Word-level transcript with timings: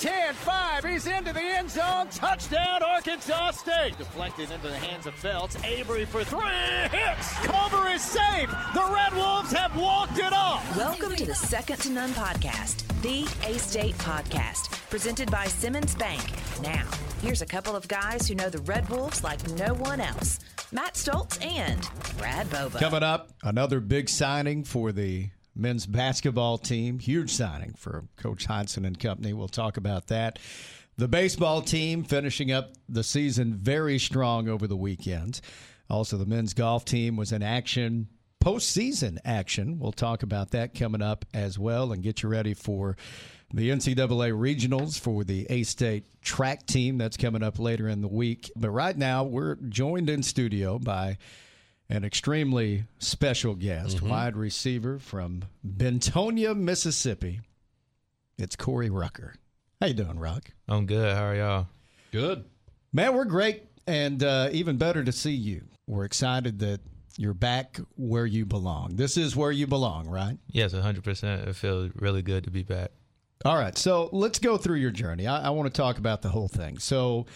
10, 0.00 0.32
5. 0.34 0.84
He's 0.84 1.06
into 1.08 1.32
the 1.32 1.42
end 1.42 1.68
zone. 1.68 2.08
Touchdown, 2.10 2.84
Arkansas 2.84 3.50
State. 3.50 3.98
Deflected 3.98 4.48
into 4.52 4.68
the 4.68 4.76
hands 4.76 5.06
of 5.06 5.14
Felts. 5.14 5.56
Avery 5.64 6.04
for 6.04 6.22
three. 6.22 6.40
Hits. 6.92 7.32
Cover 7.44 7.88
is 7.88 8.00
safe. 8.00 8.48
The 8.74 8.88
Red 8.94 9.12
Wolves 9.14 9.50
have 9.52 9.76
walked 9.76 10.18
it 10.18 10.32
off. 10.32 10.76
Welcome 10.76 11.16
to 11.16 11.26
the 11.26 11.34
Second 11.34 11.78
to 11.80 11.90
None 11.90 12.10
podcast, 12.10 12.86
the 13.02 13.24
A 13.48 13.58
State 13.58 13.96
podcast, 13.98 14.70
presented 14.88 15.32
by 15.32 15.46
Simmons 15.46 15.96
Bank. 15.96 16.22
Now, 16.62 16.86
here's 17.20 17.42
a 17.42 17.46
couple 17.46 17.74
of 17.74 17.88
guys 17.88 18.28
who 18.28 18.36
know 18.36 18.50
the 18.50 18.62
Red 18.62 18.88
Wolves 18.88 19.24
like 19.24 19.48
no 19.54 19.74
one 19.74 20.00
else 20.00 20.38
Matt 20.70 20.94
Stoltz 20.94 21.44
and 21.44 21.88
Brad 22.18 22.46
Boba. 22.50 22.78
Coming 22.78 23.02
up, 23.02 23.30
another 23.42 23.80
big 23.80 24.08
signing 24.08 24.62
for 24.62 24.92
the 24.92 25.30
men's 25.58 25.86
basketball 25.86 26.58
team. 26.58 26.98
Huge 26.98 27.30
signing 27.30 27.74
for 27.74 28.04
Coach 28.16 28.46
Hodgson 28.46 28.84
and 28.84 28.98
company. 28.98 29.32
We'll 29.32 29.48
talk 29.48 29.76
about 29.76 30.06
that. 30.06 30.38
The 30.96 31.08
baseball 31.08 31.62
team 31.62 32.04
finishing 32.04 32.50
up 32.50 32.72
the 32.88 33.04
season 33.04 33.54
very 33.54 33.98
strong 33.98 34.48
over 34.48 34.66
the 34.66 34.76
weekend. 34.76 35.40
Also, 35.90 36.16
the 36.16 36.26
men's 36.26 36.54
golf 36.54 36.84
team 36.84 37.16
was 37.16 37.32
in 37.32 37.42
action, 37.42 38.08
postseason 38.42 39.18
action. 39.24 39.78
We'll 39.78 39.92
talk 39.92 40.22
about 40.22 40.50
that 40.50 40.74
coming 40.74 41.02
up 41.02 41.24
as 41.32 41.58
well 41.58 41.92
and 41.92 42.02
get 42.02 42.22
you 42.22 42.28
ready 42.28 42.54
for 42.54 42.96
the 43.52 43.70
NCAA 43.70 44.32
regionals 44.32 44.98
for 44.98 45.24
the 45.24 45.46
A 45.48 45.62
State 45.62 46.20
track 46.20 46.66
team. 46.66 46.98
That's 46.98 47.16
coming 47.16 47.42
up 47.42 47.58
later 47.58 47.88
in 47.88 48.02
the 48.02 48.08
week. 48.08 48.50
But 48.56 48.70
right 48.70 48.96
now, 48.96 49.24
we're 49.24 49.54
joined 49.54 50.10
in 50.10 50.22
studio 50.22 50.78
by 50.78 51.18
an 51.90 52.04
extremely 52.04 52.84
special 52.98 53.54
guest, 53.54 53.98
mm-hmm. 53.98 54.08
wide 54.08 54.36
receiver 54.36 54.98
from 54.98 55.44
Bentonia, 55.66 56.56
Mississippi. 56.56 57.40
It's 58.36 58.56
Corey 58.56 58.90
Rucker. 58.90 59.34
How 59.80 59.86
you 59.86 59.94
doing, 59.94 60.18
Rock? 60.18 60.50
I'm 60.68 60.86
good. 60.86 61.16
How 61.16 61.26
are 61.26 61.34
y'all? 61.34 61.66
Good. 62.12 62.44
Man, 62.92 63.14
we're 63.14 63.24
great, 63.24 63.64
and 63.86 64.22
uh, 64.22 64.48
even 64.52 64.76
better 64.76 65.02
to 65.02 65.12
see 65.12 65.32
you. 65.32 65.62
We're 65.86 66.04
excited 66.04 66.58
that 66.60 66.80
you're 67.16 67.34
back 67.34 67.80
where 67.96 68.26
you 68.26 68.44
belong. 68.44 68.96
This 68.96 69.16
is 69.16 69.34
where 69.34 69.50
you 69.50 69.66
belong, 69.66 70.08
right? 70.08 70.38
Yes, 70.48 70.72
100%. 70.72 71.48
It 71.48 71.56
feels 71.56 71.90
really 71.96 72.22
good 72.22 72.44
to 72.44 72.50
be 72.50 72.62
back. 72.62 72.90
All 73.44 73.56
right, 73.56 73.76
so 73.78 74.08
let's 74.12 74.38
go 74.38 74.56
through 74.56 74.76
your 74.76 74.90
journey. 74.90 75.26
I, 75.26 75.46
I 75.46 75.50
want 75.50 75.72
to 75.72 75.76
talk 75.76 75.98
about 75.98 76.22
the 76.22 76.28
whole 76.28 76.48
thing. 76.48 76.78
So, 76.78 77.26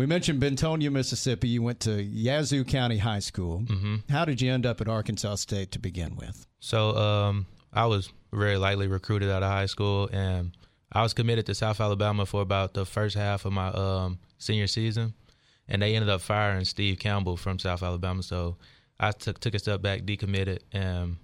we 0.00 0.06
mentioned 0.06 0.40
Bentonia, 0.40 0.90
Mississippi. 0.90 1.46
You 1.48 1.62
went 1.62 1.80
to 1.80 2.02
Yazoo 2.02 2.64
County 2.64 2.96
High 2.96 3.18
School. 3.18 3.60
Mm-hmm. 3.60 3.96
How 4.08 4.24
did 4.24 4.40
you 4.40 4.50
end 4.50 4.64
up 4.64 4.80
at 4.80 4.88
Arkansas 4.88 5.34
State 5.34 5.72
to 5.72 5.78
begin 5.78 6.16
with? 6.16 6.46
So 6.58 6.96
um, 6.96 7.44
I 7.70 7.84
was 7.84 8.10
very 8.32 8.56
lightly 8.56 8.86
recruited 8.86 9.28
out 9.28 9.42
of 9.42 9.50
high 9.50 9.66
school, 9.66 10.08
and 10.10 10.56
I 10.90 11.02
was 11.02 11.12
committed 11.12 11.44
to 11.46 11.54
South 11.54 11.82
Alabama 11.82 12.24
for 12.24 12.40
about 12.40 12.72
the 12.72 12.86
first 12.86 13.14
half 13.14 13.44
of 13.44 13.52
my 13.52 13.68
um, 13.68 14.18
senior 14.38 14.68
season, 14.68 15.12
and 15.68 15.82
they 15.82 15.94
ended 15.94 16.08
up 16.08 16.22
firing 16.22 16.64
Steve 16.64 16.98
Campbell 16.98 17.36
from 17.36 17.58
South 17.58 17.82
Alabama. 17.82 18.22
So 18.22 18.56
I 18.98 19.10
took 19.12 19.38
took 19.38 19.52
a 19.52 19.58
step 19.58 19.82
back, 19.82 20.04
decommitted, 20.04 20.60
and 20.72 21.16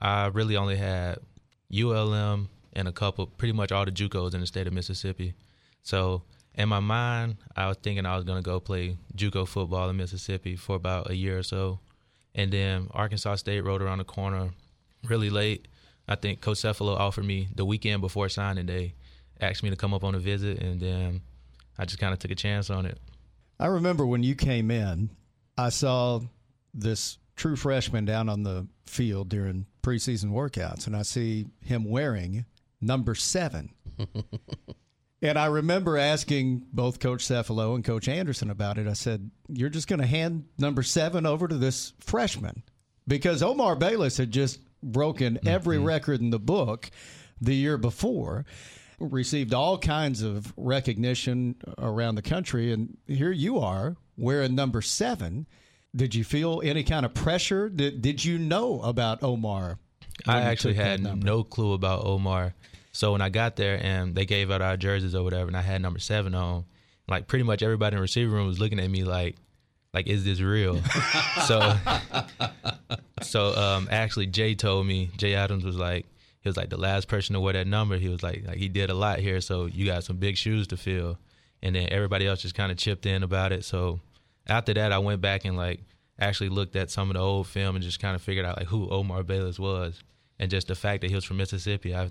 I 0.00 0.26
really 0.26 0.56
only 0.56 0.76
had 0.76 1.18
ULM 1.76 2.48
and 2.74 2.86
a 2.86 2.92
couple, 2.92 3.26
pretty 3.26 3.54
much 3.54 3.72
all 3.72 3.84
the 3.84 3.90
JUCOs 3.90 4.34
in 4.34 4.40
the 4.40 4.46
state 4.46 4.68
of 4.68 4.72
Mississippi. 4.72 5.34
So 5.82 6.22
in 6.54 6.68
my 6.68 6.80
mind, 6.80 7.36
I 7.56 7.68
was 7.68 7.76
thinking 7.78 8.06
I 8.06 8.16
was 8.16 8.24
going 8.24 8.38
to 8.38 8.42
go 8.42 8.60
play 8.60 8.96
JUCO 9.16 9.46
football 9.46 9.88
in 9.88 9.96
Mississippi 9.96 10.56
for 10.56 10.76
about 10.76 11.10
a 11.10 11.16
year 11.16 11.38
or 11.38 11.42
so, 11.42 11.80
and 12.34 12.52
then 12.52 12.88
Arkansas 12.92 13.36
State 13.36 13.64
rode 13.64 13.82
around 13.82 13.98
the 13.98 14.04
corner 14.04 14.50
really 15.04 15.30
late. 15.30 15.68
I 16.08 16.16
think 16.16 16.40
Coach 16.40 16.58
Cefalo 16.58 16.96
offered 16.96 17.24
me 17.24 17.48
the 17.54 17.64
weekend 17.64 18.00
before 18.00 18.28
signing 18.28 18.66
day, 18.66 18.94
asked 19.40 19.62
me 19.62 19.70
to 19.70 19.76
come 19.76 19.94
up 19.94 20.04
on 20.04 20.14
a 20.14 20.18
visit, 20.18 20.58
and 20.58 20.80
then 20.80 21.20
I 21.78 21.84
just 21.84 21.98
kind 21.98 22.12
of 22.12 22.18
took 22.18 22.30
a 22.30 22.36
chance 22.36 22.68
on 22.68 22.84
it. 22.84 22.98
I 23.58 23.66
remember 23.66 24.04
when 24.04 24.22
you 24.22 24.34
came 24.34 24.70
in, 24.70 25.10
I 25.56 25.68
saw 25.68 26.20
this 26.74 27.18
true 27.36 27.56
freshman 27.56 28.04
down 28.04 28.28
on 28.28 28.42
the 28.42 28.66
field 28.86 29.28
during 29.28 29.66
preseason 29.82 30.32
workouts, 30.32 30.86
and 30.86 30.96
I 30.96 31.02
see 31.02 31.46
him 31.64 31.84
wearing 31.84 32.44
number 32.80 33.14
seven. 33.14 33.70
And 35.22 35.38
I 35.38 35.46
remember 35.46 35.98
asking 35.98 36.66
both 36.72 36.98
Coach 36.98 37.26
Cefalo 37.26 37.74
and 37.74 37.84
Coach 37.84 38.08
Anderson 38.08 38.50
about 38.50 38.78
it. 38.78 38.86
I 38.86 38.94
said, 38.94 39.30
You're 39.48 39.68
just 39.68 39.88
going 39.88 40.00
to 40.00 40.06
hand 40.06 40.44
number 40.58 40.82
seven 40.82 41.26
over 41.26 41.46
to 41.46 41.56
this 41.56 41.92
freshman? 42.00 42.62
Because 43.06 43.42
Omar 43.42 43.76
Bayless 43.76 44.16
had 44.16 44.30
just 44.30 44.60
broken 44.82 45.38
every 45.46 45.76
mm-hmm. 45.76 45.86
record 45.86 46.20
in 46.20 46.30
the 46.30 46.38
book 46.38 46.90
the 47.40 47.54
year 47.54 47.76
before, 47.76 48.44
received 48.98 49.52
all 49.52 49.78
kinds 49.78 50.22
of 50.22 50.52
recognition 50.56 51.56
around 51.78 52.14
the 52.14 52.22
country. 52.22 52.72
And 52.72 52.96
here 53.06 53.32
you 53.32 53.58
are 53.58 53.96
wearing 54.16 54.54
number 54.54 54.82
seven. 54.82 55.46
Did 55.94 56.14
you 56.14 56.24
feel 56.24 56.62
any 56.64 56.84
kind 56.84 57.04
of 57.04 57.14
pressure? 57.14 57.68
Did, 57.68 58.00
did 58.00 58.24
you 58.24 58.38
know 58.38 58.80
about 58.82 59.22
Omar? 59.22 59.78
I 60.26 60.42
actually 60.42 60.74
had 60.74 61.02
no 61.24 61.42
clue 61.42 61.72
about 61.72 62.04
Omar. 62.04 62.54
So 62.92 63.12
when 63.12 63.20
I 63.20 63.28
got 63.28 63.56
there 63.56 63.78
and 63.82 64.14
they 64.14 64.26
gave 64.26 64.50
out 64.50 64.62
our 64.62 64.76
jerseys 64.76 65.14
or 65.14 65.22
whatever, 65.22 65.46
and 65.46 65.56
I 65.56 65.62
had 65.62 65.80
number 65.80 66.00
seven 66.00 66.34
on, 66.34 66.64
like 67.08 67.26
pretty 67.26 67.44
much 67.44 67.62
everybody 67.62 67.94
in 67.94 67.98
the 67.98 68.02
receiver 68.02 68.32
room 68.32 68.46
was 68.46 68.58
looking 68.58 68.80
at 68.80 68.90
me 68.90 69.04
like, 69.04 69.36
like 69.92 70.06
is 70.06 70.24
this 70.24 70.40
real? 70.40 70.80
so, 71.46 71.76
so 73.22 73.56
um, 73.56 73.88
actually 73.90 74.26
Jay 74.26 74.54
told 74.54 74.86
me 74.86 75.10
Jay 75.16 75.34
Adams 75.34 75.64
was 75.64 75.76
like 75.76 76.06
he 76.40 76.48
was 76.48 76.56
like 76.56 76.70
the 76.70 76.76
last 76.78 77.08
person 77.08 77.34
to 77.34 77.40
wear 77.40 77.52
that 77.52 77.66
number. 77.66 77.96
He 77.96 78.08
was 78.08 78.22
like 78.22 78.44
like 78.46 78.56
he 78.56 78.68
did 78.68 78.90
a 78.90 78.94
lot 78.94 79.18
here, 79.18 79.40
so 79.40 79.66
you 79.66 79.86
got 79.86 80.04
some 80.04 80.16
big 80.16 80.36
shoes 80.36 80.66
to 80.68 80.76
fill. 80.76 81.18
And 81.62 81.74
then 81.74 81.88
everybody 81.90 82.26
else 82.26 82.40
just 82.40 82.54
kind 82.54 82.72
of 82.72 82.78
chipped 82.78 83.04
in 83.04 83.22
about 83.22 83.52
it. 83.52 83.64
So 83.64 84.00
after 84.46 84.72
that, 84.72 84.92
I 84.92 84.98
went 84.98 85.20
back 85.20 85.44
and 85.44 85.56
like 85.56 85.80
actually 86.18 86.48
looked 86.48 86.76
at 86.76 86.90
some 86.90 87.10
of 87.10 87.14
the 87.14 87.20
old 87.20 87.46
film 87.46 87.76
and 87.76 87.84
just 87.84 88.00
kind 88.00 88.14
of 88.16 88.22
figured 88.22 88.46
out 88.46 88.56
like 88.56 88.68
who 88.68 88.88
Omar 88.88 89.22
Bayless 89.22 89.58
was, 89.58 90.02
and 90.38 90.50
just 90.50 90.68
the 90.68 90.74
fact 90.74 91.02
that 91.02 91.08
he 91.08 91.14
was 91.14 91.24
from 91.24 91.36
Mississippi. 91.36 91.94
I 91.94 92.08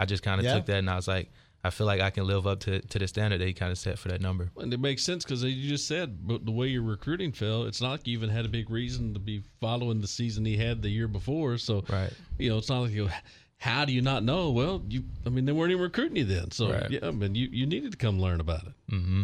I 0.00 0.06
just 0.06 0.22
kind 0.22 0.40
of 0.40 0.46
yeah. 0.46 0.54
took 0.54 0.64
that 0.66 0.78
and 0.78 0.88
I 0.88 0.96
was 0.96 1.06
like, 1.06 1.30
I 1.62 1.68
feel 1.68 1.86
like 1.86 2.00
I 2.00 2.08
can 2.08 2.26
live 2.26 2.46
up 2.46 2.60
to 2.60 2.80
to 2.80 2.98
the 2.98 3.06
standard 3.06 3.38
that 3.42 3.46
he 3.46 3.52
kind 3.52 3.70
of 3.70 3.76
set 3.76 3.98
for 3.98 4.08
that 4.08 4.22
number. 4.22 4.50
And 4.56 4.72
it 4.72 4.80
makes 4.80 5.02
sense 5.02 5.24
because 5.24 5.44
you 5.44 5.68
just 5.68 5.86
said, 5.86 6.26
but 6.26 6.46
the 6.46 6.52
way 6.52 6.68
your 6.68 6.82
recruiting 6.82 7.32
fell, 7.32 7.64
it's 7.64 7.82
not 7.82 7.90
like 7.90 8.06
you 8.06 8.16
even 8.16 8.30
had 8.30 8.46
a 8.46 8.48
big 8.48 8.70
reason 8.70 9.12
to 9.12 9.20
be 9.20 9.44
following 9.60 10.00
the 10.00 10.08
season 10.08 10.46
he 10.46 10.56
had 10.56 10.80
the 10.80 10.88
year 10.88 11.06
before. 11.06 11.58
So, 11.58 11.84
right, 11.90 12.10
you 12.38 12.48
know, 12.48 12.56
it's 12.56 12.70
not 12.70 12.80
like 12.80 12.92
you. 12.92 13.10
How 13.58 13.84
do 13.84 13.92
you 13.92 14.00
not 14.00 14.22
know? 14.22 14.52
Well, 14.52 14.82
you, 14.88 15.04
I 15.26 15.28
mean, 15.28 15.44
they 15.44 15.52
weren't 15.52 15.70
even 15.70 15.82
recruiting 15.82 16.16
you 16.16 16.24
then. 16.24 16.50
So, 16.50 16.72
right. 16.72 16.90
yeah, 16.90 17.00
I 17.02 17.10
mean, 17.10 17.34
you 17.34 17.46
you 17.52 17.66
needed 17.66 17.90
to 17.92 17.98
come 17.98 18.18
learn 18.18 18.40
about 18.40 18.62
it. 18.62 18.72
Mm-hmm. 18.90 19.22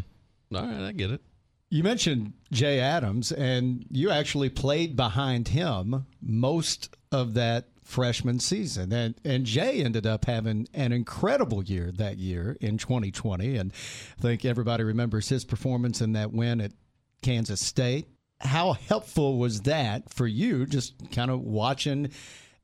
All 0.54 0.62
right, 0.62 0.88
I 0.88 0.92
get 0.92 1.10
it. 1.10 1.22
You 1.70 1.82
mentioned 1.82 2.34
Jay 2.53 2.81
Adams, 2.81 3.32
and 3.32 3.86
you 3.91 4.10
actually 4.10 4.50
played 4.50 4.94
behind 4.94 5.48
him 5.48 6.04
most 6.20 6.94
of 7.10 7.32
that 7.34 7.65
freshman 7.86 8.41
season. 8.41 8.92
And 8.92 9.14
and 9.24 9.47
Jay 9.47 9.82
ended 9.82 10.06
up 10.06 10.26
having 10.26 10.69
an 10.74 10.92
incredible 10.92 11.62
year 11.62 11.91
that 11.92 12.19
year 12.19 12.56
in 12.60 12.78
2020. 12.78 13.56
And 13.56 13.72
I 14.19 14.20
think 14.20 14.44
everybody 14.44 14.84
remembers 14.84 15.28
his 15.28 15.44
performance 15.44 16.00
in 16.00 16.12
that 16.12 16.32
win 16.32 16.60
at 16.60 16.72
Kansas 17.22 17.60
State. 17.60 18.08
How 18.41 18.72
helpful 18.72 19.38
was 19.38 19.62
that 19.62 20.12
for 20.12 20.26
you, 20.26 20.66
just 20.66 21.10
kind 21.10 21.30
of 21.30 21.41
watching 21.41 22.10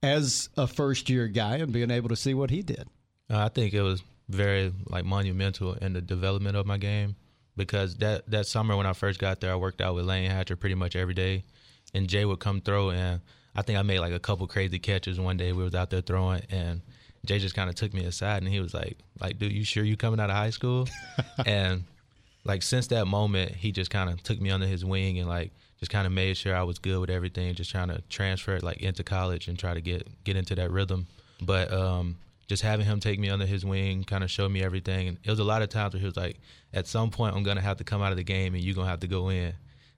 as 0.03 0.50
a 0.56 0.66
first 0.66 1.09
year 1.09 1.28
guy 1.28 1.56
and 1.56 1.72
being 1.72 1.91
able 1.91 2.10
to 2.10 2.16
see 2.16 2.34
what 2.34 2.50
he 2.50 2.62
did? 2.62 2.89
Uh, 3.31 3.39
I 3.39 3.49
think 3.49 3.72
it 3.72 3.83
was 3.83 4.03
very 4.28 4.72
like 4.89 5.04
monumental 5.04 5.75
in 5.75 5.93
the 5.93 6.00
development 6.00 6.56
of 6.56 6.66
my 6.66 6.78
game 6.78 7.16
because 7.56 7.97
that 7.97 8.28
that 8.31 8.47
summer 8.47 8.77
when 8.77 8.87
I 8.87 8.93
first 8.93 9.19
got 9.19 9.41
there, 9.41 9.53
I 9.53 9.56
worked 9.56 9.81
out 9.81 9.94
with 9.94 10.04
Layne 10.04 10.31
Hatcher 10.31 10.56
pretty 10.56 10.75
much 10.75 10.97
every 10.97 11.15
day, 11.15 11.44
and 11.94 12.09
Jay 12.09 12.25
would 12.25 12.41
come 12.41 12.60
through 12.60 12.91
and 12.91 13.21
I 13.55 13.63
think 13.63 13.79
I 13.79 13.83
made 13.83 14.01
like 14.01 14.13
a 14.13 14.19
couple 14.19 14.47
crazy 14.47 14.79
catches 14.79 15.21
one 15.21 15.37
day. 15.37 15.53
We 15.53 15.63
was 15.63 15.75
out 15.75 15.91
there 15.91 16.01
throwing, 16.01 16.43
and 16.51 16.81
Jay 17.25 17.39
just 17.39 17.55
kind 17.55 17.69
of 17.69 17.77
took 17.77 17.93
me 17.93 18.05
aside, 18.05 18.43
and 18.43 18.53
he 18.53 18.61
was 18.61 18.75
like, 18.75 18.99
"Like, 19.21 19.39
dude, 19.39 19.53
you 19.53 19.65
sure 19.65 19.85
you 19.85 19.97
coming 19.97 20.21
out 20.21 20.31
of 20.31 20.37
high 20.37 20.51
school?" 20.51 20.89
and 21.47 21.84
like 22.45 22.63
since 22.63 22.89
that 22.89 23.07
moment, 23.07 23.53
he 23.53 23.72
just 23.72 23.91
kind 23.91 24.10
of 24.10 24.22
took 24.22 24.41
me 24.41 24.51
under 24.51 24.66
his 24.66 24.84
wing 24.84 25.19
and 25.19 25.28
like 25.28 25.53
just 25.78 25.91
kind 25.91 26.07
of 26.07 26.13
made 26.13 26.37
sure 26.37 26.54
I 26.54 26.63
was 26.63 26.78
good 26.78 26.99
with 26.99 27.10
everything. 27.10 27.54
Just 27.54 27.71
trying 27.71 27.89
to 27.89 28.01
transfer 28.09 28.57
it 28.57 28.63
like 28.63 28.78
into 28.78 29.04
college 29.04 29.49
and 29.49 29.59
try 29.59 29.75
to 29.75 29.81
get 29.81 30.09
get 30.25 30.37
into 30.37 30.55
that 30.55 30.71
rhythm. 30.71 31.07
But 31.41 31.72
um, 31.72 32.16
just 32.48 32.63
having 32.63 32.87
him 32.87 33.01
take 33.01 33.19
me 33.19 33.31
under 33.31 33.47
his 33.47 33.65
wing, 33.65 34.05
kind 34.05 34.25
of 34.25 34.31
show 34.31 34.48
me 34.48 34.63
everything. 34.63 35.09
And 35.09 35.19
it 35.22 35.31
was 35.31 35.39
a 35.39 35.45
lot 35.45 35.63
of 35.63 35.69
times 35.69 35.95
where 35.95 36.01
he 36.01 36.07
was 36.07 36.16
like, 36.16 36.39
"At 36.72 36.87
some 36.87 37.10
point, 37.10 37.37
I'm 37.37 37.43
gonna 37.43 37.60
have 37.60 37.77
to 37.78 37.84
come 37.84 38.03
out 38.03 38.13
of 38.13 38.16
the 38.16 38.25
game, 38.25 38.55
and 38.55 38.63
you're 38.63 38.75
gonna 38.75 38.89
have 38.89 39.01
to 39.01 39.09
go 39.09 39.28
in." 39.28 39.53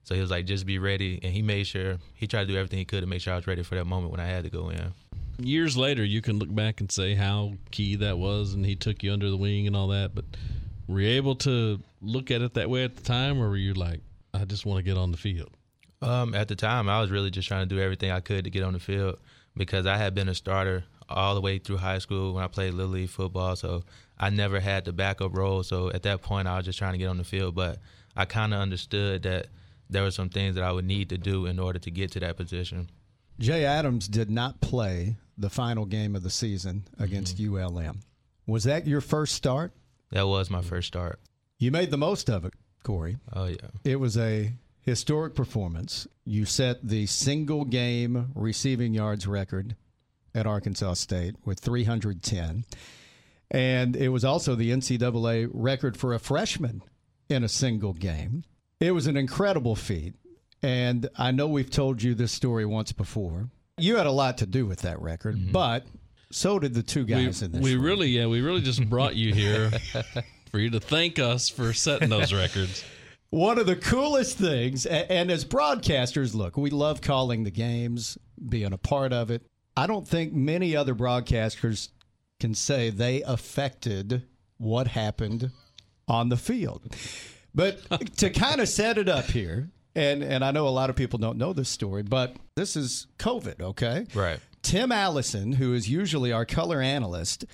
So 0.05 0.15
he 0.15 0.21
was 0.21 0.31
like, 0.31 0.45
just 0.45 0.65
be 0.65 0.79
ready. 0.79 1.19
And 1.21 1.33
he 1.33 1.41
made 1.41 1.65
sure, 1.65 1.97
he 2.13 2.27
tried 2.27 2.47
to 2.47 2.53
do 2.53 2.57
everything 2.57 2.79
he 2.79 2.85
could 2.85 3.01
to 3.01 3.07
make 3.07 3.21
sure 3.21 3.33
I 3.33 3.35
was 3.35 3.47
ready 3.47 3.63
for 3.63 3.75
that 3.75 3.85
moment 3.85 4.11
when 4.11 4.19
I 4.21 4.27
had 4.27 4.43
to 4.43 4.49
go 4.49 4.69
in. 4.69 4.93
Years 5.39 5.75
later, 5.75 6.03
you 6.03 6.21
can 6.21 6.37
look 6.39 6.53
back 6.53 6.79
and 6.79 6.89
say 6.91 7.15
how 7.15 7.53
key 7.71 7.95
that 7.97 8.17
was, 8.17 8.53
and 8.53 8.65
he 8.65 8.75
took 8.75 9.03
you 9.03 9.11
under 9.11 9.29
the 9.29 9.35
wing 9.35 9.67
and 9.67 9.75
all 9.75 9.87
that. 9.89 10.15
But 10.15 10.25
were 10.87 11.01
you 11.01 11.09
able 11.09 11.35
to 11.37 11.81
look 12.01 12.31
at 12.31 12.41
it 12.41 12.53
that 12.53 12.69
way 12.69 12.83
at 12.83 12.95
the 12.95 13.01
time, 13.01 13.41
or 13.41 13.49
were 13.49 13.57
you 13.57 13.73
like, 13.73 13.99
I 14.33 14.45
just 14.45 14.65
want 14.65 14.77
to 14.77 14.83
get 14.83 14.97
on 14.97 15.11
the 15.11 15.17
field? 15.17 15.49
Um, 16.01 16.35
at 16.35 16.47
the 16.47 16.55
time, 16.55 16.87
I 16.87 17.01
was 17.01 17.09
really 17.09 17.31
just 17.31 17.47
trying 17.47 17.67
to 17.67 17.75
do 17.75 17.81
everything 17.81 18.11
I 18.11 18.19
could 18.19 18.43
to 18.43 18.51
get 18.51 18.63
on 18.63 18.73
the 18.73 18.79
field 18.79 19.17
because 19.57 19.87
I 19.87 19.97
had 19.97 20.13
been 20.13 20.29
a 20.29 20.35
starter 20.35 20.83
all 21.09 21.33
the 21.33 21.41
way 21.41 21.57
through 21.57 21.77
high 21.77 21.97
school 21.97 22.33
when 22.33 22.43
I 22.43 22.47
played 22.47 22.75
little 22.75 22.91
league 22.91 23.09
football. 23.09 23.55
So 23.55 23.83
I 24.19 24.29
never 24.29 24.59
had 24.59 24.85
the 24.85 24.93
backup 24.93 25.35
role. 25.35 25.63
So 25.63 25.89
at 25.91 26.03
that 26.03 26.21
point, 26.21 26.47
I 26.47 26.57
was 26.57 26.65
just 26.65 26.77
trying 26.77 26.91
to 26.93 26.99
get 26.99 27.07
on 27.07 27.17
the 27.17 27.23
field. 27.23 27.55
But 27.55 27.79
I 28.15 28.25
kind 28.25 28.53
of 28.53 28.59
understood 28.59 29.23
that 29.23 29.47
there 29.89 30.03
were 30.03 30.11
some 30.11 30.29
things 30.29 30.55
that 30.55 30.63
I 30.63 30.71
would 30.71 30.85
need 30.85 31.09
to 31.09 31.17
do 31.17 31.45
in 31.45 31.59
order 31.59 31.79
to 31.79 31.91
get 31.91 32.11
to 32.11 32.19
that 32.21 32.37
position. 32.37 32.89
Jay 33.39 33.65
Adams 33.65 34.07
did 34.07 34.29
not 34.29 34.61
play 34.61 35.17
the 35.37 35.49
final 35.49 35.85
game 35.85 36.15
of 36.15 36.23
the 36.23 36.29
season 36.29 36.85
against 36.97 37.37
mm-hmm. 37.37 37.77
ULM. 37.77 37.99
Was 38.47 38.63
that 38.63 38.87
your 38.87 39.01
first 39.01 39.35
start? 39.35 39.73
That 40.11 40.27
was 40.27 40.49
my 40.49 40.61
first 40.61 40.87
start. 40.87 41.19
You 41.57 41.71
made 41.71 41.91
the 41.91 41.97
most 41.97 42.29
of 42.29 42.45
it, 42.45 42.53
Corey. 42.83 43.17
Oh, 43.33 43.45
yeah. 43.45 43.69
It 43.83 43.99
was 43.99 44.17
a 44.17 44.53
historic 44.81 45.35
performance. 45.35 46.07
You 46.23 46.45
set 46.45 46.87
the 46.87 47.05
single 47.07 47.65
game 47.65 48.31
receiving 48.35 48.93
yards 48.93 49.27
record 49.27 49.75
at 50.33 50.45
Arkansas 50.45 50.93
State 50.93 51.35
with 51.43 51.59
310. 51.59 52.65
And 53.51 53.95
it 53.95 54.09
was 54.09 54.25
also 54.25 54.55
the 54.55 54.71
NCAA 54.71 55.49
record 55.53 55.97
for 55.97 56.13
a 56.13 56.19
freshman 56.19 56.81
in 57.29 57.43
a 57.43 57.49
single 57.49 57.93
game. 57.93 58.43
It 58.79 58.91
was 58.91 59.07
an 59.07 59.17
incredible 59.17 59.75
feat. 59.75 60.15
And 60.61 61.09
I 61.15 61.31
know 61.31 61.47
we've 61.47 61.69
told 61.69 62.01
you 62.01 62.15
this 62.15 62.31
story 62.31 62.65
once 62.65 62.91
before. 62.91 63.49
You 63.77 63.97
had 63.97 64.07
a 64.07 64.11
lot 64.11 64.39
to 64.39 64.45
do 64.45 64.65
with 64.65 64.81
that 64.81 64.99
record, 65.01 65.35
mm-hmm. 65.35 65.51
but 65.51 65.85
so 66.31 66.59
did 66.59 66.73
the 66.73 66.81
two 66.81 67.05
guys 67.05 67.41
we, 67.41 67.45
in 67.45 67.51
this. 67.51 67.61
We 67.61 67.75
really, 67.75 68.07
yeah, 68.07 68.25
we 68.25 68.41
really 68.41 68.61
just 68.61 68.89
brought 68.89 69.15
you 69.15 69.33
here 69.33 69.71
for 70.51 70.59
you 70.59 70.69
to 70.71 70.79
thank 70.79 71.19
us 71.19 71.49
for 71.49 71.71
setting 71.73 72.09
those 72.09 72.33
records. 72.33 72.83
One 73.29 73.59
of 73.59 73.65
the 73.65 73.75
coolest 73.75 74.37
things, 74.37 74.85
and 74.85 75.29
as 75.29 75.45
broadcasters, 75.45 76.33
look, 76.33 76.57
we 76.57 76.69
love 76.69 77.01
calling 77.01 77.43
the 77.43 77.51
games, 77.51 78.17
being 78.47 78.71
a 78.71 78.77
part 78.77 79.11
of 79.11 79.29
it. 79.29 79.45
I 79.75 79.87
don't 79.87 80.07
think 80.07 80.33
many 80.33 80.75
other 80.75 80.95
broadcasters 80.95 81.89
can 82.39 82.55
say 82.55 82.89
they 82.89 83.21
affected 83.23 84.23
what 84.57 84.87
happened 84.87 85.51
on 86.07 86.29
the 86.29 86.37
field. 86.37 86.95
But 87.55 88.17
to 88.17 88.29
kind 88.29 88.61
of 88.61 88.67
set 88.67 88.97
it 88.97 89.09
up 89.09 89.25
here, 89.25 89.69
and 89.95 90.21
and 90.21 90.43
I 90.43 90.51
know 90.51 90.67
a 90.67 90.69
lot 90.69 90.89
of 90.89 90.95
people 90.95 91.17
don't 91.17 91.37
know 91.37 91.53
this 91.53 91.69
story, 91.69 92.03
but 92.03 92.35
this 92.55 92.75
is 92.75 93.07
COVID, 93.17 93.61
okay? 93.61 94.05
Right. 94.13 94.39
Tim 94.61 94.91
Allison, 94.91 95.53
who 95.53 95.73
is 95.73 95.87
usually 95.87 96.31
our 96.31 96.45
color 96.45 96.81
analyst, 96.81 97.45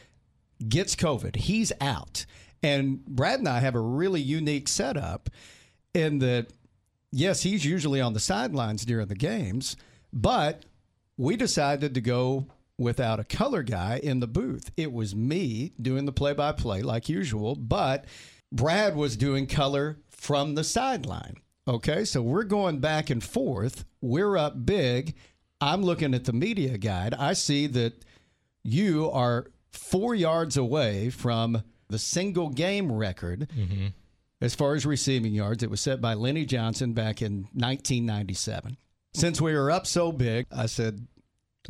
gets 0.68 0.96
COVID. 0.96 1.36
He's 1.36 1.72
out. 1.80 2.26
And 2.64 3.06
Brad 3.06 3.40
and 3.40 3.48
I 3.48 3.60
have 3.60 3.76
a 3.76 3.80
really 3.80 4.22
unique 4.22 4.68
setup 4.68 5.30
in 5.94 6.20
that 6.20 6.48
yes, 7.12 7.44
he's 7.44 7.66
usually 7.66 8.02
on 8.02 8.14
the 8.14 8.20
sidelines 8.20 8.86
during 8.86 9.08
the 9.08 9.16
games, 9.16 9.76
but 10.14 10.66
we 11.18 11.36
decided 11.36 11.94
to 11.94 12.02
go 12.02 12.48
without 12.78 13.20
a 13.20 13.24
color 13.24 13.62
guy 13.62 14.00
in 14.02 14.20
the 14.20 14.28
booth. 14.28 14.72
It 14.76 14.92
was 14.92 15.16
me 15.16 15.74
doing 15.80 16.06
the 16.06 16.12
play 16.12 16.34
by 16.34 16.52
play 16.52 16.82
like 16.82 17.10
usual, 17.10 17.56
but 17.56 18.06
Brad 18.52 18.96
was 18.96 19.16
doing 19.16 19.48
color 19.48 19.98
from 20.10 20.56
the 20.56 20.64
sideline. 20.64 21.38
Okay, 21.68 22.06
so 22.06 22.22
we're 22.22 22.44
going 22.44 22.80
back 22.80 23.10
and 23.10 23.24
forth. 23.24 23.86
We're 24.02 24.38
up 24.38 24.66
big. 24.66 25.16
I'm 25.60 25.84
looking 25.84 26.14
at 26.14 26.26
the 26.26 26.34
media 26.34 26.78
guide. 26.78 27.14
I 27.14 27.34
see 27.34 27.68
that 27.68 28.04
you 28.64 29.10
are 29.12 29.48
four 29.72 30.16
yards 30.16 30.58
away 30.58 31.10
from 31.10 31.64
the 31.88 32.00
single 32.00 32.50
game 32.50 32.92
record 32.92 33.48
mm-hmm. 33.56 33.88
as 34.42 34.56
far 34.56 34.74
as 34.74 34.86
receiving 34.86 35.34
yards. 35.34 35.62
It 35.62 35.70
was 35.70 35.82
set 35.82 36.02
by 36.02 36.16
Lenny 36.16 36.46
Johnson 36.46 36.94
back 36.94 37.22
in 37.22 37.44
1997. 37.54 38.78
Since 39.14 39.40
we 39.40 39.54
were 39.54 39.70
up 39.70 39.86
so 39.86 40.12
big, 40.12 40.48
I 40.52 40.66
said, 40.66 41.06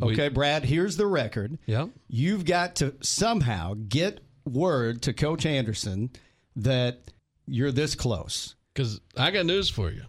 okay, 0.00 0.28
Brad, 0.28 0.64
here's 0.64 0.96
the 0.96 1.06
record. 1.06 1.58
Yeah. 1.66 1.88
You've 2.08 2.44
got 2.44 2.76
to 2.76 2.94
somehow 3.02 3.74
get 3.88 4.20
word 4.44 5.02
to 5.02 5.12
Coach 5.12 5.44
Anderson 5.44 6.10
that 6.56 7.00
you're 7.46 7.72
this 7.72 7.94
close. 7.94 8.54
Because 8.72 9.00
I 9.16 9.30
got 9.30 9.46
news 9.46 9.68
for 9.68 9.90
you. 9.90 10.02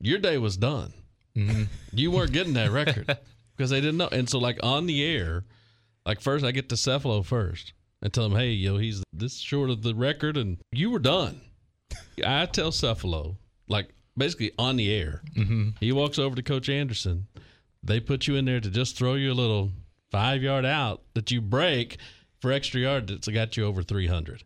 Your 0.00 0.18
day 0.18 0.38
was 0.38 0.56
done. 0.56 0.92
Mm-hmm. 1.36 1.64
You 1.94 2.10
weren't 2.10 2.32
getting 2.32 2.54
that 2.54 2.70
record 2.70 3.06
because 3.56 3.70
they 3.70 3.80
didn't 3.80 3.98
know. 3.98 4.08
And 4.10 4.28
so, 4.28 4.38
like 4.38 4.58
on 4.62 4.86
the 4.86 5.04
air, 5.04 5.44
like 6.06 6.20
first 6.20 6.44
I 6.44 6.52
get 6.52 6.70
to 6.70 6.74
Cephalo 6.74 7.24
first 7.24 7.74
and 8.00 8.12
tell 8.12 8.26
him, 8.26 8.34
hey, 8.34 8.50
yo, 8.50 8.78
he's 8.78 9.02
this 9.12 9.38
short 9.38 9.68
of 9.68 9.82
the 9.82 9.94
record, 9.94 10.36
and 10.36 10.58
you 10.72 10.90
were 10.90 10.98
done. 10.98 11.40
I 12.24 12.46
tell 12.46 12.70
Cephalo, 12.70 13.36
like 13.68 13.90
basically 14.16 14.52
on 14.58 14.76
the 14.76 14.90
air, 14.90 15.22
mm-hmm. 15.36 15.70
he 15.80 15.92
walks 15.92 16.18
over 16.18 16.34
to 16.34 16.42
Coach 16.42 16.68
Anderson. 16.68 17.26
They 17.82 18.00
put 18.00 18.26
you 18.26 18.36
in 18.36 18.46
there 18.46 18.60
to 18.60 18.70
just 18.70 18.96
throw 18.96 19.14
you 19.14 19.32
a 19.32 19.34
little 19.34 19.70
five 20.10 20.42
yard 20.42 20.64
out 20.64 21.02
that 21.14 21.30
you 21.30 21.40
break 21.40 21.98
for 22.40 22.52
extra 22.52 22.80
yard 22.80 23.08
that's 23.08 23.28
got 23.28 23.56
you 23.56 23.66
over 23.66 23.82
300. 23.82 24.42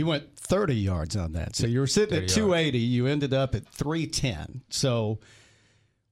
You 0.00 0.06
went 0.06 0.34
30 0.34 0.76
yards 0.76 1.14
on 1.14 1.32
that. 1.32 1.54
So 1.54 1.66
you 1.66 1.78
were 1.78 1.86
sitting 1.86 2.22
at 2.22 2.30
280. 2.30 2.78
Yards. 2.78 2.90
You 2.90 3.06
ended 3.06 3.34
up 3.34 3.54
at 3.54 3.68
310. 3.68 4.62
So 4.70 5.18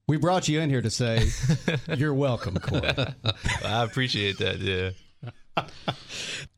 we 0.07 0.17
brought 0.17 0.47
you 0.47 0.59
in 0.59 0.69
here 0.69 0.83
to 0.83 0.91
say 0.91 1.27
you're 1.97 2.13
welcome, 2.13 2.53
Corey. 2.57 2.83
I 3.65 3.83
appreciate 3.83 4.37
that. 4.37 4.59
Yeah. 4.59 4.91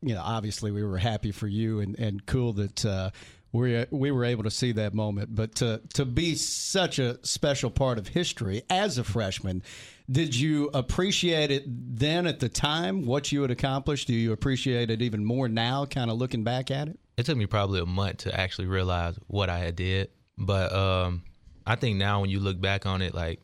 you 0.02 0.14
know, 0.14 0.20
obviously 0.22 0.72
we 0.72 0.84
were 0.84 0.98
happy 0.98 1.32
for 1.32 1.46
you 1.46 1.80
and, 1.80 1.98
and 1.98 2.26
cool 2.26 2.52
that 2.52 2.84
uh, 2.84 3.08
we 3.50 3.86
we 3.90 4.10
were 4.10 4.26
able 4.26 4.42
to 4.42 4.50
see 4.50 4.72
that 4.72 4.92
moment. 4.92 5.34
But 5.34 5.54
to 5.54 5.80
to 5.94 6.04
be 6.04 6.34
such 6.34 6.98
a 6.98 7.18
special 7.24 7.70
part 7.70 7.96
of 7.96 8.08
history 8.08 8.60
as 8.68 8.98
a 8.98 9.04
freshman, 9.04 9.62
did 10.10 10.34
you 10.36 10.68
appreciate 10.74 11.50
it 11.50 11.64
then 11.66 12.26
at 12.26 12.40
the 12.40 12.50
time 12.50 13.06
what 13.06 13.32
you 13.32 13.40
had 13.40 13.50
accomplished? 13.50 14.08
Do 14.08 14.12
you 14.12 14.32
appreciate 14.32 14.90
it 14.90 15.00
even 15.00 15.24
more 15.24 15.48
now, 15.48 15.86
kind 15.86 16.10
of 16.10 16.18
looking 16.18 16.44
back 16.44 16.70
at 16.70 16.88
it? 16.88 16.98
It 17.16 17.26
took 17.26 17.36
me 17.36 17.46
probably 17.46 17.80
a 17.80 17.86
month 17.86 18.18
to 18.18 18.38
actually 18.38 18.66
realize 18.66 19.18
what 19.26 19.50
I 19.50 19.58
had 19.58 19.76
did. 19.76 20.10
But 20.38 20.72
um, 20.72 21.22
I 21.66 21.76
think 21.76 21.96
now 21.96 22.20
when 22.20 22.30
you 22.30 22.40
look 22.40 22.60
back 22.60 22.86
on 22.86 23.02
it, 23.02 23.14
like 23.14 23.40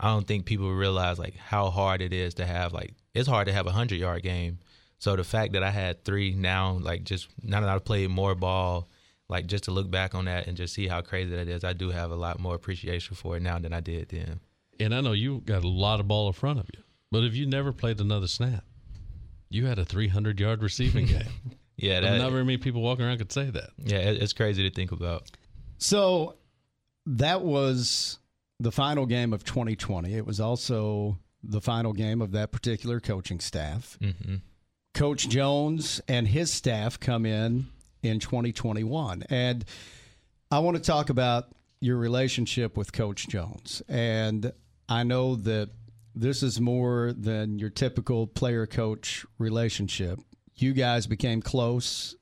I 0.00 0.08
don't 0.08 0.26
think 0.26 0.46
people 0.46 0.72
realize 0.72 1.18
like 1.18 1.36
how 1.36 1.70
hard 1.70 2.00
it 2.00 2.12
is 2.12 2.34
to 2.34 2.46
have 2.46 2.72
like 2.72 2.94
it's 3.14 3.28
hard 3.28 3.46
to 3.46 3.52
have 3.52 3.66
a 3.66 3.72
hundred 3.72 3.98
yard 3.98 4.22
game. 4.22 4.58
So 4.98 5.16
the 5.16 5.24
fact 5.24 5.52
that 5.54 5.62
I 5.62 5.70
had 5.70 6.04
three 6.04 6.32
now, 6.32 6.78
like 6.80 7.04
just 7.04 7.28
now 7.42 7.60
that 7.60 7.68
I've 7.68 7.84
played 7.84 8.08
more 8.10 8.34
ball, 8.34 8.88
like 9.28 9.46
just 9.46 9.64
to 9.64 9.70
look 9.70 9.90
back 9.90 10.14
on 10.14 10.26
that 10.26 10.46
and 10.46 10.56
just 10.56 10.74
see 10.74 10.86
how 10.86 11.00
crazy 11.00 11.34
that 11.34 11.48
is, 11.48 11.64
I 11.64 11.72
do 11.72 11.90
have 11.90 12.10
a 12.10 12.16
lot 12.16 12.38
more 12.38 12.54
appreciation 12.54 13.16
for 13.16 13.36
it 13.36 13.42
now 13.42 13.58
than 13.58 13.72
I 13.72 13.80
did 13.80 14.08
then. 14.08 14.40
And 14.78 14.94
I 14.94 15.00
know 15.00 15.12
you 15.12 15.42
got 15.44 15.64
a 15.64 15.68
lot 15.68 16.00
of 16.00 16.08
ball 16.08 16.28
in 16.28 16.32
front 16.32 16.60
of 16.60 16.68
you, 16.74 16.82
but 17.10 17.24
if 17.24 17.34
you 17.34 17.46
never 17.46 17.72
played 17.72 18.00
another 18.00 18.28
snap, 18.28 18.64
you 19.50 19.66
had 19.66 19.78
a 19.78 19.84
300 19.84 20.40
yard 20.40 20.62
receiving 20.62 21.06
game. 21.06 21.58
Yeah, 21.82 22.00
that, 22.00 22.18
not 22.18 22.30
very 22.30 22.44
many 22.44 22.58
people 22.58 22.80
walking 22.80 23.04
around 23.04 23.18
could 23.18 23.32
say 23.32 23.50
that. 23.50 23.70
Yeah, 23.78 23.98
it's 23.98 24.32
crazy 24.32 24.68
to 24.68 24.74
think 24.74 24.92
about. 24.92 25.24
So 25.78 26.36
that 27.06 27.42
was 27.42 28.18
the 28.60 28.70
final 28.70 29.04
game 29.04 29.32
of 29.32 29.44
2020. 29.44 30.14
It 30.14 30.24
was 30.24 30.38
also 30.38 31.18
the 31.42 31.60
final 31.60 31.92
game 31.92 32.22
of 32.22 32.30
that 32.32 32.52
particular 32.52 33.00
coaching 33.00 33.40
staff. 33.40 33.98
Mm-hmm. 34.00 34.36
Coach 34.94 35.28
Jones 35.28 36.00
and 36.06 36.28
his 36.28 36.52
staff 36.52 37.00
come 37.00 37.26
in 37.26 37.66
in 38.02 38.20
2021. 38.20 39.24
And 39.28 39.64
I 40.52 40.60
want 40.60 40.76
to 40.76 40.82
talk 40.82 41.10
about 41.10 41.48
your 41.80 41.96
relationship 41.96 42.76
with 42.76 42.92
Coach 42.92 43.26
Jones. 43.26 43.82
And 43.88 44.52
I 44.88 45.02
know 45.02 45.34
that 45.34 45.70
this 46.14 46.44
is 46.44 46.60
more 46.60 47.12
than 47.12 47.58
your 47.58 47.70
typical 47.70 48.28
player 48.28 48.66
coach 48.66 49.26
relationship 49.38 50.20
you 50.62 50.72
guys 50.72 51.06
became 51.06 51.42
close 51.42 52.14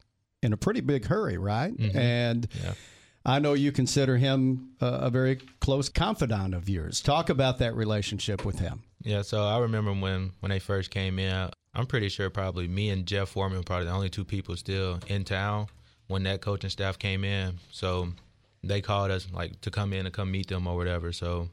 in 0.43 0.53
a 0.53 0.57
pretty 0.57 0.81
big 0.81 1.05
hurry, 1.07 1.39
right? 1.39 1.77
Mm-hmm. 1.77 1.99
And 1.99 2.49
yeah. 2.63 2.75
I 3.25 3.39
know 3.39 3.53
you 3.53 3.73
consider 3.73 4.17
him 4.17 4.71
a, 4.81 4.87
a, 4.87 5.11
very 5.11 5.37
close 5.61 5.89
confidant 5.89 6.55
of 6.55 6.69
yours. 6.69 7.01
Talk 7.01 7.29
about 7.29 7.59
that 7.59 7.75
relationship 7.75 8.45
with 8.45 8.59
him. 8.59 8.83
Yeah, 9.03 9.23
so 9.23 9.45
I 9.45 9.59
remember 9.59 9.93
when 9.93 10.33
when 10.41 10.51
they 10.51 10.59
first 10.59 10.91
came 10.91 11.19
in. 11.19 11.51
I'm 11.73 11.87
pretty 11.87 12.09
sure 12.09 12.31
probably 12.31 12.67
me 12.67 12.91
and 12.91 13.07
Jeff 13.07 13.29
Foreman 13.29 13.59
were 13.59 13.65
probably 13.65 13.87
the 13.87 13.93
only 13.93 14.09
two 14.11 14.25
people 14.25 14.57
still 14.57 14.99
in 15.07 15.25
town 15.25 15.69
when 16.09 16.25
that 16.25 16.41
coaching 16.41 16.71
staff 16.71 16.99
came 16.99 17.23
in. 17.23 17.59
So 17.71 18.09
they 18.65 18.81
called 18.81 19.11
us 19.11 19.29
like 19.33 19.61
to 19.61 19.71
come 19.71 19.93
in 19.93 20.07
and 20.07 20.15
come 20.15 20.31
meet 20.31 20.49
them 20.49 20.67
or 20.67 20.77
whatever. 20.77 21.13
So 21.13 21.49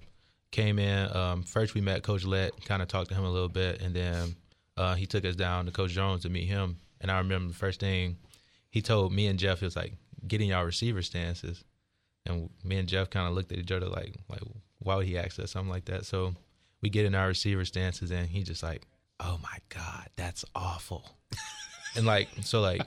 came 0.51 0.79
in. 0.79 1.15
Um, 1.15 1.43
first 1.43 1.75
we 1.75 1.81
met 1.81 2.03
Coach 2.03 2.25
Lett, 2.25 2.51
kind 2.65 2.81
of 2.81 2.87
talked 2.87 3.09
to 3.09 3.15
him 3.15 3.25
a 3.25 3.29
little 3.29 3.49
bit, 3.49 3.81
and 3.81 3.93
then 3.93 4.35
uh, 4.77 4.95
he 4.95 5.05
took 5.05 5.25
us 5.25 5.35
down 5.35 5.65
to 5.65 5.71
Coach 5.71 5.91
Jones 5.91 6.23
to 6.23 6.29
meet 6.29 6.45
him. 6.45 6.77
And 7.01 7.11
I 7.11 7.17
remember 7.17 7.49
the 7.49 7.57
first 7.57 7.79
thing 7.79 8.17
he 8.69 8.81
told 8.81 9.11
me 9.11 9.27
and 9.27 9.39
Jeff 9.39 9.61
was 9.61 9.75
like, 9.75 9.93
getting 10.27 10.49
y'all 10.49 10.63
receiver 10.63 11.01
stances. 11.01 11.63
And 12.25 12.49
me 12.63 12.77
and 12.77 12.87
Jeff 12.87 13.09
kind 13.09 13.27
of 13.27 13.33
looked 13.33 13.51
at 13.51 13.59
each 13.59 13.71
other 13.71 13.87
like, 13.87 14.15
like, 14.29 14.41
why 14.79 14.95
would 14.95 15.07
he 15.07 15.17
ask 15.17 15.39
us 15.39 15.51
something 15.51 15.69
like 15.69 15.85
that? 15.85 16.05
So 16.05 16.35
we 16.81 16.89
get 16.89 17.05
in 17.05 17.15
our 17.15 17.27
receiver 17.27 17.65
stances, 17.65 18.11
and 18.11 18.27
he 18.27 18.43
just 18.43 18.63
like, 18.63 18.83
oh 19.19 19.39
my 19.41 19.57
god, 19.69 20.09
that's 20.15 20.45
awful. 20.53 21.09
and 21.95 22.05
like, 22.05 22.27
so 22.41 22.61
like, 22.61 22.81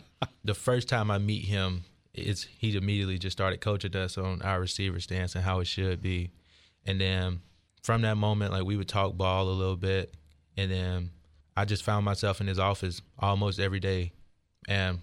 the 0.44 0.54
first 0.54 0.88
time 0.88 1.11
I 1.11 1.18
meet 1.18 1.44
him, 1.44 1.85
it's 2.14 2.44
he 2.44 2.76
immediately 2.76 3.18
just 3.18 3.37
started 3.37 3.61
coaching 3.61 3.97
us 3.97 4.18
on 4.18 4.42
our 4.42 4.61
receiver 4.61 5.00
stance 5.00 5.35
and 5.35 5.44
how 5.44 5.61
it 5.61 5.66
should 5.66 6.02
be. 6.02 6.30
And 6.85 7.00
then 7.00 7.40
from 7.82 8.02
that 8.02 8.16
moment, 8.16 8.52
like 8.52 8.64
we 8.64 8.76
would 8.76 8.88
talk 8.88 9.16
ball 9.16 9.49
a 9.49 9.50
little 9.50 9.76
bit, 9.76 10.14
and 10.56 10.70
then 10.70 11.11
I 11.61 11.67
just 11.67 11.83
found 11.83 12.07
myself 12.07 12.40
in 12.40 12.47
his 12.47 12.59
office 12.59 13.02
almost 13.19 13.61
every 13.61 13.81
day. 13.81 14.12
And 14.67 15.00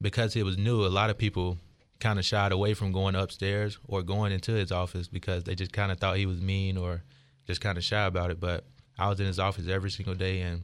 because 0.00 0.34
it 0.34 0.42
was 0.42 0.56
new, 0.56 0.86
a 0.86 0.88
lot 0.88 1.10
of 1.10 1.18
people 1.18 1.58
kind 2.00 2.18
of 2.18 2.24
shied 2.24 2.52
away 2.52 2.72
from 2.72 2.90
going 2.90 3.14
upstairs 3.14 3.78
or 3.86 4.02
going 4.02 4.32
into 4.32 4.52
his 4.52 4.72
office 4.72 5.08
because 5.08 5.44
they 5.44 5.54
just 5.54 5.74
kind 5.74 5.92
of 5.92 5.98
thought 5.98 6.16
he 6.16 6.24
was 6.24 6.40
mean 6.40 6.78
or 6.78 7.02
just 7.46 7.60
kind 7.60 7.76
of 7.76 7.84
shy 7.84 8.06
about 8.06 8.30
it. 8.30 8.40
But 8.40 8.64
I 8.98 9.10
was 9.10 9.20
in 9.20 9.26
his 9.26 9.38
office 9.38 9.68
every 9.68 9.90
single 9.90 10.14
day, 10.14 10.40
and 10.40 10.62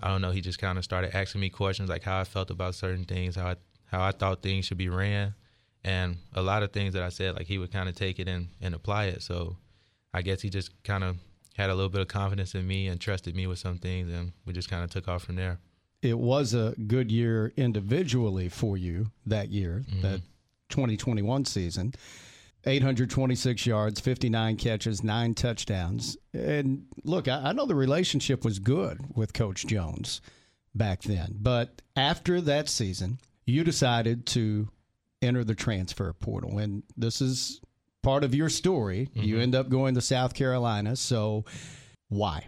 I 0.00 0.08
don't 0.08 0.22
know. 0.22 0.32
He 0.32 0.40
just 0.40 0.58
kind 0.58 0.76
of 0.76 0.82
started 0.82 1.14
asking 1.16 1.40
me 1.40 1.50
questions 1.50 1.88
like 1.88 2.02
how 2.02 2.18
I 2.18 2.24
felt 2.24 2.50
about 2.50 2.74
certain 2.74 3.04
things, 3.04 3.36
how 3.36 3.46
I 3.46 3.56
how 3.84 4.02
I 4.02 4.10
thought 4.10 4.42
things 4.42 4.64
should 4.64 4.76
be 4.76 4.88
ran, 4.88 5.34
and 5.84 6.16
a 6.34 6.42
lot 6.42 6.64
of 6.64 6.72
things 6.72 6.94
that 6.94 7.04
I 7.04 7.10
said, 7.10 7.36
like 7.36 7.46
he 7.46 7.58
would 7.58 7.70
kind 7.70 7.88
of 7.88 7.94
take 7.94 8.18
it 8.18 8.26
and 8.26 8.48
and 8.60 8.74
apply 8.74 9.04
it. 9.04 9.22
So 9.22 9.56
I 10.12 10.22
guess 10.22 10.42
he 10.42 10.50
just 10.50 10.82
kind 10.82 11.04
of 11.04 11.16
had 11.58 11.70
a 11.70 11.74
little 11.74 11.90
bit 11.90 12.00
of 12.00 12.08
confidence 12.08 12.54
in 12.54 12.66
me 12.66 12.86
and 12.86 13.00
trusted 13.00 13.34
me 13.34 13.46
with 13.48 13.58
some 13.58 13.78
things, 13.78 14.10
and 14.10 14.32
we 14.46 14.52
just 14.52 14.70
kind 14.70 14.84
of 14.84 14.90
took 14.90 15.08
off 15.08 15.24
from 15.24 15.34
there. 15.34 15.58
It 16.00 16.16
was 16.16 16.54
a 16.54 16.74
good 16.86 17.10
year 17.10 17.52
individually 17.56 18.48
for 18.48 18.76
you 18.76 19.10
that 19.26 19.50
year, 19.50 19.82
mm-hmm. 19.90 20.02
that 20.02 20.20
2021 20.70 21.44
season. 21.44 21.94
826 22.64 23.66
yards, 23.66 24.00
59 24.00 24.56
catches, 24.56 25.02
nine 25.02 25.34
touchdowns. 25.34 26.16
And 26.32 26.86
look, 27.04 27.26
I, 27.26 27.48
I 27.48 27.52
know 27.52 27.66
the 27.66 27.74
relationship 27.74 28.44
was 28.44 28.58
good 28.58 29.16
with 29.16 29.32
Coach 29.32 29.66
Jones 29.66 30.20
back 30.74 31.02
then, 31.02 31.36
but 31.40 31.82
after 31.96 32.40
that 32.42 32.68
season, 32.68 33.18
you 33.46 33.64
decided 33.64 34.26
to 34.26 34.68
enter 35.22 35.44
the 35.44 35.54
transfer 35.54 36.12
portal. 36.12 36.58
And 36.58 36.82
this 36.96 37.20
is 37.20 37.60
part 38.08 38.24
of 38.24 38.34
your 38.34 38.48
story. 38.48 39.10
Mm-hmm. 39.10 39.22
You 39.22 39.38
end 39.38 39.54
up 39.54 39.68
going 39.68 39.94
to 39.94 40.00
South 40.00 40.32
Carolina. 40.32 40.96
So 40.96 41.44
why? 42.08 42.46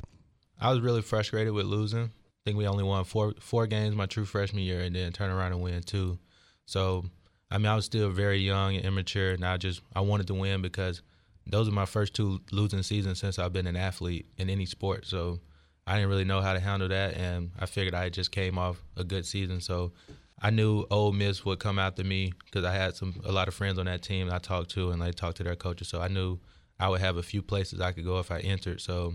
I 0.59 0.71
was 0.71 0.81
really 0.81 1.02
frustrated 1.02 1.52
with 1.52 1.67
losing. 1.67 2.05
I 2.05 2.40
think 2.47 2.57
we 2.57 2.67
only 2.67 2.83
won 2.83 3.05
four 3.05 3.35
four 3.40 3.67
games 3.67 3.95
my 3.95 4.07
true 4.07 4.25
freshman 4.25 4.62
year 4.62 4.81
and 4.81 4.97
then 4.97 5.12
turn 5.12 5.31
around 5.31 5.52
and 5.52 5.61
win 5.61 5.83
two. 5.83 6.19
So 6.64 7.05
I 7.50 7.59
mean 7.59 7.67
I 7.67 7.76
was 7.76 7.85
still 7.85 8.09
very 8.09 8.38
young 8.38 8.75
and 8.75 8.87
immature 8.87 9.33
and 9.33 9.45
I 9.45 9.59
just 9.59 9.83
I 9.95 10.00
wanted 10.00 10.29
to 10.29 10.35
win 10.35 10.62
because 10.62 11.02
those 11.47 11.69
are 11.69 11.73
my 11.73 11.85
first 11.85 12.14
two 12.14 12.40
losing 12.52 12.83
seasons 12.83 13.21
since 13.21 13.38
I've 13.38 13.52
been 13.52 13.67
an 13.67 13.76
athlete 13.76 14.29
in 14.38 14.49
any 14.49 14.64
sport. 14.64 15.05
So 15.05 15.40
I 15.87 15.97
didn't 15.97 16.09
really 16.09 16.25
know 16.25 16.40
how 16.40 16.55
to 16.55 16.61
handle 16.61 16.88
that 16.88 17.19
and 17.19 17.50
I 17.59 17.67
figured 17.67 17.95
I 17.95 18.09
just 18.09 18.33
came 18.33 18.57
off 18.57 18.83
a 18.97 19.05
good 19.05 19.26
season. 19.26 19.61
So 19.61 19.93
I 20.40 20.50
knew 20.50 20.87
Ole 20.90 21.12
Miss 21.12 21.44
would 21.44 21.59
come 21.59 21.78
after 21.78 22.02
me 22.02 22.32
because 22.44 22.64
I 22.64 22.73
had 22.73 22.97
some 22.97 23.20
a 23.25 23.32
lot 23.32 23.49
of 23.49 23.54
friends 23.54 23.78
on 23.78 23.87
that 23.87 24.02
team 24.02 24.30
I 24.32 24.38
talked 24.38 24.70
to 24.70 24.90
and 24.90 25.02
they 25.02 25.12
talked 25.12 25.37
to 25.38 25.44
their 25.44 25.56
coaches. 25.56 25.88
So 25.88 26.00
I 26.00 26.09
knew 26.09 26.38
I 26.78 26.88
would 26.88 27.00
have 27.00 27.18
a 27.18 27.23
few 27.23 27.42
places 27.42 27.80
I 27.80 27.92
could 27.92 28.04
go 28.04 28.18
if 28.20 28.30
I 28.30 28.40
entered. 28.40 28.80
So 28.80 29.14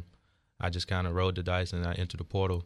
I 0.60 0.70
just 0.70 0.88
kind 0.88 1.08
of 1.08 1.15
rolled 1.15 1.36
the 1.36 1.44
dice 1.44 1.74
and 1.74 1.86
I 1.86 1.94
entered 1.94 2.20
the 2.20 2.25
portal. 2.25 2.63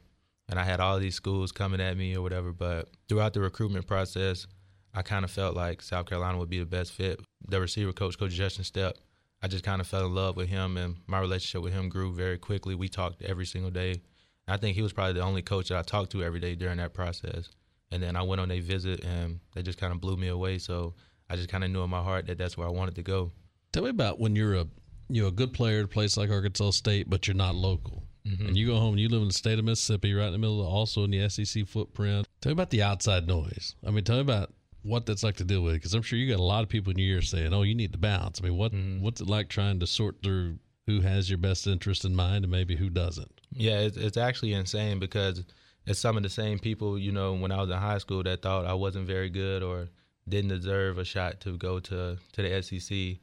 And 0.50 0.60
I 0.60 0.64
had 0.64 0.80
all 0.80 1.00
these 1.00 1.16
schools 1.16 1.52
coming 1.52 1.80
at 1.80 1.96
me 1.96 2.16
or 2.16 2.22
whatever. 2.22 2.52
But 2.52 2.90
throughout 3.08 3.34
the 3.34 3.40
recruitment 3.40 3.88
process, 3.88 4.48
I 4.94 5.04
kind 5.04 5.24
of 5.24 5.32
felt 5.32 5.56
like 5.56 5.82
South 5.82 6.08
Carolina 6.08 6.38
would 6.40 6.50
be 6.50 6.60
the 6.60 6.66
best 6.66 6.92
fit. 6.92 7.20
The 7.48 7.62
receiver 7.62 7.94
coach, 7.94 8.18
Coach 8.18 8.32
Justin 8.32 8.66
Stepp, 8.66 8.94
I 9.42 9.48
just 9.48 9.64
kind 9.64 9.80
of 9.80 9.88
fell 9.88 10.06
in 10.06 10.16
love 10.16 10.36
with 10.36 10.50
him, 10.50 10.76
and 10.76 10.98
my 11.08 11.20
relationship 11.20 11.62
with 11.62 11.74
him 11.74 11.88
grew 11.88 12.12
very 12.12 12.38
quickly. 12.38 12.76
We 12.76 12.90
talked 12.90 13.22
every 13.22 13.46
single 13.46 13.72
day. 13.72 14.02
I 14.48 14.58
think 14.58 14.76
he 14.76 14.82
was 14.82 14.92
probably 14.92 15.14
the 15.14 15.22
only 15.22 15.44
coach 15.44 15.70
that 15.70 15.78
I 15.78 15.84
talked 15.84 16.12
to 16.14 16.24
every 16.24 16.40
day 16.40 16.56
during 16.56 16.78
that 16.78 16.94
process. 16.94 17.50
And 17.92 18.02
then 18.04 18.16
I 18.16 18.22
went 18.22 18.40
on 18.40 18.52
a 18.52 18.60
visit, 18.60 19.04
and 19.04 19.40
they 19.54 19.62
just 19.62 19.80
kind 19.80 19.92
of 19.92 20.00
blew 20.00 20.16
me 20.16 20.28
away. 20.28 20.60
So 20.60 20.94
I 21.30 21.36
just 21.36 21.50
kind 21.50 21.64
of 21.64 21.72
knew 21.72 21.84
in 21.84 21.90
my 21.90 22.04
heart 22.04 22.28
that 22.28 22.38
that's 22.38 22.58
where 22.58 22.68
I 22.68 22.72
wanted 22.72 22.96
to 22.96 23.04
go. 23.04 23.32
Tell 23.72 23.84
me 23.84 23.90
about 23.90 24.20
when 24.20 24.36
you're 24.36 24.56
a 24.56 24.68
you're 25.10 25.28
a 25.28 25.32
good 25.32 25.54
player 25.54 25.80
at 25.80 25.86
a 25.86 25.88
place 25.88 26.18
like 26.18 26.30
Arkansas 26.30 26.72
State, 26.72 27.10
but 27.10 27.28
you're 27.28 27.36
not 27.36 27.56
local. 27.56 28.04
Mm-hmm. 28.28 28.48
And 28.48 28.58
you 28.58 28.68
go 28.68 28.76
home 28.76 28.92
and 28.92 29.00
you 29.00 29.10
live 29.10 29.22
in 29.22 29.28
the 29.28 29.34
state 29.34 29.58
of 29.58 29.66
Mississippi, 29.66 30.14
right 30.14 30.28
in 30.28 30.34
the 30.34 30.38
middle 30.38 30.62
of 30.62 30.68
also 30.68 31.04
in 31.04 31.12
the 31.12 31.28
SEC 31.30 31.66
footprint. 31.66 32.28
Tell 32.42 32.52
me 32.52 32.54
about 32.54 32.70
the 32.70 32.84
outside 32.84 33.28
noise. 33.28 33.76
I 33.86 33.92
mean, 33.92 34.04
tell 34.04 34.18
me 34.18 34.22
about 34.22 34.54
what 34.84 35.06
that's 35.06 35.24
like 35.24 35.36
to 35.38 35.44
deal 35.44 35.62
with 35.62 35.74
because 35.74 35.94
I'm 35.94 36.02
sure 36.02 36.18
you 36.18 36.30
got 36.30 36.40
a 36.40 36.44
lot 36.44 36.64
of 36.64 36.70
people 36.70 36.92
in 36.92 37.00
your 37.00 37.18
ear 37.18 37.22
saying, 37.22 37.54
"Oh, 37.54 37.64
you 37.64 37.76
need 37.76 37.92
to 37.94 37.98
bounce." 37.98 38.40
I 38.42 38.46
mean, 38.46 38.58
what 38.58 38.72
mm-hmm. 38.72 39.04
what's 39.04 39.22
it 39.22 39.28
like 39.28 39.50
trying 39.50 39.80
to 39.80 39.88
sort 39.88 40.22
through 40.22 40.58
who 40.86 41.02
has 41.02 41.30
your 41.30 41.38
best 41.38 41.68
interest 41.68 42.06
in 42.06 42.16
mind 42.16 42.44
and 42.44 42.52
maybe 42.52 42.76
who 42.76 42.90
doesn't? 42.90 43.42
Yeah, 43.52 43.80
it's, 43.80 43.98
it's 43.98 44.18
actually 44.18 44.54
insane 44.54 45.00
because 45.00 45.44
it's 45.90 46.00
some 46.00 46.18
of 46.18 46.24
the 46.24 46.30
same 46.30 46.60
people, 46.60 47.00
you 47.00 47.12
know, 47.12 47.34
when 47.34 47.52
I 47.52 47.60
was 47.60 47.70
in 47.72 47.78
high 47.78 47.98
school 47.98 48.22
that 48.22 48.44
thought 48.44 48.66
I 48.66 48.76
wasn't 48.76 49.08
very 49.08 49.30
good 49.30 49.64
or 49.64 49.90
didn't 50.28 50.52
deserve 50.52 51.00
a 51.00 51.04
shot 51.04 51.42
to 51.42 51.58
go 51.58 51.80
to 51.80 52.18
to 52.34 52.42
the 52.42 52.62
SEC. 52.62 53.18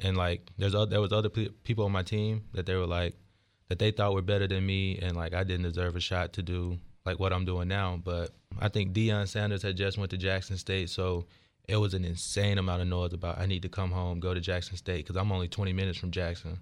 And 0.00 0.16
like, 0.16 0.48
there's 0.56 0.72
there 0.72 1.00
was 1.00 1.12
other 1.12 1.28
people 1.28 1.84
on 1.84 1.92
my 1.92 2.04
team 2.04 2.44
that 2.54 2.64
they 2.64 2.76
were 2.76 2.86
like 2.86 3.16
that 3.68 3.80
they 3.80 3.90
thought 3.90 4.14
were 4.14 4.22
better 4.22 4.46
than 4.46 4.64
me, 4.64 4.98
and 5.02 5.16
like 5.16 5.34
I 5.34 5.42
didn't 5.42 5.64
deserve 5.64 5.96
a 5.96 6.00
shot 6.00 6.32
to 6.34 6.42
do 6.42 6.78
like 7.04 7.18
what 7.18 7.32
I'm 7.32 7.44
doing 7.44 7.66
now. 7.66 8.00
But 8.02 8.30
I 8.60 8.68
think 8.68 8.92
Deion 8.92 9.26
Sanders 9.26 9.62
had 9.62 9.76
just 9.76 9.98
went 9.98 10.12
to 10.12 10.16
Jackson 10.16 10.56
State, 10.56 10.90
so 10.90 11.26
it 11.68 11.76
was 11.76 11.92
an 11.92 12.04
insane 12.04 12.58
amount 12.58 12.82
of 12.82 12.88
noise 12.88 13.12
about 13.12 13.38
I 13.38 13.46
need 13.46 13.62
to 13.62 13.68
come 13.68 13.90
home, 13.90 14.20
go 14.20 14.32
to 14.32 14.40
Jackson 14.40 14.76
State 14.76 15.04
because 15.04 15.16
I'm 15.16 15.32
only 15.32 15.48
20 15.48 15.72
minutes 15.72 15.98
from 15.98 16.12
Jackson. 16.12 16.60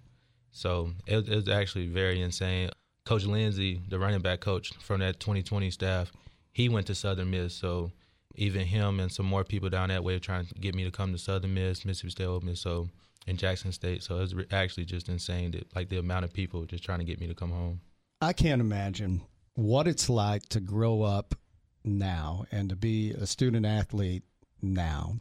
So 0.53 0.93
it, 1.07 1.29
it 1.29 1.35
was 1.35 1.49
actually 1.49 1.87
very 1.87 2.23
insane. 2.23 2.71
Coach 3.11 3.25
Lindsey, 3.25 3.83
the 3.89 3.99
running 3.99 4.21
back 4.21 4.39
coach 4.39 4.73
from 4.79 5.01
that 5.01 5.19
2020 5.19 5.73
staff, 5.73 6.13
he 6.53 6.69
went 6.69 6.87
to 6.87 6.95
Southern 6.95 7.29
Miss. 7.33 7.53
So 7.53 7.91
even 8.37 8.65
him 8.65 9.01
and 9.01 9.11
some 9.11 9.27
more 9.27 9.43
people 9.43 9.69
down 9.69 9.89
that 9.89 10.05
way 10.05 10.21
trying 10.21 10.47
to 10.47 10.55
get 10.55 10.77
me 10.77 10.85
to 10.85 10.93
come 10.93 11.11
to 11.11 11.19
Southern 11.19 11.53
Miss, 11.53 11.85
Mississippi 11.85 12.11
State 12.13 12.43
Miss, 12.45 12.61
so 12.61 12.89
in 13.27 13.37
Jackson 13.37 13.73
State. 13.73 14.05
So 14.05 14.21
it's 14.21 14.33
actually 14.53 14.85
just 14.85 15.09
insane 15.09 15.51
that 15.51 15.75
like 15.75 15.89
the 15.89 15.99
amount 15.99 16.25
of 16.25 16.33
people 16.33 16.65
just 16.67 16.85
trying 16.85 17.01
to 17.01 17.05
get 17.05 17.19
me 17.19 17.27
to 17.27 17.35
come 17.35 17.51
home. 17.51 17.81
I 18.21 18.33
can't 18.33 18.61
imagine 18.61 19.23
what 19.55 19.89
it's 19.89 20.09
like 20.09 20.49
to 20.51 20.61
grow 20.61 21.03
up 21.03 21.35
now 21.83 22.45
and 22.53 22.69
to 22.69 22.77
be 22.77 23.11
a 23.11 23.27
student 23.27 23.67
athlete 23.67 24.23
now 24.63 25.17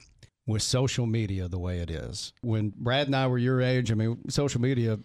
with 0.46 0.62
social 0.62 1.08
media 1.08 1.48
the 1.48 1.58
way 1.58 1.80
it 1.80 1.90
is. 1.90 2.34
When 2.42 2.72
Brad 2.78 3.08
and 3.08 3.16
I 3.16 3.26
were 3.26 3.40
your 3.40 3.64
age, 3.64 3.92
I 3.92 3.96
mean, 3.96 4.30
social 4.30 4.62
media 4.62 5.00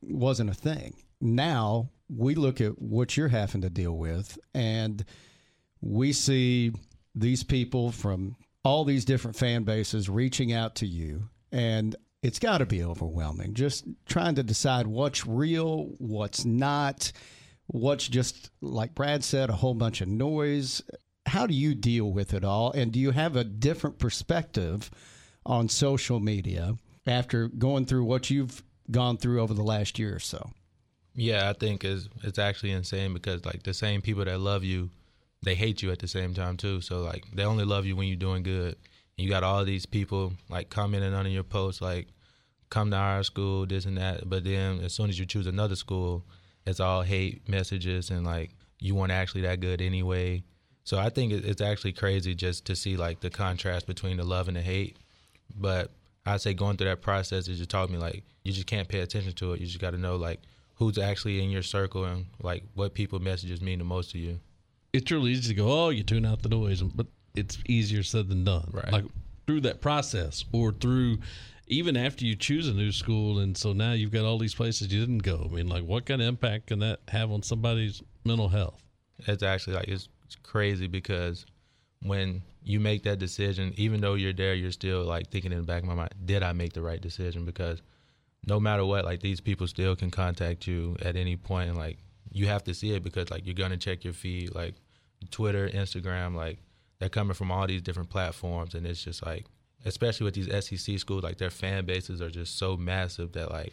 wasn't 0.00 0.48
a 0.48 0.54
thing. 0.54 0.94
Now 1.20 1.90
we 2.08 2.34
look 2.34 2.60
at 2.60 2.80
what 2.80 3.16
you're 3.16 3.28
having 3.28 3.62
to 3.62 3.70
deal 3.70 3.96
with, 3.96 4.38
and 4.54 5.04
we 5.80 6.12
see 6.12 6.72
these 7.14 7.42
people 7.42 7.92
from 7.92 8.36
all 8.64 8.84
these 8.84 9.04
different 9.04 9.36
fan 9.36 9.64
bases 9.64 10.08
reaching 10.08 10.52
out 10.52 10.76
to 10.76 10.86
you, 10.86 11.28
and 11.52 11.94
it's 12.22 12.38
got 12.38 12.58
to 12.58 12.66
be 12.66 12.82
overwhelming. 12.82 13.54
Just 13.54 13.84
trying 14.06 14.34
to 14.36 14.42
decide 14.42 14.86
what's 14.86 15.26
real, 15.26 15.94
what's 15.98 16.44
not, 16.44 17.12
what's 17.66 18.08
just, 18.08 18.50
like 18.60 18.94
Brad 18.94 19.22
said, 19.22 19.50
a 19.50 19.54
whole 19.54 19.74
bunch 19.74 20.00
of 20.00 20.08
noise. 20.08 20.82
How 21.26 21.46
do 21.46 21.54
you 21.54 21.74
deal 21.74 22.10
with 22.10 22.32
it 22.32 22.44
all? 22.44 22.72
And 22.72 22.92
do 22.92 22.98
you 22.98 23.10
have 23.10 23.36
a 23.36 23.44
different 23.44 23.98
perspective 23.98 24.90
on 25.44 25.68
social 25.68 26.20
media 26.20 26.76
after 27.06 27.48
going 27.48 27.84
through 27.84 28.04
what 28.04 28.30
you've 28.30 28.62
gone 28.90 29.18
through 29.18 29.42
over 29.42 29.52
the 29.52 29.62
last 29.62 29.98
year 29.98 30.16
or 30.16 30.20
so? 30.20 30.50
Yeah, 31.14 31.48
I 31.48 31.52
think 31.52 31.84
it's 31.84 32.08
it's 32.22 32.38
actually 32.38 32.72
insane 32.72 33.14
because 33.14 33.44
like 33.44 33.62
the 33.62 33.74
same 33.74 34.02
people 34.02 34.24
that 34.24 34.40
love 34.40 34.64
you, 34.64 34.90
they 35.42 35.54
hate 35.54 35.82
you 35.82 35.90
at 35.92 36.00
the 36.00 36.08
same 36.08 36.34
time 36.34 36.56
too. 36.56 36.80
So 36.80 37.02
like 37.02 37.24
they 37.32 37.44
only 37.44 37.64
love 37.64 37.86
you 37.86 37.96
when 37.96 38.08
you're 38.08 38.16
doing 38.16 38.42
good. 38.42 38.76
And 39.16 39.24
you 39.24 39.28
got 39.28 39.44
all 39.44 39.64
these 39.64 39.86
people 39.86 40.32
like 40.48 40.70
commenting 40.70 41.14
on 41.14 41.30
your 41.30 41.44
posts 41.44 41.80
like 41.80 42.08
come 42.68 42.90
to 42.90 42.96
our 42.96 43.22
school, 43.22 43.64
this 43.66 43.84
and 43.84 43.96
that. 43.98 44.28
But 44.28 44.44
then 44.44 44.80
as 44.80 44.92
soon 44.92 45.08
as 45.08 45.18
you 45.18 45.26
choose 45.26 45.46
another 45.46 45.76
school, 45.76 46.24
it's 46.66 46.80
all 46.80 47.02
hate 47.02 47.48
messages 47.48 48.10
and 48.10 48.24
like 48.26 48.50
you 48.80 48.94
weren't 48.96 49.12
actually 49.12 49.42
that 49.42 49.60
good 49.60 49.80
anyway. 49.80 50.42
So 50.82 50.98
I 50.98 51.08
think 51.08 51.32
it's 51.32 51.62
actually 51.62 51.92
crazy 51.92 52.34
just 52.34 52.66
to 52.66 52.76
see 52.76 52.96
like 52.96 53.20
the 53.20 53.30
contrast 53.30 53.86
between 53.86 54.16
the 54.16 54.24
love 54.24 54.48
and 54.48 54.56
the 54.56 54.62
hate. 54.62 54.96
But 55.54 55.92
I'd 56.26 56.40
say 56.40 56.54
going 56.54 56.76
through 56.76 56.88
that 56.88 57.02
process 57.02 57.46
is 57.46 57.58
just 57.58 57.70
taught 57.70 57.88
me 57.88 57.98
like 57.98 58.24
you 58.42 58.52
just 58.52 58.66
can't 58.66 58.88
pay 58.88 59.00
attention 59.00 59.32
to 59.34 59.52
it. 59.52 59.60
You 59.60 59.66
just 59.66 59.78
got 59.78 59.92
to 59.92 59.98
know 59.98 60.16
like 60.16 60.40
who's 60.76 60.98
actually 60.98 61.42
in 61.42 61.50
your 61.50 61.62
circle 61.62 62.04
and 62.04 62.26
like 62.42 62.64
what 62.74 62.94
people 62.94 63.18
messages 63.18 63.60
mean 63.60 63.78
the 63.78 63.84
most 63.84 64.10
to 64.12 64.18
you. 64.18 64.40
It's 64.92 65.10
really 65.10 65.32
easy 65.32 65.48
to 65.48 65.54
go, 65.54 65.70
oh, 65.70 65.88
you 65.90 66.02
tune 66.02 66.24
out 66.24 66.42
the 66.42 66.48
noise, 66.48 66.82
but 66.82 67.06
it's 67.34 67.58
easier 67.66 68.02
said 68.02 68.28
than 68.28 68.44
done. 68.44 68.70
Right. 68.72 68.92
Like 68.92 69.04
through 69.46 69.60
that 69.62 69.80
process 69.80 70.44
or 70.52 70.72
through 70.72 71.18
even 71.66 71.96
after 71.96 72.24
you 72.24 72.36
choose 72.36 72.68
a 72.68 72.74
new 72.74 72.92
school 72.92 73.38
and 73.38 73.56
so 73.56 73.72
now 73.72 73.92
you've 73.92 74.12
got 74.12 74.24
all 74.24 74.38
these 74.38 74.54
places 74.54 74.92
you 74.92 75.00
didn't 75.00 75.18
go. 75.18 75.48
I 75.50 75.54
mean, 75.54 75.68
like 75.68 75.84
what 75.84 76.06
kind 76.06 76.20
of 76.20 76.28
impact 76.28 76.68
can 76.68 76.80
that 76.80 77.00
have 77.08 77.30
on 77.30 77.42
somebody's 77.42 78.02
mental 78.24 78.48
health? 78.48 78.82
It's 79.26 79.42
actually 79.42 79.76
like 79.76 79.88
it's, 79.88 80.08
it's 80.24 80.36
crazy 80.36 80.86
because 80.86 81.46
when 82.02 82.42
you 82.62 82.80
make 82.80 83.02
that 83.04 83.18
decision, 83.18 83.72
even 83.76 84.00
though 84.00 84.14
you're 84.14 84.32
there, 84.32 84.54
you're 84.54 84.72
still 84.72 85.04
like 85.04 85.30
thinking 85.30 85.52
in 85.52 85.58
the 85.58 85.64
back 85.64 85.82
of 85.82 85.88
my 85.88 85.94
mind, 85.94 86.14
did 86.24 86.42
I 86.42 86.52
make 86.52 86.72
the 86.72 86.82
right 86.82 87.00
decision? 87.00 87.44
Because 87.44 87.80
no 88.46 88.60
matter 88.60 88.84
what, 88.84 89.04
like 89.04 89.20
these 89.20 89.40
people 89.40 89.66
still 89.66 89.96
can 89.96 90.10
contact 90.10 90.66
you 90.66 90.96
at 91.02 91.16
any 91.16 91.36
point, 91.36 91.70
and 91.70 91.78
like 91.78 91.98
you 92.30 92.46
have 92.46 92.64
to 92.64 92.74
see 92.74 92.92
it 92.92 93.02
because 93.02 93.30
like 93.30 93.46
you're 93.46 93.54
gonna 93.54 93.76
check 93.76 94.04
your 94.04 94.12
feed, 94.12 94.54
like 94.54 94.74
Twitter, 95.30 95.68
Instagram, 95.68 96.34
like 96.34 96.58
they're 96.98 97.08
coming 97.08 97.34
from 97.34 97.50
all 97.50 97.66
these 97.66 97.82
different 97.82 98.10
platforms, 98.10 98.74
and 98.74 98.86
it's 98.86 99.02
just 99.02 99.24
like, 99.24 99.46
especially 99.84 100.24
with 100.24 100.34
these 100.34 100.64
SEC 100.64 100.98
schools, 100.98 101.22
like 101.22 101.38
their 101.38 101.50
fan 101.50 101.84
bases 101.84 102.20
are 102.20 102.30
just 102.30 102.58
so 102.58 102.76
massive 102.76 103.32
that 103.32 103.50
like 103.50 103.72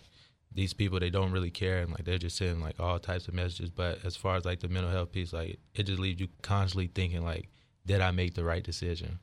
these 0.53 0.73
people 0.73 0.99
they 0.99 1.09
don't 1.09 1.31
really 1.31 1.49
care 1.49 1.79
and 1.79 1.91
like 1.91 2.03
they're 2.03 2.17
just 2.17 2.37
sending 2.37 2.61
like 2.61 2.79
all 2.79 2.99
types 2.99 3.27
of 3.27 3.33
messages. 3.33 3.69
But 3.69 4.03
as 4.03 4.15
far 4.15 4.35
as 4.35 4.45
like 4.45 4.59
the 4.59 4.67
mental 4.67 4.91
health 4.91 5.11
piece, 5.11 5.33
like 5.33 5.59
it 5.73 5.83
just 5.83 5.99
leaves 5.99 6.19
you 6.19 6.27
constantly 6.41 6.87
thinking 6.87 7.23
like, 7.23 7.49
did 7.85 8.01
I 8.01 8.11
make 8.11 8.35
the 8.35 8.43
right 8.43 8.63
decision? 8.63 9.19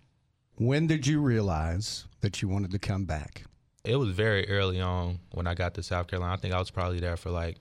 When 0.56 0.86
did 0.86 1.06
you 1.06 1.20
realize 1.20 2.06
that 2.20 2.42
you 2.42 2.48
wanted 2.48 2.72
to 2.72 2.78
come 2.78 3.04
back? 3.04 3.44
It 3.88 3.96
was 3.96 4.10
very 4.10 4.46
early 4.50 4.82
on 4.82 5.18
when 5.32 5.46
I 5.46 5.54
got 5.54 5.72
to 5.74 5.82
South 5.82 6.08
Carolina. 6.08 6.34
I 6.34 6.36
think 6.36 6.52
I 6.52 6.58
was 6.58 6.70
probably 6.70 7.00
there 7.00 7.16
for 7.16 7.30
like 7.30 7.56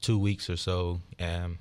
two 0.00 0.18
weeks 0.18 0.50
or 0.50 0.56
so, 0.56 1.00
and 1.20 1.56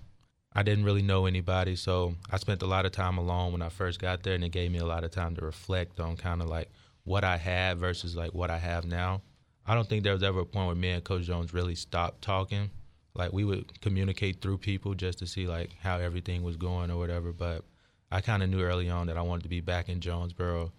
I 0.53 0.63
didn't 0.63 0.85
really 0.85 1.03
know 1.03 1.27
anybody. 1.27 1.75
So 1.75 2.15
I 2.31 2.37
spent 2.37 2.63
a 2.63 2.65
lot 2.65 2.87
of 2.87 2.91
time 2.91 3.19
alone 3.19 3.51
when 3.51 3.61
I 3.61 3.69
first 3.69 3.99
got 4.01 4.23
there, 4.23 4.33
and 4.33 4.43
it 4.43 4.49
gave 4.49 4.71
me 4.71 4.79
a 4.79 4.87
lot 4.87 5.03
of 5.03 5.11
time 5.11 5.35
to 5.35 5.45
reflect 5.45 5.99
on 5.99 6.17
kind 6.17 6.41
of 6.41 6.49
like 6.49 6.71
what 7.03 7.23
I 7.23 7.37
had 7.37 7.77
versus 7.77 8.15
like 8.15 8.33
what 8.33 8.49
I 8.49 8.57
have 8.57 8.85
now. 8.85 9.21
I 9.67 9.75
don't 9.75 9.87
think 9.87 10.03
there 10.03 10.13
was 10.13 10.23
ever 10.23 10.39
a 10.39 10.45
point 10.45 10.65
where 10.65 10.75
me 10.75 10.89
and 10.89 11.03
Coach 11.03 11.25
Jones 11.25 11.53
really 11.53 11.75
stopped 11.75 12.23
talking. 12.23 12.71
Like 13.13 13.33
we 13.33 13.43
would 13.43 13.79
communicate 13.81 14.41
through 14.41 14.57
people 14.57 14.95
just 14.95 15.19
to 15.19 15.27
see 15.27 15.45
like 15.45 15.75
how 15.79 15.99
everything 15.99 16.41
was 16.41 16.57
going 16.57 16.89
or 16.89 16.97
whatever. 16.97 17.31
But 17.33 17.65
I 18.11 18.21
kind 18.21 18.41
of 18.41 18.49
knew 18.49 18.63
early 18.63 18.89
on 18.89 19.05
that 19.07 19.17
I 19.17 19.21
wanted 19.21 19.43
to 19.43 19.49
be 19.49 19.61
back 19.61 19.89
in 19.89 20.01
Jonesboro. 20.01 20.71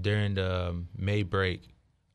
During 0.00 0.34
the 0.34 0.68
um, 0.68 0.88
May 0.96 1.24
break, 1.24 1.62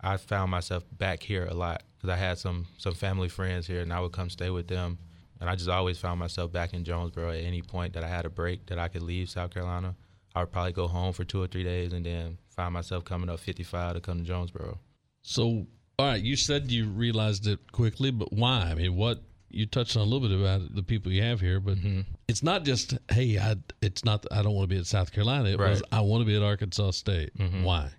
I 0.02 0.18
found 0.18 0.52
myself 0.52 0.84
back 0.98 1.22
here 1.24 1.46
a 1.46 1.54
lot 1.54 1.84
because 1.98 2.10
I 2.10 2.18
had 2.18 2.38
some 2.40 2.66
some 2.78 2.94
family 2.94 3.30
friends 3.30 3.68
here, 3.68 3.82
and 3.82 3.94
I 3.94 4.00
would 4.00 4.12
come 4.12 4.30
stay 4.30 4.50
with 4.50 4.68
them. 4.68 4.98
And 5.40 5.50
I 5.50 5.56
just 5.56 5.70
always 5.70 5.98
found 5.98 6.20
myself 6.20 6.52
back 6.52 6.74
in 6.74 6.84
Jonesboro 6.84 7.32
at 7.32 7.44
any 7.44 7.62
point 7.64 7.94
that 7.94 8.04
I 8.04 8.08
had 8.08 8.26
a 8.26 8.30
break 8.30 8.68
that 8.68 8.78
I 8.78 8.88
could 8.90 9.02
leave 9.02 9.28
South 9.30 9.52
Carolina. 9.52 9.96
I 10.36 10.42
would 10.42 10.52
probably 10.52 10.72
go 10.72 10.88
home 10.88 11.14
for 11.14 11.24
two 11.24 11.42
or 11.42 11.48
three 11.48 11.64
days 11.64 11.94
and 11.94 12.06
then 12.06 12.38
find 12.56 12.74
myself 12.74 13.06
coming 13.06 13.28
up 13.30 13.40
55 13.40 13.96
to 13.96 14.02
come 14.02 14.20
to 14.20 14.24
Jonesboro. 14.24 14.78
So, 15.24 15.66
all 15.98 16.06
right, 16.06 16.22
you 16.22 16.36
said 16.36 16.72
you 16.72 16.88
realized 16.90 17.48
it 17.48 17.60
quickly, 17.72 18.12
but 18.12 18.32
why? 18.32 18.68
I 18.70 18.76
mean, 18.76 18.96
what 18.96 19.24
you 19.50 19.66
touched 19.66 19.98
on 19.98 20.04
a 20.04 20.06
little 20.06 20.28
bit 20.30 20.40
about 20.40 20.74
the 20.76 20.84
people 20.84 21.12
you 21.12 21.24
have 21.24 21.42
here, 21.42 21.60
but 21.60 21.78
Mm-hmm. 21.78 22.02
it's 22.28 22.44
not 22.44 22.64
just 22.64 22.94
hey, 23.12 23.38
I 23.40 23.56
it's 23.82 24.06
not 24.06 24.26
I 24.32 24.44
don't 24.44 24.54
want 24.54 24.70
to 24.70 24.76
be 24.76 24.80
at 24.80 24.86
South 24.86 25.12
Carolina. 25.12 25.50
It 25.50 25.58
was 25.60 25.82
I 25.92 26.02
want 26.02 26.22
to 26.22 26.26
be 26.26 26.36
at 26.36 26.44
Arkansas 26.44 26.92
State. 26.92 27.36
Mm-hmm. 27.38 27.64
Why? 27.64 27.90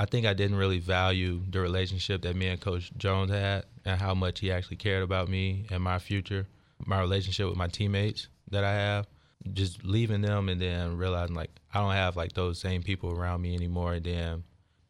I 0.00 0.06
think 0.06 0.24
I 0.24 0.32
didn't 0.32 0.56
really 0.56 0.78
value 0.78 1.42
the 1.50 1.60
relationship 1.60 2.22
that 2.22 2.34
me 2.34 2.46
and 2.46 2.58
Coach 2.58 2.90
Jones 2.96 3.30
had 3.30 3.66
and 3.84 4.00
how 4.00 4.14
much 4.14 4.40
he 4.40 4.50
actually 4.50 4.78
cared 4.78 5.02
about 5.02 5.28
me 5.28 5.66
and 5.70 5.82
my 5.82 5.98
future, 5.98 6.46
my 6.86 6.98
relationship 7.00 7.46
with 7.46 7.58
my 7.58 7.66
teammates 7.66 8.28
that 8.50 8.64
I 8.64 8.72
have. 8.72 9.06
Just 9.52 9.84
leaving 9.84 10.22
them 10.22 10.48
and 10.48 10.58
then 10.58 10.96
realizing 10.96 11.36
like 11.36 11.50
I 11.74 11.82
don't 11.82 11.92
have 11.92 12.16
like 12.16 12.32
those 12.32 12.58
same 12.58 12.82
people 12.82 13.10
around 13.10 13.42
me 13.42 13.54
anymore. 13.54 13.92
And 13.92 14.06
then 14.06 14.44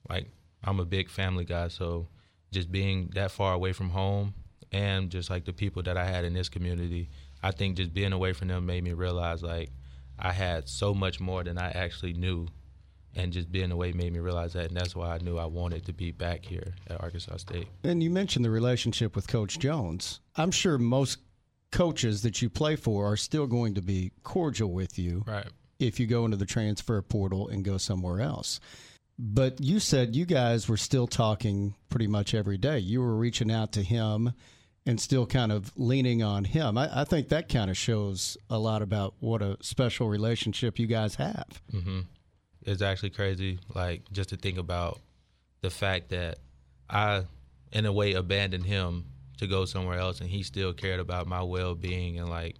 like 0.09 0.29
I'm 0.63 0.79
a 0.79 0.85
big 0.85 1.11
family 1.11 1.45
guy, 1.45 1.67
so 1.67 2.07
just 2.53 2.71
being 2.71 3.11
that 3.17 3.33
far 3.33 3.53
away 3.53 3.73
from 3.73 3.91
home 3.91 4.33
and 4.71 5.11
just 5.11 5.29
like 5.29 5.45
the 5.45 5.53
people 5.53 5.83
that 5.83 5.97
I 5.97 6.05
had 6.05 6.25
in 6.25 6.35
this 6.35 6.49
community, 6.49 7.11
I 7.43 7.51
think 7.51 7.77
just 7.77 7.93
being 7.93 8.13
away 8.13 8.33
from 8.33 8.47
them 8.47 8.65
made 8.65 8.85
me 8.85 8.93
realize 8.93 9.43
like 9.43 9.71
I 10.21 10.31
had 10.31 10.69
so 10.69 10.95
much 10.95 11.19
more 11.19 11.43
than 11.43 11.59
I 11.59 11.73
actually 11.73 12.13
knew 12.13 12.47
and 13.17 13.33
just 13.33 13.51
being 13.51 13.71
away 13.73 13.93
made 13.93 14.13
me 14.13 14.19
realize 14.21 14.53
that, 14.53 14.69
and 14.69 14.77
that's 14.77 14.95
why 14.95 15.15
I 15.15 15.19
knew 15.19 15.37
I 15.39 15.47
wanted 15.47 15.85
to 15.87 15.93
be 15.93 16.11
back 16.13 16.45
here 16.45 16.75
at 16.89 17.01
Arkansas 17.03 17.39
State. 17.39 17.69
And 17.85 18.03
you 18.03 18.11
mentioned 18.11 18.45
the 18.45 18.51
relationship 18.51 19.17
with 19.17 19.27
Coach 19.29 19.59
Jones. 19.59 20.21
I'm 20.37 20.51
sure 20.51 20.79
most 20.79 21.19
coaches 21.73 22.23
that 22.23 22.43
you 22.43 22.51
play 22.51 22.77
for 22.77 23.11
are 23.13 23.17
still 23.17 23.47
going 23.47 23.75
to 23.75 23.83
be 23.83 24.13
cordial 24.23 24.73
with 24.73 24.99
you 24.99 25.25
Right. 25.27 25.47
if 25.79 26.01
you 26.01 26.07
go 26.07 26.25
into 26.25 26.37
the 26.37 26.47
transfer 26.47 27.01
portal 27.03 27.49
and 27.49 27.65
go 27.65 27.79
somewhere 27.79 28.21
else. 28.21 28.59
But 29.19 29.61
you 29.61 29.81
said 29.81 30.17
you 30.17 30.25
guys 30.25 30.69
were 30.69 30.77
still 30.79 31.07
talking 31.07 31.75
pretty 31.91 32.07
much 32.07 32.35
every 32.35 32.57
day. 32.59 32.79
You 32.79 33.01
were 33.03 33.17
reaching 33.17 33.51
out 33.53 33.73
to 33.73 33.83
him 33.83 34.33
and 34.87 34.99
still 34.99 35.27
kind 35.27 35.53
of 35.53 35.71
leaning 35.77 36.23
on 36.23 36.45
him. 36.45 36.79
I, 36.79 37.03
I 37.03 37.05
think 37.05 37.29
that 37.29 37.49
kind 37.51 37.71
of 37.71 37.77
shows 37.77 38.39
a 38.49 38.59
lot 38.59 38.81
about 38.81 39.15
what 39.21 39.43
a 39.43 39.59
special 39.61 40.09
relationship 40.09 40.79
you 40.79 40.87
guys 40.87 41.17
have. 41.17 41.61
Mm-hmm. 41.73 42.01
It's 42.63 42.83
actually 42.83 43.11
crazy, 43.11 43.59
like 43.75 44.03
just 44.13 44.31
to 44.31 44.37
think 44.37 44.59
about 44.59 45.01
the 45.63 45.71
fact 45.71 46.11
that 46.11 46.39
I, 46.89 47.25
in 47.73 47.87
a 47.87 47.93
way, 47.93 48.13
abandoned 48.13 48.67
him 48.67 49.07
to 49.39 49.47
go 49.47 49.65
somewhere 49.65 49.99
else, 49.99 50.21
and 50.21 50.29
he 50.29 50.43
still 50.43 50.73
cared 50.73 51.01
about 51.01 51.27
my 51.27 51.43
well-being 51.43 52.19
and 52.19 52.29
like, 52.29 52.57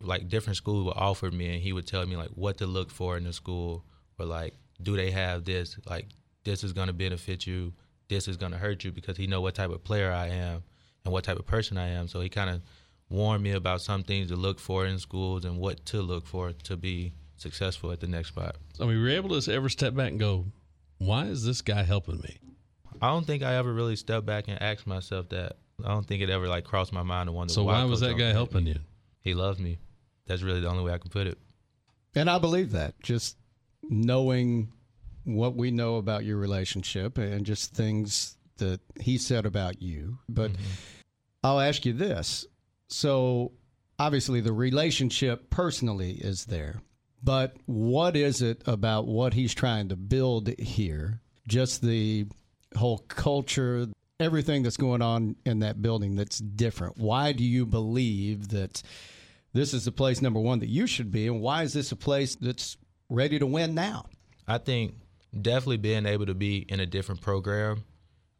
like 0.00 0.28
different 0.28 0.56
schools 0.56 0.84
would 0.84 0.96
offer 0.96 1.30
me, 1.30 1.54
and 1.54 1.62
he 1.62 1.72
would 1.72 1.86
tell 1.86 2.04
me 2.06 2.16
like 2.16 2.30
what 2.30 2.58
to 2.58 2.66
look 2.66 2.90
for 2.90 3.16
in 3.16 3.24
the 3.24 3.32
school, 3.32 3.84
or 4.18 4.26
like, 4.26 4.54
do 4.82 4.96
they 4.96 5.10
have 5.10 5.44
this? 5.44 5.78
Like, 5.88 6.06
this 6.44 6.64
is 6.64 6.72
gonna 6.72 6.92
benefit 6.92 7.46
you. 7.46 7.72
This 8.08 8.28
is 8.28 8.36
gonna 8.36 8.58
hurt 8.58 8.84
you 8.84 8.92
because 8.92 9.16
he 9.16 9.26
know 9.26 9.40
what 9.40 9.54
type 9.54 9.70
of 9.70 9.82
player 9.82 10.12
I 10.12 10.28
am 10.28 10.62
and 11.04 11.12
what 11.12 11.24
type 11.24 11.38
of 11.38 11.46
person 11.46 11.78
I 11.78 11.88
am. 11.88 12.08
So 12.08 12.20
he 12.20 12.28
kind 12.28 12.50
of 12.50 12.62
warned 13.08 13.42
me 13.42 13.52
about 13.52 13.80
some 13.80 14.02
things 14.02 14.28
to 14.28 14.36
look 14.36 14.58
for 14.58 14.86
in 14.86 14.98
schools 14.98 15.44
and 15.44 15.58
what 15.58 15.84
to 15.86 16.02
look 16.02 16.26
for 16.26 16.52
to 16.52 16.76
be 16.76 17.14
successful 17.36 17.92
at 17.92 18.00
the 18.00 18.06
next 18.06 18.28
spot. 18.28 18.56
I 18.80 18.84
mean, 18.84 19.00
were 19.00 19.08
you 19.08 19.16
able 19.16 19.40
to 19.40 19.52
ever 19.52 19.68
step 19.68 19.94
back 19.94 20.10
and 20.10 20.20
go, 20.20 20.46
why 20.98 21.24
is 21.26 21.44
this 21.44 21.62
guy 21.62 21.82
helping 21.82 22.20
me? 22.20 22.38
I 23.00 23.08
don't 23.08 23.26
think 23.26 23.42
I 23.42 23.56
ever 23.56 23.72
really 23.72 23.96
stepped 23.96 24.26
back 24.26 24.48
and 24.48 24.60
asked 24.60 24.86
myself 24.86 25.28
that. 25.30 25.56
I 25.84 25.88
don't 25.88 26.06
think 26.06 26.22
it 26.22 26.30
ever 26.30 26.48
like 26.48 26.64
crossed 26.64 26.92
my 26.92 27.02
mind 27.02 27.28
to 27.28 27.32
wonder. 27.32 27.52
So 27.52 27.64
why 27.64 27.84
was 27.84 28.00
that 28.00 28.16
guy 28.16 28.32
helping 28.32 28.64
me. 28.64 28.70
you? 28.70 28.78
He 29.20 29.34
loved 29.34 29.60
me. 29.60 29.78
That's 30.26 30.42
really 30.42 30.60
the 30.60 30.68
only 30.68 30.82
way 30.82 30.92
I 30.92 30.98
can 30.98 31.10
put 31.10 31.26
it. 31.26 31.38
And 32.14 32.30
I 32.30 32.38
believe 32.38 32.72
that 32.72 32.94
just 33.02 33.36
knowing 33.82 34.72
what 35.24 35.54
we 35.54 35.70
know 35.70 35.96
about 35.96 36.24
your 36.24 36.38
relationship 36.38 37.18
and 37.18 37.44
just 37.44 37.74
things 37.74 38.36
that 38.56 38.80
he 39.00 39.18
said 39.18 39.44
about 39.44 39.82
you. 39.82 40.18
But 40.28 40.52
mm-hmm. 40.52 40.62
I'll 41.44 41.60
ask 41.60 41.84
you 41.84 41.92
this. 41.92 42.46
So 42.88 43.52
obviously 43.98 44.40
the 44.40 44.52
relationship 44.52 45.50
personally 45.50 46.12
is 46.12 46.46
there. 46.46 46.80
But 47.26 47.56
what 47.66 48.14
is 48.14 48.40
it 48.40 48.62
about 48.66 49.08
what 49.08 49.34
he's 49.34 49.52
trying 49.52 49.88
to 49.88 49.96
build 49.96 50.48
here? 50.60 51.20
Just 51.48 51.82
the 51.82 52.28
whole 52.76 52.98
culture, 52.98 53.88
everything 54.20 54.62
that's 54.62 54.76
going 54.76 55.02
on 55.02 55.34
in 55.44 55.58
that 55.58 55.82
building 55.82 56.14
that's 56.14 56.38
different. 56.38 56.98
Why 56.98 57.32
do 57.32 57.42
you 57.42 57.66
believe 57.66 58.50
that 58.50 58.80
this 59.52 59.74
is 59.74 59.86
the 59.86 59.90
place 59.90 60.22
number 60.22 60.38
one 60.38 60.60
that 60.60 60.68
you 60.68 60.86
should 60.86 61.10
be, 61.10 61.26
and 61.26 61.40
why 61.40 61.64
is 61.64 61.72
this 61.72 61.90
a 61.90 61.96
place 61.96 62.36
that's 62.36 62.76
ready 63.10 63.40
to 63.40 63.46
win 63.46 63.74
now? 63.74 64.06
I 64.46 64.58
think 64.58 64.94
definitely 65.42 65.78
being 65.78 66.06
able 66.06 66.26
to 66.26 66.34
be 66.34 66.58
in 66.58 66.78
a 66.78 66.86
different 66.86 67.22
program 67.22 67.82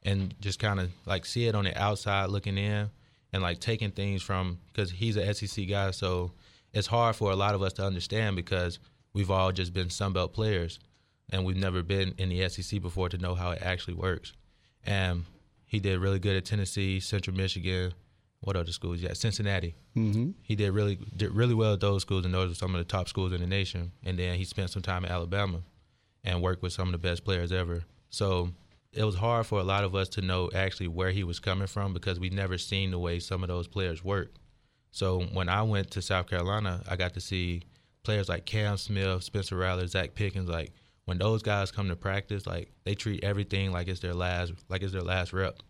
and 0.04 0.32
just 0.40 0.60
kind 0.60 0.78
of 0.78 0.92
like 1.06 1.26
see 1.26 1.48
it 1.48 1.56
on 1.56 1.64
the 1.64 1.76
outside 1.76 2.30
looking 2.30 2.56
in 2.56 2.90
and 3.32 3.42
like 3.42 3.58
taking 3.58 3.90
things 3.90 4.22
from 4.22 4.60
because 4.68 4.92
he's 4.92 5.16
an 5.16 5.34
SEC 5.34 5.68
guy, 5.68 5.90
so 5.90 6.30
it's 6.76 6.86
hard 6.86 7.16
for 7.16 7.32
a 7.32 7.36
lot 7.36 7.54
of 7.54 7.62
us 7.62 7.72
to 7.72 7.84
understand 7.84 8.36
because 8.36 8.78
we've 9.14 9.30
all 9.30 9.50
just 9.50 9.72
been 9.72 9.88
Sunbelt 9.88 10.34
players 10.34 10.78
and 11.30 11.42
we've 11.42 11.56
never 11.56 11.82
been 11.82 12.12
in 12.18 12.28
the 12.28 12.46
SEC 12.50 12.82
before 12.82 13.08
to 13.08 13.16
know 13.16 13.34
how 13.34 13.52
it 13.52 13.62
actually 13.62 13.94
works. 13.94 14.34
And 14.84 15.24
he 15.64 15.80
did 15.80 15.98
really 15.98 16.18
good 16.18 16.36
at 16.36 16.44
Tennessee, 16.44 17.00
Central 17.00 17.34
Michigan. 17.34 17.94
What 18.40 18.56
other 18.56 18.72
schools? 18.72 19.00
Yeah, 19.00 19.14
Cincinnati. 19.14 19.74
Mm-hmm. 19.96 20.32
He 20.42 20.54
did 20.54 20.70
really 20.72 20.98
did 21.16 21.32
really 21.32 21.54
well 21.54 21.72
at 21.72 21.80
those 21.80 22.02
schools, 22.02 22.26
and 22.26 22.34
those 22.34 22.50
were 22.50 22.54
some 22.54 22.74
of 22.74 22.78
the 22.78 22.84
top 22.84 23.08
schools 23.08 23.32
in 23.32 23.40
the 23.40 23.46
nation. 23.46 23.90
And 24.04 24.18
then 24.18 24.36
he 24.36 24.44
spent 24.44 24.68
some 24.68 24.82
time 24.82 25.06
at 25.06 25.10
Alabama 25.10 25.62
and 26.22 26.42
worked 26.42 26.62
with 26.62 26.74
some 26.74 26.88
of 26.88 26.92
the 26.92 26.98
best 26.98 27.24
players 27.24 27.52
ever. 27.52 27.84
So 28.10 28.50
it 28.92 29.02
was 29.02 29.14
hard 29.14 29.46
for 29.46 29.60
a 29.60 29.64
lot 29.64 29.82
of 29.82 29.94
us 29.94 30.10
to 30.10 30.20
know 30.20 30.50
actually 30.54 30.88
where 30.88 31.10
he 31.10 31.24
was 31.24 31.40
coming 31.40 31.66
from 31.66 31.94
because 31.94 32.20
we'd 32.20 32.34
never 32.34 32.58
seen 32.58 32.90
the 32.90 32.98
way 32.98 33.18
some 33.18 33.42
of 33.42 33.48
those 33.48 33.66
players 33.66 34.04
work. 34.04 34.34
So 34.96 35.20
when 35.34 35.50
I 35.50 35.62
went 35.62 35.90
to 35.90 36.00
South 36.00 36.26
Carolina, 36.26 36.82
I 36.88 36.96
got 36.96 37.12
to 37.14 37.20
see 37.20 37.64
players 38.02 38.30
like 38.30 38.46
Cam 38.46 38.78
Smith, 38.78 39.24
Spencer 39.24 39.54
Rattler, 39.54 39.84
Zacch 39.84 40.14
Pickens. 40.14 40.48
Like 40.48 40.72
when 41.04 41.18
those 41.18 41.42
guys 41.42 41.70
come 41.70 41.90
to 41.90 41.96
practice, 41.96 42.46
like 42.46 42.72
they 42.84 42.94
treat 42.94 43.22
everything 43.22 43.72
like 43.72 43.88
it's 43.88 44.00
their 44.00 44.14
last, 44.14 44.54
like 44.70 44.82
it's 44.82 44.94
their 44.94 45.02
last 45.02 45.34
rep, 45.34 45.62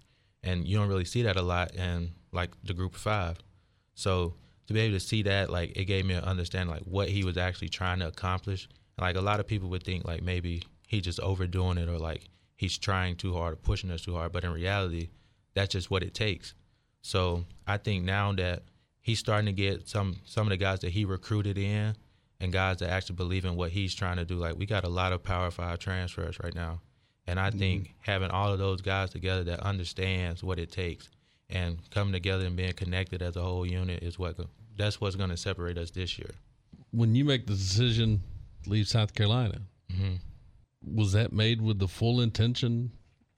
and 0.44 0.64
you 0.64 0.78
don't 0.78 0.86
really 0.86 1.04
see 1.04 1.22
that 1.22 1.36
a 1.36 1.42
lot 1.42 1.74
in 1.74 2.12
like 2.30 2.50
the 2.62 2.72
Group 2.72 2.94
of 2.94 3.00
Five. 3.00 3.38
So 3.96 4.34
to 4.68 4.72
be 4.72 4.78
able 4.78 4.94
to 4.94 5.00
see 5.04 5.22
that, 5.24 5.50
like 5.50 5.76
it 5.76 5.86
gave 5.86 6.06
me 6.06 6.14
an 6.14 6.22
understanding 6.22 6.72
like 6.72 6.84
what 6.84 7.08
he 7.08 7.24
was 7.24 7.36
actually 7.36 7.70
trying 7.70 7.98
to 7.98 8.06
accomplish. 8.06 8.68
And, 8.96 9.04
like 9.08 9.16
a 9.16 9.20
lot 9.20 9.40
of 9.40 9.48
people 9.48 9.68
would 9.70 9.82
think 9.82 10.04
like 10.04 10.22
maybe 10.22 10.62
he's 10.86 11.02
just 11.02 11.18
overdoing 11.18 11.78
it 11.78 11.88
or 11.88 11.98
like 11.98 12.28
he's 12.54 12.78
trying 12.78 13.16
too 13.16 13.34
hard 13.34 13.54
or 13.54 13.56
pushing 13.56 13.90
us 13.90 14.02
too 14.02 14.14
hard, 14.14 14.30
but 14.30 14.44
in 14.44 14.52
reality, 14.52 15.08
that's 15.52 15.72
just 15.72 15.90
what 15.90 16.04
it 16.04 16.14
takes. 16.14 16.54
So 17.02 17.44
I 17.66 17.78
think 17.78 18.04
now 18.04 18.32
that 18.34 18.62
he's 19.06 19.20
starting 19.20 19.46
to 19.46 19.52
get 19.52 19.88
some 19.88 20.16
some 20.24 20.48
of 20.48 20.50
the 20.50 20.56
guys 20.56 20.80
that 20.80 20.90
he 20.90 21.04
recruited 21.04 21.56
in 21.56 21.94
and 22.40 22.52
guys 22.52 22.78
that 22.78 22.90
actually 22.90 23.14
believe 23.14 23.44
in 23.44 23.54
what 23.54 23.70
he's 23.70 23.94
trying 23.94 24.16
to 24.16 24.24
do. 24.24 24.34
Like 24.34 24.58
we 24.58 24.66
got 24.66 24.82
a 24.82 24.88
lot 24.88 25.12
of 25.12 25.22
power 25.22 25.48
five 25.52 25.78
transfers 25.78 26.36
right 26.42 26.54
now. 26.54 26.80
And 27.24 27.38
I 27.38 27.50
mm-hmm. 27.50 27.58
think 27.58 27.94
having 28.00 28.30
all 28.30 28.52
of 28.52 28.58
those 28.58 28.82
guys 28.82 29.10
together 29.10 29.44
that 29.44 29.60
understands 29.60 30.42
what 30.42 30.58
it 30.58 30.72
takes 30.72 31.08
and 31.48 31.78
coming 31.90 32.12
together 32.12 32.46
and 32.46 32.56
being 32.56 32.72
connected 32.72 33.22
as 33.22 33.36
a 33.36 33.42
whole 33.42 33.64
unit 33.64 34.02
is 34.02 34.18
what 34.18 34.40
that's 34.76 35.00
what's 35.00 35.14
going 35.14 35.30
to 35.30 35.36
separate 35.36 35.78
us 35.78 35.92
this 35.92 36.18
year. 36.18 36.30
When 36.90 37.14
you 37.14 37.24
make 37.24 37.46
the 37.46 37.54
decision 37.54 38.22
to 38.64 38.70
leave 38.70 38.88
South 38.88 39.14
Carolina, 39.14 39.60
mm-hmm. 39.92 40.16
was 40.96 41.12
that 41.12 41.32
made 41.32 41.62
with 41.62 41.78
the 41.78 41.86
full 41.88 42.20
intention 42.20 42.90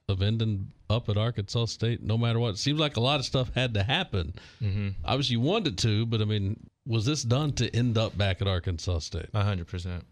of 0.09 0.23
ending 0.23 0.73
up 0.89 1.09
at 1.09 1.19
Arkansas 1.19 1.67
State, 1.67 2.03
no 2.03 2.17
matter 2.17 2.39
what? 2.39 2.51
It 2.51 2.59
seems 2.59 2.81
like 2.81 2.97
a 2.97 3.01
lot 3.01 3.21
of 3.21 3.27
stuff 3.27 3.51
had 3.55 3.75
to 3.75 3.83
happen. 3.83 4.35
Mm-hmm. 4.63 4.89
Obviously, 5.05 5.35
you 5.35 5.41
wanted 5.41 5.77
to, 5.79 6.07
but 6.07 6.23
I 6.23 6.25
mean, 6.25 6.59
was 6.87 7.05
this 7.05 7.23
done 7.23 7.53
to 7.55 7.75
end 7.77 7.99
up 7.99 8.17
back 8.17 8.41
at 8.41 8.49
Arkansas 8.49 9.01
State? 9.01 9.29
A 9.35 9.45
hundred 9.45 9.69
percent. 9.69 10.05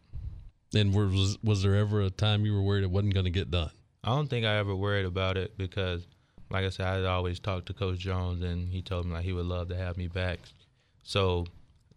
And 0.74 0.94
was 0.94 1.38
was 1.42 1.62
there 1.62 1.76
ever 1.76 2.02
a 2.02 2.10
time 2.10 2.44
you 2.44 2.54
were 2.54 2.62
worried 2.62 2.84
it 2.84 2.90
wasn't 2.90 3.14
going 3.14 3.24
to 3.24 3.30
get 3.30 3.50
done? 3.50 3.70
I 4.04 4.10
don't 4.10 4.28
think 4.28 4.44
I 4.44 4.56
ever 4.56 4.76
worried 4.76 5.06
about 5.06 5.36
it 5.36 5.56
because, 5.56 6.06
like 6.50 6.64
I 6.64 6.68
said, 6.68 6.86
I 6.86 7.06
always 7.06 7.40
talked 7.40 7.66
to 7.66 7.72
Coach 7.72 7.98
Jones, 7.98 8.42
and 8.42 8.68
he 8.68 8.82
told 8.82 9.06
me 9.06 9.14
like 9.14 9.24
he 9.24 9.32
would 9.32 9.46
love 9.46 9.68
to 9.68 9.76
have 9.76 9.96
me 9.96 10.08
back. 10.08 10.40
So 11.02 11.46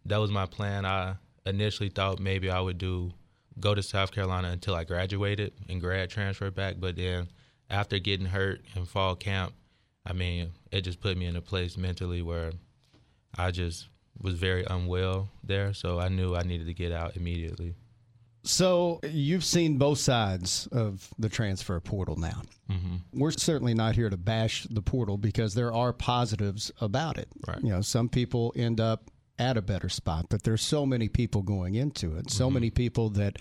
that 0.05 0.17
was 0.17 0.31
my 0.31 0.45
plan. 0.45 0.85
I 0.85 1.15
initially 1.45 1.89
thought 1.89 2.19
maybe 2.19 2.49
I 2.49 2.61
would 2.61 2.77
do 2.77 3.11
go 3.59 3.75
to 3.75 3.83
South 3.83 4.11
Carolina 4.11 4.49
until 4.49 4.73
I 4.73 4.85
graduated 4.85 5.51
and 5.67 5.81
grad 5.81 6.09
transfer 6.09 6.49
back, 6.49 6.75
but 6.79 6.95
then 6.95 7.27
after 7.69 7.99
getting 7.99 8.27
hurt 8.27 8.61
in 8.75 8.85
fall 8.85 9.15
camp, 9.15 9.53
I 10.05 10.13
mean, 10.13 10.51
it 10.71 10.81
just 10.81 11.01
put 11.01 11.17
me 11.17 11.25
in 11.25 11.35
a 11.35 11.41
place 11.41 11.77
mentally 11.77 12.21
where 12.21 12.51
I 13.37 13.51
just 13.51 13.87
was 14.21 14.35
very 14.35 14.65
unwell 14.65 15.29
there, 15.43 15.73
so 15.73 15.99
I 15.99 16.09
knew 16.09 16.35
I 16.35 16.43
needed 16.43 16.67
to 16.67 16.73
get 16.73 16.91
out 16.91 17.15
immediately. 17.15 17.75
So 18.43 18.99
you've 19.03 19.43
seen 19.43 19.77
both 19.77 19.99
sides 19.99 20.67
of 20.71 21.07
the 21.19 21.29
transfer 21.29 21.79
portal 21.79 22.15
now. 22.15 22.41
Mm-hmm. 22.71 23.19
We're 23.19 23.31
certainly 23.31 23.73
not 23.73 23.95
here 23.95 24.09
to 24.09 24.17
bash 24.17 24.65
the 24.69 24.81
portal 24.81 25.17
because 25.17 25.53
there 25.53 25.73
are 25.73 25.91
positives 25.93 26.71
about 26.79 27.17
it. 27.17 27.27
Right. 27.47 27.61
You 27.61 27.69
know, 27.69 27.81
some 27.81 28.09
people 28.09 28.53
end 28.55 28.79
up 28.79 29.11
at 29.37 29.57
a 29.57 29.61
better 29.61 29.89
spot, 29.89 30.27
but 30.29 30.43
there's 30.43 30.61
so 30.61 30.85
many 30.85 31.09
people 31.09 31.41
going 31.41 31.75
into 31.75 32.17
it. 32.17 32.31
So 32.31 32.45
mm-hmm. 32.45 32.53
many 32.55 32.69
people 32.69 33.09
that 33.11 33.37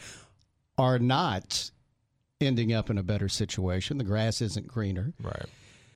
are 0.76 0.98
not 0.98 1.70
ending 2.40 2.72
up 2.72 2.88
in 2.90 2.98
a 2.98 3.02
better 3.02 3.28
situation. 3.28 3.98
The 3.98 4.04
grass 4.04 4.40
isn't 4.40 4.68
greener. 4.68 5.12
Right. 5.20 5.46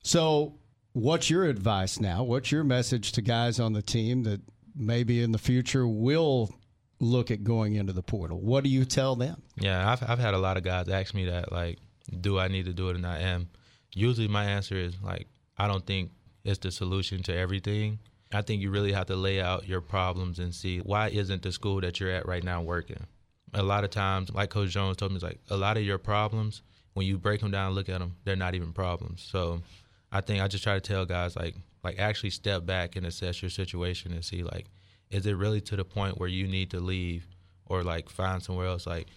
So, 0.03 0.55
what's 0.93 1.31
your 1.31 1.45
advice 1.45 2.01
now? 2.01 2.25
What's 2.25 2.51
your 2.51 2.65
message 2.65 3.13
to 3.13 3.23
guys 3.23 3.61
on 3.61 3.73
the 3.73 3.83
team 3.83 4.25
that 4.25 4.41
maybe 4.75 5.23
in 5.23 5.33
the 5.33 5.39
future 5.39 5.87
will 5.87 6.53
look 6.99 7.31
at 7.31 7.45
going 7.45 7.77
into 7.77 7.93
the 7.93 8.03
portal? 8.03 8.41
What 8.41 8.65
do 8.65 8.71
you 8.71 8.85
tell 8.85 9.15
them? 9.15 9.43
Yeah, 9.57 9.91
I've 9.91 10.03
I've 10.09 10.19
had 10.19 10.35
a 10.35 10.39
lot 10.39 10.57
of 10.57 10.65
guys 10.65 10.89
ask 10.89 11.15
me 11.15 11.27
that, 11.27 11.53
like, 11.53 11.79
do 12.21 12.39
I 12.39 12.49
need 12.49 12.65
to 12.67 12.73
do 12.73 12.89
it 12.89 12.97
or 12.97 13.01
not? 13.01 13.21
And 13.21 13.47
usually 13.95 14.29
my 14.29 14.45
answer 14.45 14.77
is 14.77 14.95
like, 15.01 15.29
I 15.57 15.69
don't 15.69 15.87
think 15.87 16.11
it's 16.45 16.59
the 16.59 16.73
solution 16.73 17.23
to 17.25 17.37
everything. 17.37 18.01
I 18.33 18.43
think 18.43 18.63
you 18.63 18.71
really 18.71 18.93
have 18.93 19.07
to 19.07 19.17
lay 19.17 19.41
out 19.41 19.69
your 19.69 19.83
problems 19.83 20.39
and 20.39 20.55
see 20.55 20.79
why 20.79 21.11
isn't 21.11 21.43
the 21.43 21.53
school 21.53 21.81
that 21.83 22.01
you're 22.01 22.11
at 22.11 22.27
right 22.27 22.43
now 22.43 22.63
working. 22.63 23.07
A 23.55 23.63
lot 23.63 23.85
of 23.85 23.91
times, 23.91 24.31
like 24.33 24.51
Coach 24.51 24.71
Jones 24.71 24.97
told 24.97 25.13
me, 25.13 25.17
it's 25.17 25.25
like 25.25 25.41
a 25.51 25.57
lot 25.57 25.77
of 25.77 25.83
your 25.83 25.99
problems 25.99 26.63
when 26.95 27.07
you 27.07 27.19
break 27.19 27.41
them 27.41 27.51
down 27.51 27.73
look 27.73 27.89
at 27.89 28.01
them, 28.01 28.17
they're 28.25 28.37
not 28.37 28.55
even 28.55 28.73
problems. 28.73 29.27
So 29.31 29.63
I 30.11 30.21
think 30.21 30.43
I 30.43 30.49
just 30.49 30.65
try 30.65 30.75
to 30.75 30.81
tell 30.81 31.05
guys 31.05 31.37
like 31.37 31.55
like 31.83 31.99
actually 31.99 32.31
step 32.31 32.65
back 32.65 32.97
and 32.97 33.07
assess 33.07 33.43
your 33.43 33.51
situation 33.51 34.13
and 34.13 34.25
see 34.25 34.43
like 34.43 34.67
is 35.11 35.27
it 35.27 35.37
really 35.37 35.61
to 35.61 35.77
the 35.77 35.85
point 35.85 36.19
where 36.19 36.29
you 36.29 36.47
need 36.47 36.71
to 36.71 36.81
leave 36.81 37.27
or 37.67 37.83
like 37.83 38.09
find 38.09 38.43
somewhere 38.43 38.67
else 38.67 38.87
like 38.87 39.09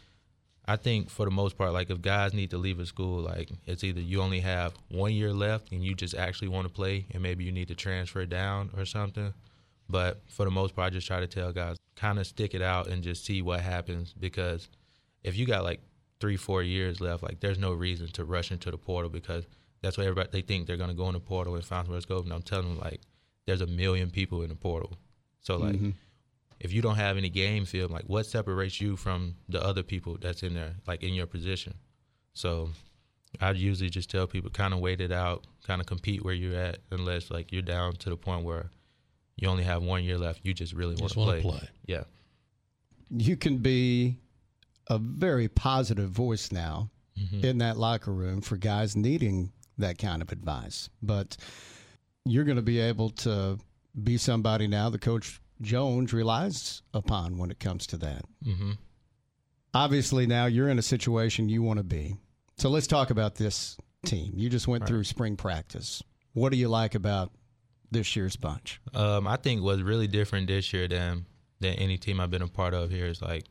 I 0.68 0.78
think 0.78 1.12
for 1.12 1.26
the 1.26 1.32
most 1.32 1.60
part, 1.60 1.74
like 1.74 1.92
if 1.92 2.02
guys 2.02 2.34
need 2.34 2.50
to 2.50 2.58
leave 2.58 2.80
a 2.80 2.88
school, 2.88 3.22
like 3.22 3.52
it's 3.68 3.84
either 3.84 4.02
you 4.02 4.20
only 4.20 4.40
have 4.40 4.74
one 4.90 5.14
year 5.14 5.32
left 5.32 5.72
and 5.72 5.84
you 5.84 5.94
just 5.94 6.16
actually 6.16 6.48
want 6.48 6.66
to 6.66 6.74
play, 6.74 7.06
and 7.12 7.22
maybe 7.22 7.44
you 7.44 7.52
need 7.52 7.68
to 7.68 7.76
transfer 7.76 8.26
down 8.26 8.72
or 8.76 8.84
something. 8.84 9.32
But 9.90 10.22
for 10.28 10.46
the 10.46 10.52
most 10.52 10.76
part, 10.76 10.88
I 10.88 10.90
just 10.90 11.08
try 11.08 11.20
to 11.20 11.28
tell 11.28 11.52
guys 11.52 11.78
kind 11.96 12.20
of 12.20 12.28
stick 12.28 12.54
it 12.54 12.62
out 12.62 12.88
and 12.88 13.04
just 13.04 13.26
see 13.26 13.42
what 13.42 13.62
happens 13.62 14.14
because 14.20 14.68
if 15.24 15.38
you 15.38 15.46
got 15.46 15.64
like 15.64 15.80
three, 16.20 16.36
four 16.36 16.62
years 16.62 17.00
left, 17.00 17.24
like 17.24 17.40
there's 17.40 17.60
no 17.60 17.72
reason 17.72 18.08
to 18.10 18.26
rush 18.26 18.52
into 18.52 18.70
the 18.70 18.78
portal 18.78 19.10
because 19.10 19.46
that's 19.82 19.98
what 19.98 20.06
everybody 20.06 20.30
they 20.32 20.42
think 20.42 20.68
they're 20.68 20.78
gonna 20.78 20.94
go 20.94 21.08
in 21.08 21.14
the 21.14 21.20
portal 21.20 21.56
and 21.56 21.64
find 21.64 21.86
somewhere 21.86 22.02
to 22.02 22.08
go. 22.08 22.20
And 22.20 22.34
I'm 22.34 22.42
telling 22.42 22.68
them 22.68 22.80
like 22.80 23.02
there's 23.46 23.62
a 23.62 23.68
million 23.68 24.10
people 24.10 24.42
in 24.42 24.50
the 24.50 24.56
portal, 24.56 24.98
so 25.42 25.58
like. 25.58 25.76
Mm-hmm 25.76 25.92
if 26.60 26.74
you 26.74 26.82
don't 26.82 26.96
have 26.96 27.18
any 27.18 27.30
game 27.30 27.66
film, 27.66 27.92
like 27.92 28.06
what 28.06 28.26
separates 28.26 28.80
you 28.80 28.96
from 28.96 29.36
the 29.50 29.62
other 29.64 29.84
people 29.84 30.18
that's 30.20 30.44
in 30.44 30.54
there, 30.54 30.76
like 30.88 31.04
in 31.04 31.14
your 31.14 31.28
position? 31.28 31.76
So 32.34 32.70
I 33.42 33.52
usually 33.52 33.90
just 33.90 34.10
tell 34.10 34.28
people 34.28 34.50
kind 34.50 34.74
of 34.74 34.80
wait 34.80 35.02
it 35.02 35.12
out, 35.12 35.46
kind 35.66 35.82
of 35.82 35.88
compete 35.88 36.24
where 36.24 36.34
you're 36.34 36.60
at, 36.60 36.80
unless 36.92 37.30
like 37.30 37.52
you're 37.52 37.62
down 37.62 37.94
to 37.98 38.10
the 38.10 38.18
point 38.18 38.44
where 38.44 38.70
you 39.38 39.48
only 39.48 39.64
have 39.64 39.84
one 39.84 40.04
year 40.04 40.18
left. 40.18 40.42
You 40.44 40.54
just 40.54 40.74
really 40.74 40.96
want 40.96 41.12
to 41.12 41.20
play. 41.20 41.42
play. 41.42 41.70
Yeah. 41.86 42.04
You 43.10 43.36
can 43.36 43.58
be 43.58 44.20
a 44.88 44.98
very 44.98 45.48
positive 45.48 46.10
voice 46.10 46.52
now 46.52 46.90
mm-hmm. 47.20 47.46
in 47.46 47.58
that 47.60 47.78
locker 47.78 48.14
room 48.14 48.42
for 48.42 48.58
guys 48.58 48.96
needing 48.96 49.52
that 49.78 49.98
kind 49.98 50.22
of 50.22 50.32
advice. 50.32 50.90
But 51.02 51.38
you're 52.24 52.44
going 52.46 52.56
to 52.56 52.62
be 52.62 52.80
able 52.80 53.10
to 53.10 53.60
be 54.02 54.18
somebody 54.18 54.68
now. 54.68 54.90
The 54.90 55.00
coach 55.00 55.42
Jones 55.62 56.14
relies 56.14 56.82
upon 56.94 57.38
when 57.38 57.52
it 57.52 57.60
comes 57.60 57.88
to 57.88 57.98
that. 57.98 58.24
Mm-hmm. 58.46 58.72
Obviously, 59.74 60.26
now 60.26 60.46
you're 60.46 60.70
in 60.70 60.80
a 60.80 60.84
situation 60.84 61.50
you 61.50 61.62
want 61.62 61.78
to 61.78 61.84
be. 61.84 62.16
So 62.58 62.70
let's 62.70 62.88
talk 62.88 63.10
about 63.10 63.36
this 63.36 63.78
team. 64.06 64.34
You 64.36 64.50
just 64.50 64.68
went 64.68 64.82
right. 64.82 64.88
through 64.88 65.04
spring 65.04 65.36
practice. 65.36 66.02
What 66.34 66.52
do 66.52 66.58
you 66.58 66.70
like 66.70 66.96
about 66.96 67.32
this 67.92 68.16
year's 68.16 68.36
bunch? 68.36 68.82
Um, 68.94 69.28
I 69.28 69.38
think 69.38 69.64
what's 69.64 69.82
really 69.82 70.08
different 70.08 70.48
this 70.48 70.74
year 70.74 70.88
than 70.88 71.26
than 71.60 71.74
any 71.76 71.98
team 71.98 72.20
I've 72.20 72.32
been 72.32 72.42
a 72.42 72.48
part 72.48 72.74
of 72.74 72.92
here 72.92 73.06
is 73.06 73.22
like 73.22 73.46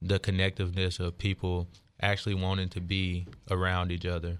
the 0.00 0.18
connectiveness 0.18 1.00
of 1.00 1.18
people 1.18 1.68
actually 2.00 2.34
wanting 2.34 2.68
to 2.70 2.80
be 2.80 3.26
around 3.50 3.92
each 3.92 4.06
other. 4.06 4.38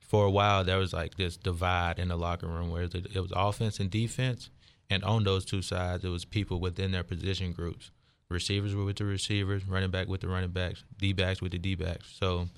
For 0.00 0.26
a 0.26 0.30
while, 0.30 0.64
there 0.64 0.78
was 0.78 0.92
like 0.92 1.16
this 1.16 1.36
divide 1.36 1.98
in 1.98 2.08
the 2.08 2.16
locker 2.16 2.48
room 2.48 2.70
where 2.70 2.82
it 2.82 3.14
was 3.14 3.32
offense 3.34 3.78
and 3.78 3.90
defense, 3.90 4.50
and 4.88 5.04
on 5.04 5.24
those 5.24 5.44
two 5.44 5.62
sides, 5.62 6.04
it 6.04 6.08
was 6.08 6.24
people 6.24 6.58
within 6.60 6.90
their 6.90 7.04
position 7.04 7.52
groups. 7.52 7.90
Receivers 8.28 8.74
were 8.74 8.84
with 8.84 8.96
the 8.96 9.04
receivers, 9.04 9.66
running 9.66 9.90
back 9.90 10.08
with 10.08 10.20
the 10.20 10.28
running 10.28 10.50
backs, 10.50 10.84
D 10.98 11.12
backs 11.12 11.40
with 11.40 11.52
the 11.52 11.58
D 11.58 11.74
backs. 11.74 12.14
So 12.18 12.48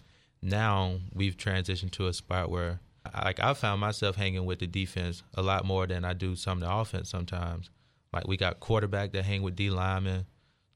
now 0.42 0.98
we've 1.14 1.36
transitioned 1.36 1.92
to 1.92 2.08
a 2.08 2.12
spot 2.12 2.50
where, 2.50 2.80
like, 3.24 3.40
I 3.40 3.54
found 3.54 3.80
myself 3.80 4.16
hanging 4.16 4.44
with 4.44 4.60
the 4.60 4.66
defense 4.66 5.22
a 5.34 5.42
lot 5.42 5.64
more 5.64 5.86
than 5.86 6.04
I 6.04 6.12
do 6.12 6.36
some 6.36 6.62
of 6.62 6.68
the 6.68 6.74
offense 6.74 7.10
sometimes. 7.10 7.70
Like, 8.12 8.28
we 8.28 8.36
got 8.36 8.60
quarterback 8.60 9.12
that 9.12 9.24
hang 9.24 9.42
with 9.42 9.56
D 9.56 9.70
linemen. 9.70 10.26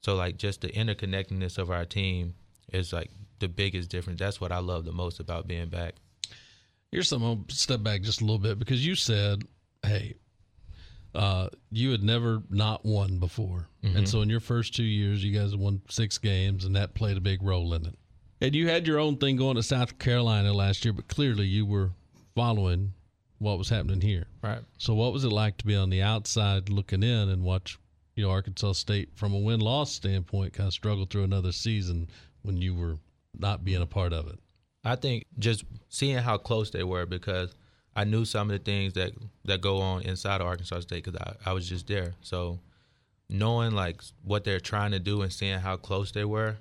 So, 0.01 0.15
like, 0.15 0.37
just 0.37 0.61
the 0.61 0.69
interconnectedness 0.69 1.57
of 1.57 1.71
our 1.71 1.85
team 1.85 2.35
is 2.73 2.91
like 2.93 3.11
the 3.39 3.47
biggest 3.47 3.89
difference. 3.89 4.19
That's 4.19 4.41
what 4.41 4.51
I 4.51 4.59
love 4.59 4.85
the 4.85 4.91
most 4.91 5.19
about 5.19 5.47
being 5.47 5.69
back. 5.69 5.95
Here's 6.91 7.09
something. 7.09 7.27
I'll 7.27 7.45
step 7.49 7.83
back 7.83 8.01
just 8.01 8.21
a 8.21 8.23
little 8.23 8.39
bit 8.39 8.59
because 8.59 8.85
you 8.85 8.95
said, 8.95 9.43
"Hey, 9.83 10.15
uh, 11.17 11.49
you 11.71 11.91
had 11.91 12.03
never 12.03 12.43
not 12.49 12.85
won 12.85 13.17
before. 13.17 13.67
Mm-hmm. 13.83 13.97
And 13.97 14.09
so 14.09 14.21
in 14.21 14.29
your 14.29 14.39
first 14.39 14.75
two 14.75 14.83
years, 14.83 15.23
you 15.23 15.37
guys 15.37 15.55
won 15.55 15.81
six 15.89 16.17
games, 16.17 16.63
and 16.63 16.75
that 16.75 16.93
played 16.93 17.17
a 17.17 17.21
big 17.21 17.41
role 17.41 17.73
in 17.73 17.85
it. 17.85 17.95
And 18.39 18.53
you 18.53 18.69
had 18.69 18.85
your 18.85 18.99
own 18.99 19.17
thing 19.17 19.35
going 19.35 19.55
to 19.55 19.63
South 19.63 19.97
Carolina 19.97 20.53
last 20.53 20.85
year, 20.85 20.93
but 20.93 21.07
clearly 21.07 21.47
you 21.47 21.65
were 21.65 21.91
following 22.37 22.93
what 23.39 23.57
was 23.57 23.69
happening 23.69 24.01
here. 24.01 24.27
Right. 24.41 24.61
So 24.77 24.93
what 24.93 25.13
was 25.13 25.23
it 25.23 25.31
like 25.31 25.57
to 25.57 25.65
be 25.65 25.75
on 25.75 25.89
the 25.89 26.01
outside 26.01 26.69
looking 26.69 27.03
in 27.03 27.29
and 27.29 27.43
watch, 27.43 27.77
you 28.15 28.23
know, 28.23 28.31
Arkansas 28.31 28.73
State 28.73 29.09
from 29.15 29.33
a 29.33 29.39
win 29.39 29.59
loss 29.59 29.91
standpoint 29.91 30.53
kind 30.53 30.67
of 30.67 30.73
struggle 30.73 31.05
through 31.05 31.23
another 31.23 31.51
season 31.51 32.09
when 32.43 32.57
you 32.57 32.73
were 32.73 32.97
not 33.37 33.65
being 33.65 33.81
a 33.81 33.85
part 33.85 34.13
of 34.13 34.27
it? 34.27 34.39
I 34.85 34.95
think 34.95 35.25
just 35.37 35.65
seeing 35.89 36.17
how 36.17 36.37
close 36.37 36.69
they 36.69 36.83
were 36.83 37.05
because– 37.05 37.53
I 37.97 38.03
knew 38.03 38.25
some 38.25 38.51
of 38.51 38.53
the 38.57 38.63
things 38.63 38.93
that 38.93 39.11
that 39.45 39.59
go 39.59 39.81
on 39.81 40.03
inside 40.03 40.39
of 40.39 40.45
Arkansas 40.45 40.81
State 40.81 41.03
because 41.03 41.19
I, 41.19 41.49
I 41.49 41.53
was 41.53 41.67
just 41.67 41.87
there. 41.87 42.13
So 42.21 42.59
knowing 43.27 43.71
like 43.71 44.03
what 44.23 44.43
they're 44.43 44.59
trying 44.59 44.91
to 44.91 44.99
do 44.99 45.23
and 45.23 45.33
seeing 45.33 45.57
how 45.57 45.77
close 45.77 46.11
they 46.11 46.23
were, 46.23 46.57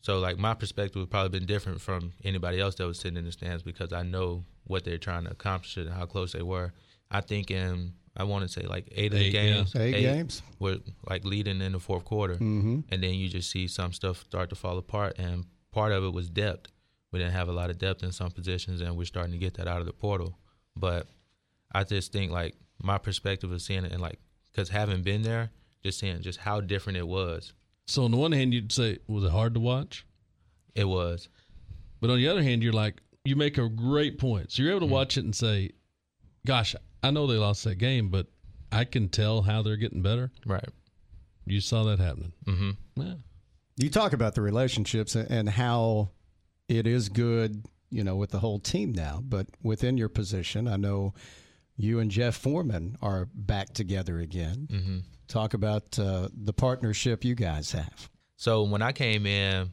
so 0.00 0.18
like 0.18 0.38
my 0.38 0.54
perspective 0.54 1.00
would 1.00 1.10
probably 1.10 1.38
been 1.38 1.46
different 1.46 1.82
from 1.82 2.14
anybody 2.24 2.58
else 2.58 2.76
that 2.76 2.86
was 2.86 2.98
sitting 2.98 3.18
in 3.18 3.26
the 3.26 3.32
stands 3.32 3.62
because 3.62 3.92
I 3.92 4.02
know 4.02 4.44
what 4.68 4.84
they're 4.84 4.98
trying 4.98 5.24
to 5.24 5.30
accomplish 5.30 5.76
and 5.76 5.90
how 5.90 6.06
close 6.06 6.32
they 6.32 6.42
were. 6.42 6.72
I 7.10 7.20
think 7.20 7.50
in 7.50 7.94
I 8.16 8.24
want 8.24 8.42
to 8.42 8.48
say 8.48 8.66
like 8.66 8.88
eight, 8.92 8.96
eight 8.96 9.12
of 9.12 9.18
the 9.18 9.30
games, 9.30 9.72
yeah. 9.74 9.82
eight, 9.82 9.94
eight, 9.94 10.02
games 10.02 10.42
were 10.58 10.78
like 11.08 11.24
leading 11.24 11.60
in 11.60 11.72
the 11.72 11.78
fourth 11.78 12.04
quarter, 12.04 12.34
mm-hmm. 12.34 12.80
and 12.90 13.02
then 13.02 13.14
you 13.14 13.28
just 13.28 13.50
see 13.50 13.68
some 13.68 13.92
stuff 13.92 14.24
start 14.24 14.50
to 14.50 14.56
fall 14.56 14.76
apart. 14.78 15.18
And 15.18 15.46
part 15.72 15.92
of 15.92 16.04
it 16.04 16.12
was 16.12 16.28
depth. 16.28 16.70
We 17.12 17.18
didn't 17.20 17.34
have 17.34 17.48
a 17.48 17.52
lot 17.52 17.70
of 17.70 17.78
depth 17.78 18.02
in 18.02 18.12
some 18.12 18.30
positions, 18.30 18.80
and 18.80 18.96
we're 18.96 19.04
starting 19.04 19.32
to 19.32 19.38
get 19.38 19.54
that 19.54 19.68
out 19.68 19.80
of 19.80 19.86
the 19.86 19.92
portal. 19.92 20.36
But 20.76 21.06
I 21.72 21.84
just 21.84 22.12
think 22.12 22.32
like 22.32 22.54
my 22.82 22.98
perspective 22.98 23.52
of 23.52 23.62
seeing 23.62 23.84
it 23.84 23.92
and 23.92 24.00
like 24.00 24.18
because 24.50 24.68
having 24.68 25.02
been 25.02 25.22
there, 25.22 25.50
just 25.84 26.00
seeing 26.00 26.20
just 26.20 26.40
how 26.40 26.60
different 26.60 26.98
it 26.98 27.06
was. 27.06 27.52
So 27.86 28.04
on 28.04 28.10
the 28.10 28.16
one 28.16 28.32
hand, 28.32 28.52
you'd 28.52 28.72
say 28.72 28.98
was 29.06 29.24
it 29.24 29.30
hard 29.30 29.54
to 29.54 29.60
watch? 29.60 30.04
It 30.74 30.84
was. 30.84 31.28
But 32.00 32.10
on 32.10 32.16
the 32.16 32.28
other 32.28 32.42
hand, 32.42 32.62
you're 32.62 32.72
like 32.72 33.00
you 33.24 33.36
make 33.36 33.58
a 33.58 33.68
great 33.68 34.18
point. 34.18 34.52
So 34.52 34.62
you're 34.62 34.72
able 34.72 34.80
to 34.80 34.86
mm-hmm. 34.86 34.94
watch 34.94 35.16
it 35.16 35.24
and 35.24 35.34
say, 35.34 35.70
"Gosh, 36.46 36.74
I 37.02 37.10
know 37.10 37.26
they 37.26 37.36
lost 37.36 37.64
that 37.64 37.76
game, 37.76 38.08
but 38.08 38.26
I 38.72 38.84
can 38.84 39.08
tell 39.08 39.42
how 39.42 39.62
they're 39.62 39.76
getting 39.76 40.02
better." 40.02 40.30
Right. 40.46 40.68
You 41.46 41.60
saw 41.60 41.84
that 41.84 41.98
happening. 41.98 42.32
Mm-hmm. 42.46 43.02
Yeah. 43.02 43.14
You 43.76 43.90
talk 43.90 44.12
about 44.12 44.34
the 44.34 44.42
relationships 44.42 45.14
and 45.14 45.48
how 45.48 46.10
it 46.68 46.86
is 46.86 47.08
good 47.08 47.64
you 47.90 48.04
know, 48.04 48.16
with 48.16 48.30
the 48.30 48.38
whole 48.38 48.58
team 48.58 48.92
now. 48.92 49.20
But 49.22 49.46
within 49.62 49.96
your 49.96 50.08
position, 50.08 50.68
I 50.68 50.76
know 50.76 51.14
you 51.76 52.00
and 52.00 52.10
Jeff 52.10 52.36
Foreman 52.36 52.96
are 53.00 53.28
back 53.34 53.72
together 53.72 54.18
again. 54.18 54.68
Mm-hmm. 54.70 54.98
Talk 55.26 55.54
about 55.54 55.98
uh, 55.98 56.28
the 56.34 56.52
partnership 56.52 57.24
you 57.24 57.34
guys 57.34 57.72
have. 57.72 58.08
So 58.36 58.62
when 58.62 58.82
I 58.82 58.92
came 58.92 59.26
in, 59.26 59.70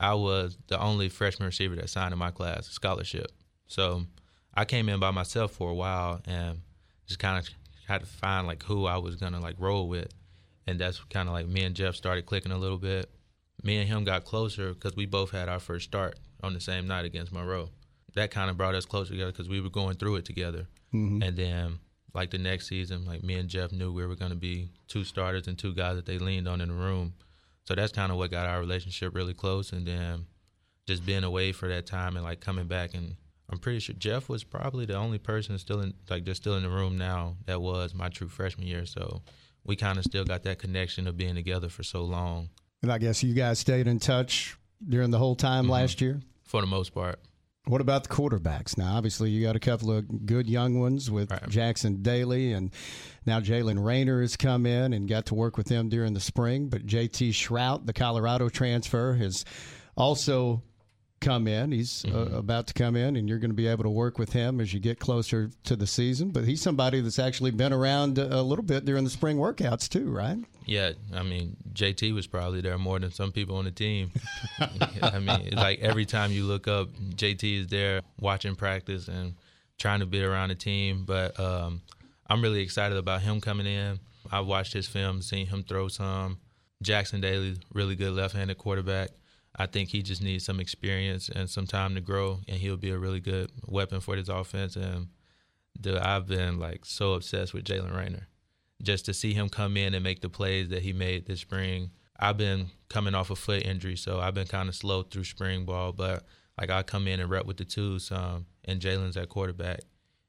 I 0.00 0.14
was 0.14 0.56
the 0.68 0.80
only 0.80 1.08
freshman 1.08 1.46
receiver 1.46 1.76
that 1.76 1.90
signed 1.90 2.12
in 2.12 2.18
my 2.18 2.30
class, 2.30 2.68
scholarship. 2.68 3.32
So 3.66 4.04
I 4.54 4.64
came 4.64 4.88
in 4.88 5.00
by 5.00 5.10
myself 5.10 5.52
for 5.52 5.70
a 5.70 5.74
while 5.74 6.20
and 6.26 6.60
just 7.06 7.18
kind 7.18 7.38
of 7.38 7.48
had 7.86 8.00
to 8.00 8.06
find 8.06 8.46
like 8.46 8.62
who 8.62 8.86
I 8.86 8.98
was 8.98 9.16
gonna 9.16 9.40
like 9.40 9.56
roll 9.58 9.88
with, 9.88 10.08
and 10.66 10.78
that's 10.78 11.00
kind 11.10 11.28
of 11.28 11.32
like 11.32 11.46
me 11.46 11.64
and 11.64 11.74
Jeff 11.74 11.94
started 11.94 12.26
clicking 12.26 12.52
a 12.52 12.58
little 12.58 12.78
bit. 12.78 13.10
Me 13.64 13.78
and 13.78 13.88
him 13.88 14.04
got 14.04 14.24
closer 14.24 14.72
because 14.72 14.94
we 14.94 15.06
both 15.06 15.32
had 15.32 15.48
our 15.48 15.58
first 15.58 15.86
start 15.86 16.18
on 16.42 16.54
the 16.54 16.60
same 16.60 16.86
night 16.86 17.04
against 17.04 17.32
Monroe. 17.32 17.70
That 18.14 18.30
kind 18.30 18.50
of 18.50 18.56
brought 18.56 18.74
us 18.74 18.84
closer 18.84 19.10
together 19.10 19.32
because 19.32 19.48
we 19.48 19.60
were 19.60 19.70
going 19.70 19.96
through 19.96 20.16
it 20.16 20.24
together. 20.24 20.68
Mm-hmm. 20.94 21.22
And 21.22 21.36
then 21.36 21.78
like 22.14 22.30
the 22.30 22.38
next 22.38 22.68
season, 22.68 23.04
like 23.04 23.22
me 23.22 23.34
and 23.34 23.48
Jeff 23.48 23.72
knew 23.72 23.92
we 23.92 24.06
were 24.06 24.14
going 24.14 24.30
to 24.30 24.36
be 24.36 24.70
two 24.86 25.04
starters 25.04 25.46
and 25.46 25.58
two 25.58 25.74
guys 25.74 25.96
that 25.96 26.06
they 26.06 26.18
leaned 26.18 26.48
on 26.48 26.60
in 26.60 26.68
the 26.68 26.74
room. 26.74 27.14
So 27.68 27.74
that's 27.74 27.92
kind 27.92 28.10
of 28.10 28.16
what 28.16 28.30
got 28.30 28.46
our 28.46 28.60
relationship 28.60 29.14
really 29.14 29.34
close. 29.34 29.72
And 29.72 29.86
then 29.86 30.24
just 30.86 31.04
being 31.04 31.22
away 31.22 31.52
for 31.52 31.68
that 31.68 31.84
time 31.84 32.16
and 32.16 32.24
like 32.24 32.40
coming 32.40 32.66
back 32.66 32.94
and 32.94 33.14
I'm 33.50 33.58
pretty 33.58 33.78
sure 33.80 33.94
Jeff 33.94 34.30
was 34.30 34.42
probably 34.42 34.86
the 34.86 34.94
only 34.94 35.18
person 35.18 35.58
still 35.58 35.82
in 35.82 35.92
like 36.08 36.24
just 36.24 36.40
still 36.40 36.56
in 36.56 36.62
the 36.62 36.70
room 36.70 36.96
now 36.96 37.36
that 37.44 37.60
was 37.60 37.92
my 37.92 38.08
true 38.08 38.28
freshman 38.28 38.66
year. 38.66 38.86
So 38.86 39.20
we 39.66 39.76
kind 39.76 39.98
of 39.98 40.04
still 40.04 40.24
got 40.24 40.44
that 40.44 40.58
connection 40.58 41.06
of 41.06 41.18
being 41.18 41.34
together 41.34 41.68
for 41.68 41.82
so 41.82 42.04
long. 42.04 42.48
And 42.82 42.90
I 42.90 42.96
guess 42.96 43.22
you 43.22 43.34
guys 43.34 43.58
stayed 43.58 43.86
in 43.86 43.98
touch 43.98 44.56
during 44.88 45.10
the 45.10 45.18
whole 45.18 45.36
time 45.36 45.64
mm-hmm. 45.64 45.72
last 45.72 46.00
year? 46.00 46.22
For 46.44 46.62
the 46.62 46.66
most 46.66 46.94
part. 46.94 47.20
What 47.68 47.82
about 47.82 48.04
the 48.04 48.08
quarterbacks? 48.08 48.78
Now, 48.78 48.96
obviously, 48.96 49.30
you 49.30 49.42
got 49.42 49.54
a 49.54 49.60
couple 49.60 49.92
of 49.92 50.26
good 50.26 50.48
young 50.48 50.80
ones 50.80 51.10
with 51.10 51.30
right. 51.30 51.42
Jaxon 51.42 52.02
Dailey, 52.02 52.56
and 52.56 52.70
now 53.26 53.40
Jaylen 53.40 53.84
Raynor 53.84 54.22
has 54.22 54.36
come 54.36 54.64
in 54.64 54.94
and 54.94 55.06
got 55.06 55.26
to 55.26 55.34
work 55.34 55.58
with 55.58 55.66
them 55.66 55.90
during 55.90 56.14
the 56.14 56.20
spring. 56.20 56.68
But 56.68 56.86
JT 56.86 57.30
Shrout, 57.30 57.84
the 57.84 57.92
Colorado 57.92 58.48
transfer, 58.48 59.12
has 59.14 59.44
also 59.98 60.62
come 61.20 61.46
in. 61.46 61.72
He's 61.72 62.04
uh, 62.04 62.08
mm-hmm. 62.08 62.34
uh, 62.34 62.38
about 62.38 62.66
to 62.68 62.74
come 62.74 62.96
in, 62.96 63.16
and 63.16 63.28
you're 63.28 63.38
going 63.38 63.50
to 63.50 63.56
be 63.56 63.66
able 63.66 63.84
to 63.84 63.90
work 63.90 64.18
with 64.18 64.32
him 64.32 64.60
as 64.60 64.72
you 64.72 64.80
get 64.80 64.98
closer 64.98 65.50
to 65.64 65.76
the 65.76 65.86
season. 65.86 66.30
But 66.30 66.44
he's 66.44 66.62
somebody 66.62 67.00
that's 67.00 67.18
actually 67.18 67.50
been 67.50 67.72
around 67.72 68.18
a 68.18 68.42
little 68.42 68.64
bit 68.64 68.84
during 68.84 69.04
the 69.04 69.10
spring 69.10 69.36
workouts 69.36 69.88
too, 69.88 70.10
right? 70.10 70.38
Yeah, 70.64 70.92
I 71.14 71.22
mean 71.22 71.56
JT 71.72 72.14
was 72.14 72.26
probably 72.26 72.60
there 72.60 72.76
more 72.76 72.98
than 72.98 73.10
some 73.10 73.32
people 73.32 73.56
on 73.56 73.64
the 73.64 73.70
team. 73.70 74.10
I 75.02 75.18
mean, 75.18 75.54
like 75.54 75.80
every 75.80 76.04
time 76.04 76.30
you 76.30 76.44
look 76.44 76.68
up, 76.68 76.88
JT 77.14 77.60
is 77.60 77.66
there 77.68 78.02
watching 78.20 78.54
practice 78.54 79.08
and 79.08 79.34
trying 79.78 80.00
to 80.00 80.06
be 80.06 80.22
around 80.22 80.50
the 80.50 80.54
team. 80.54 81.04
But 81.06 81.38
um, 81.40 81.80
I'm 82.26 82.42
really 82.42 82.60
excited 82.60 82.98
about 82.98 83.22
him 83.22 83.40
coming 83.40 83.66
in. 83.66 84.00
I 84.30 84.40
watched 84.40 84.74
his 84.74 84.86
film, 84.86 85.22
seen 85.22 85.46
him 85.46 85.62
throw 85.62 85.88
some. 85.88 86.38
Jaxon 86.84 87.22
Dailey, 87.22 87.58
really 87.72 87.96
good 87.96 88.12
left-handed 88.12 88.58
quarterback. 88.58 89.10
I 89.58 89.66
think 89.66 89.88
he 89.88 90.02
just 90.02 90.22
needs 90.22 90.44
some 90.44 90.60
experience 90.60 91.28
and 91.28 91.50
some 91.50 91.66
time 91.66 91.96
to 91.96 92.00
grow, 92.00 92.40
and 92.46 92.58
he'll 92.58 92.76
be 92.76 92.90
a 92.90 92.98
really 92.98 93.18
good 93.18 93.50
weapon 93.66 94.00
for 94.00 94.14
this 94.14 94.28
offense. 94.28 94.76
And 94.76 95.08
the, 95.78 96.06
I've 96.06 96.28
been 96.28 96.60
like 96.60 96.84
so 96.84 97.14
obsessed 97.14 97.52
with 97.52 97.64
Jaylen 97.64 97.94
Raynor, 97.94 98.28
just 98.80 99.04
to 99.06 99.14
see 99.14 99.34
him 99.34 99.48
come 99.48 99.76
in 99.76 99.94
and 99.94 100.04
make 100.04 100.20
the 100.20 100.28
plays 100.28 100.68
that 100.68 100.82
he 100.82 100.92
made 100.92 101.26
this 101.26 101.40
spring. 101.40 101.90
I've 102.20 102.36
been 102.36 102.68
coming 102.88 103.16
off 103.16 103.30
a 103.30 103.36
foot 103.36 103.64
injury, 103.64 103.96
so 103.96 104.20
I've 104.20 104.34
been 104.34 104.46
kind 104.46 104.68
of 104.68 104.76
slow 104.76 105.02
through 105.02 105.24
spring 105.24 105.64
ball. 105.64 105.90
But 105.90 106.24
like 106.56 106.70
I 106.70 106.84
come 106.84 107.08
in 107.08 107.18
and 107.18 107.28
rep 107.28 107.44
with 107.44 107.56
the 107.56 107.64
twos, 107.64 108.12
um, 108.12 108.46
and 108.64 108.80
Jaylen's 108.80 109.16
at 109.16 109.28
quarterback, 109.28 109.80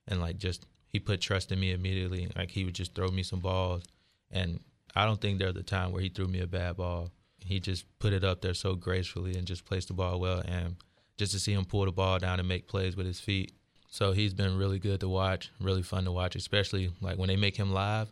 and 0.07 0.19
like 0.19 0.37
just 0.37 0.65
he 0.87 0.99
put 0.99 1.21
trust 1.21 1.51
in 1.51 1.59
me 1.59 1.71
immediately. 1.71 2.29
Like 2.35 2.49
he 2.49 2.65
would 2.65 2.75
just 2.75 2.95
throw 2.95 3.09
me 3.09 3.21
some 3.21 3.41
balls, 3.41 3.83
and 4.31 4.59
I 4.95 5.05
don't 5.05 5.21
think 5.21 5.37
there's 5.37 5.55
a 5.55 5.61
time 5.61 5.91
where 5.91 6.01
he 6.01 6.09
threw 6.09 6.27
me 6.27 6.39
a 6.39 6.47
bad 6.47 6.77
ball 6.77 7.11
he 7.45 7.59
just 7.59 7.85
put 7.99 8.13
it 8.13 8.23
up 8.23 8.41
there 8.41 8.53
so 8.53 8.75
gracefully 8.75 9.35
and 9.35 9.45
just 9.47 9.65
placed 9.65 9.87
the 9.87 9.93
ball 9.93 10.19
well. 10.19 10.41
And 10.45 10.75
just 11.17 11.33
to 11.33 11.39
see 11.39 11.53
him 11.53 11.65
pull 11.65 11.85
the 11.85 11.91
ball 11.91 12.17
down 12.19 12.39
and 12.39 12.47
make 12.47 12.67
plays 12.67 12.95
with 12.95 13.05
his 13.05 13.19
feet. 13.19 13.51
So 13.89 14.11
he's 14.11 14.33
been 14.33 14.57
really 14.57 14.79
good 14.79 14.99
to 15.01 15.09
watch, 15.09 15.51
really 15.59 15.81
fun 15.81 16.05
to 16.05 16.11
watch, 16.11 16.35
especially 16.35 16.91
like 17.01 17.17
when 17.17 17.27
they 17.27 17.35
make 17.35 17.57
him 17.57 17.73
live. 17.73 18.07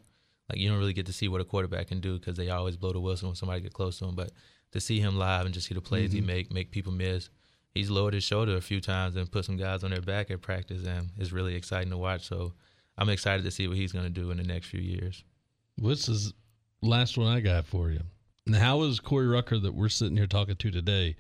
Like 0.50 0.60
you 0.60 0.70
don't 0.70 0.80
really 0.80 0.94
get 0.94 1.06
to 1.06 1.14
see 1.14 1.28
what 1.28 1.42
a 1.42 1.46
quarterback 1.46 1.88
can 1.88 2.00
do 2.00 2.18
because 2.18 2.36
they 2.36 2.50
always 2.50 2.78
blow 2.78 2.94
the 2.94 3.00
whistle 3.00 3.30
when 3.30 3.36
somebody 3.36 3.62
get 3.62 3.74
close 3.74 4.00
to 4.00 4.06
him. 4.06 4.16
But 4.16 4.32
to 4.72 4.82
see 4.82 5.00
him 5.00 5.18
live 5.18 5.46
and 5.46 5.54
just 5.54 5.68
see 5.68 5.76
the 5.76 5.82
plays 5.82 6.10
mm-hmm. 6.10 6.20
he 6.20 6.22
make, 6.22 6.54
make 6.54 6.72
people 6.72 6.92
miss. 6.92 7.30
He's 7.74 7.90
lowered 7.90 8.16
his 8.16 8.24
shoulder 8.24 8.56
a 8.56 8.62
few 8.62 8.82
times 8.82 9.16
and 9.16 9.32
put 9.32 9.46
some 9.46 9.58
guys 9.58 9.84
on 9.84 9.92
their 9.92 10.02
back 10.02 10.32
at 10.32 10.42
practice, 10.42 10.86
and 10.86 11.10
it's 11.18 11.32
really 11.32 11.54
exciting 11.54 11.92
to 11.92 11.98
watch. 11.98 12.28
So 12.28 12.54
I'm 12.98 13.10
excited 13.10 13.44
to 13.44 13.52
see 13.52 13.68
what 13.68 13.78
he's 13.78 13.92
going 13.92 14.06
to 14.06 14.10
do 14.10 14.32
in 14.32 14.38
the 14.38 14.44
next 14.44 14.68
few 14.68 14.82
years. 14.82 15.24
What's 15.78 16.08
his 16.08 16.34
last 16.82 17.18
one 17.18 17.28
I 17.28 17.40
got 17.40 17.68
for 17.68 17.92
you? 17.92 18.02
And 18.48 18.56
how 18.56 18.84
is 18.84 19.02
Corey 19.02 19.28
Rucker 19.28 19.60
that 19.60 19.74
we're 19.74 19.90
sitting 19.90 20.16
here 20.16 20.26
talking 20.26 20.56
to 20.56 20.72
today 20.72 21.18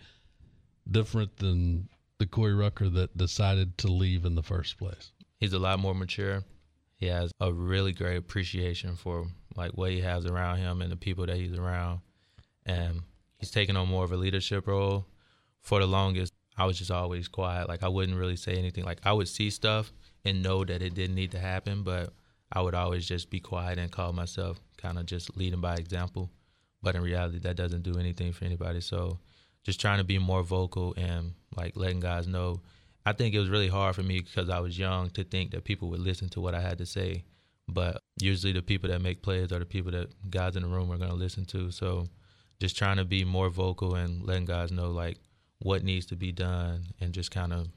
different 0.89 1.35
than 1.35 1.89
the 2.19 2.25
Corey 2.25 2.53
Rucker 2.53 2.87
that 2.87 3.17
decided 3.17 3.77
to 3.79 3.89
leave 3.89 4.23
in 4.23 4.35
the 4.35 4.41
first 4.41 4.77
place? 4.77 5.11
He's 5.37 5.51
a 5.51 5.59
lot 5.59 5.79
more 5.79 5.93
mature. 5.93 6.45
He 6.95 7.07
has 7.07 7.33
a 7.41 7.51
really 7.51 7.91
great 7.91 8.15
appreciation 8.15 8.95
for 8.95 9.27
like 9.57 9.71
what 9.71 9.91
he 9.91 9.99
has 9.99 10.25
around 10.25 10.59
him 10.59 10.81
and 10.81 10.89
the 10.89 10.95
people 10.95 11.25
that 11.25 11.35
he's 11.35 11.51
around. 11.51 11.99
And 12.65 13.01
he's 13.39 13.51
taking 13.51 13.75
on 13.75 13.89
more 13.89 14.05
of 14.05 14.13
a 14.13 14.17
leadership 14.17 14.65
role. 14.65 15.05
For 15.63 15.81
the 15.81 15.85
longest, 15.85 16.31
I 16.55 16.63
was 16.63 16.77
just 16.77 16.91
always 16.91 17.27
quiet. 17.27 17.67
Like 17.67 17.83
I 17.83 17.89
wouldn't 17.89 18.17
really 18.17 18.37
say 18.37 18.53
anything. 18.53 18.85
Like 18.85 19.01
I 19.03 19.11
would 19.11 19.27
see 19.27 19.49
stuff 19.49 19.91
and 20.23 20.41
know 20.41 20.63
that 20.63 20.81
it 20.81 20.93
didn't 20.93 21.15
need 21.15 21.31
to 21.31 21.39
happen, 21.39 21.83
but 21.83 22.13
I 22.53 22.61
would 22.61 22.73
always 22.73 23.05
just 23.05 23.29
be 23.29 23.41
quiet 23.41 23.79
and 23.79 23.91
call 23.91 24.13
myself 24.13 24.61
kind 24.77 24.97
of 24.97 25.05
just 25.05 25.35
leading 25.35 25.59
by 25.59 25.75
example 25.75 26.31
but 26.81 26.95
in 26.95 27.01
reality 27.01 27.39
that 27.39 27.55
doesn't 27.55 27.83
do 27.83 27.97
anything 27.97 28.33
for 28.33 28.45
anybody. 28.45 28.81
So 28.81 29.19
just 29.63 29.81
trying 29.81 29.97
to 29.97 30.03
be 30.03 30.17
more 30.17 30.43
vocal 30.43 30.93
and 30.97 31.33
like 31.55 31.75
letting 31.75 31.99
guys 31.99 32.27
know. 32.27 32.61
I 33.05 33.13
think 33.13 33.33
it 33.33 33.39
was 33.39 33.49
really 33.49 33.69
hard 33.69 33.95
for 33.95 34.03
me 34.03 34.19
because 34.19 34.49
i 34.49 34.59
was 34.59 34.77
young 34.77 35.09
to 35.11 35.23
think 35.23 35.51
that 35.51 35.63
people 35.63 35.89
would 35.89 35.99
listen 35.99 36.29
to 36.29 36.41
what 36.41 36.55
i 36.55 36.61
had 36.61 36.77
to 36.79 36.85
say. 36.85 37.23
But 37.69 38.01
usually 38.19 38.53
the 38.53 38.61
people 38.61 38.89
that 38.89 39.01
make 39.01 39.21
plays 39.21 39.51
are 39.51 39.59
the 39.59 39.65
people 39.65 39.91
that 39.91 40.09
guys 40.29 40.55
in 40.55 40.63
the 40.63 40.69
room 40.69 40.91
are 40.91 40.97
going 40.97 41.09
to 41.09 41.15
listen 41.15 41.43
to. 41.45 41.69
So 41.71 42.07
just 42.61 42.77
trying 42.77 42.97
to 42.97 43.05
be 43.05 43.25
more 43.25 43.49
vocal 43.49 43.95
and 43.95 44.25
letting 44.25 44.45
guys 44.45 44.71
know 44.71 44.89
like 44.89 45.17
what 45.59 45.83
needs 45.83 46.05
to 46.07 46.15
be 46.15 46.31
done 46.31 46.85
and 47.01 47.13
just 47.13 47.31
kind 47.31 47.51
of 47.51 47.67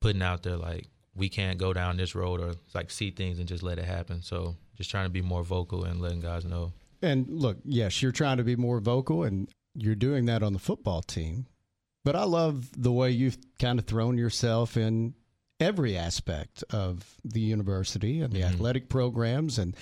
putting 0.00 0.22
out 0.22 0.42
there 0.42 0.56
like 0.56 0.86
we 1.14 1.28
can't 1.28 1.58
go 1.58 1.72
down 1.72 1.96
this 1.96 2.14
road 2.14 2.40
or 2.40 2.54
like 2.74 2.90
see 2.90 3.10
things 3.10 3.38
and 3.38 3.48
just 3.48 3.62
let 3.62 3.78
it 3.78 3.84
happen. 3.84 4.22
So 4.22 4.56
just 4.76 4.90
trying 4.90 5.06
to 5.06 5.10
be 5.10 5.22
more 5.22 5.42
vocal 5.42 5.84
and 5.84 6.00
letting 6.00 6.20
guys 6.20 6.44
know 6.44 6.72
and 7.02 7.28
look, 7.28 7.58
yes, 7.64 8.02
you're 8.02 8.12
trying 8.12 8.38
to 8.38 8.44
be 8.44 8.56
more 8.56 8.80
vocal 8.80 9.22
and 9.22 9.48
you're 9.74 9.94
doing 9.94 10.26
that 10.26 10.42
on 10.42 10.52
the 10.52 10.58
football 10.58 11.02
team. 11.02 11.46
But 12.04 12.16
I 12.16 12.24
love 12.24 12.70
the 12.76 12.92
way 12.92 13.10
you've 13.10 13.38
kind 13.58 13.78
of 13.78 13.86
thrown 13.86 14.16
yourself 14.16 14.76
in 14.76 15.14
every 15.60 15.96
aspect 15.96 16.64
of 16.70 17.04
the 17.24 17.40
university 17.40 18.20
and 18.20 18.32
the 18.32 18.40
mm-hmm. 18.40 18.54
athletic 18.54 18.88
programs. 18.88 19.58
And 19.58 19.76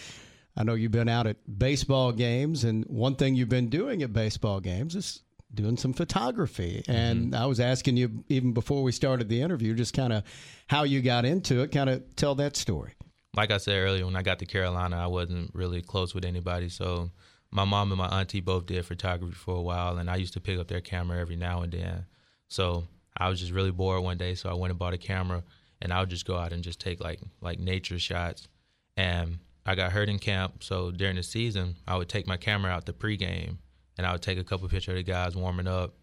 I 0.56 0.64
know 0.64 0.74
you've 0.74 0.92
been 0.92 1.08
out 1.08 1.26
at 1.26 1.36
baseball 1.58 2.12
games. 2.12 2.64
And 2.64 2.84
one 2.86 3.14
thing 3.14 3.34
you've 3.34 3.48
been 3.48 3.68
doing 3.68 4.02
at 4.02 4.12
baseball 4.12 4.60
games 4.60 4.96
is 4.96 5.22
doing 5.54 5.76
some 5.76 5.92
photography. 5.92 6.82
And 6.88 7.26
mm-hmm. 7.26 7.42
I 7.42 7.46
was 7.46 7.60
asking 7.60 7.96
you, 7.96 8.24
even 8.28 8.52
before 8.52 8.82
we 8.82 8.92
started 8.92 9.28
the 9.28 9.42
interview, 9.42 9.74
just 9.74 9.94
kind 9.94 10.12
of 10.12 10.24
how 10.66 10.82
you 10.82 11.02
got 11.02 11.24
into 11.24 11.60
it, 11.60 11.70
kind 11.70 11.90
of 11.90 12.16
tell 12.16 12.34
that 12.36 12.56
story 12.56 12.95
like 13.36 13.50
I 13.50 13.58
said 13.58 13.76
earlier, 13.76 14.06
when 14.06 14.16
I 14.16 14.22
got 14.22 14.38
to 14.38 14.46
Carolina, 14.46 14.96
I 14.96 15.06
wasn't 15.06 15.50
really 15.54 15.82
close 15.82 16.14
with 16.14 16.24
anybody. 16.24 16.68
So 16.68 17.10
my 17.50 17.64
mom 17.64 17.92
and 17.92 17.98
my 17.98 18.08
auntie 18.08 18.40
both 18.40 18.66
did 18.66 18.84
photography 18.84 19.34
for 19.34 19.56
a 19.56 19.62
while, 19.62 19.98
and 19.98 20.10
I 20.10 20.16
used 20.16 20.32
to 20.34 20.40
pick 20.40 20.58
up 20.58 20.68
their 20.68 20.80
camera 20.80 21.20
every 21.20 21.36
now 21.36 21.62
and 21.62 21.72
then. 21.72 22.06
So 22.48 22.84
I 23.16 23.28
was 23.28 23.40
just 23.40 23.52
really 23.52 23.70
bored 23.70 24.02
one 24.02 24.18
day, 24.18 24.34
so 24.34 24.48
I 24.48 24.54
went 24.54 24.70
and 24.70 24.78
bought 24.78 24.94
a 24.94 24.98
camera, 24.98 25.42
and 25.80 25.92
I 25.92 26.00
would 26.00 26.10
just 26.10 26.26
go 26.26 26.36
out 26.36 26.52
and 26.52 26.62
just 26.62 26.80
take 26.80 27.02
like 27.02 27.20
like 27.40 27.58
nature 27.58 27.98
shots. 27.98 28.48
And 28.96 29.38
I 29.66 29.74
got 29.74 29.92
hurt 29.92 30.08
in 30.08 30.18
camp, 30.18 30.62
so 30.62 30.90
during 30.90 31.16
the 31.16 31.22
season, 31.22 31.76
I 31.86 31.96
would 31.96 32.08
take 32.08 32.26
my 32.26 32.36
camera 32.36 32.70
out 32.72 32.86
the 32.86 32.92
pregame, 32.92 33.58
and 33.98 34.06
I 34.06 34.12
would 34.12 34.22
take 34.22 34.38
a 34.38 34.44
couple 34.44 34.68
pictures 34.68 34.92
of 34.92 34.96
the 34.96 35.02
guys 35.02 35.36
warming 35.36 35.68
up, 35.68 35.94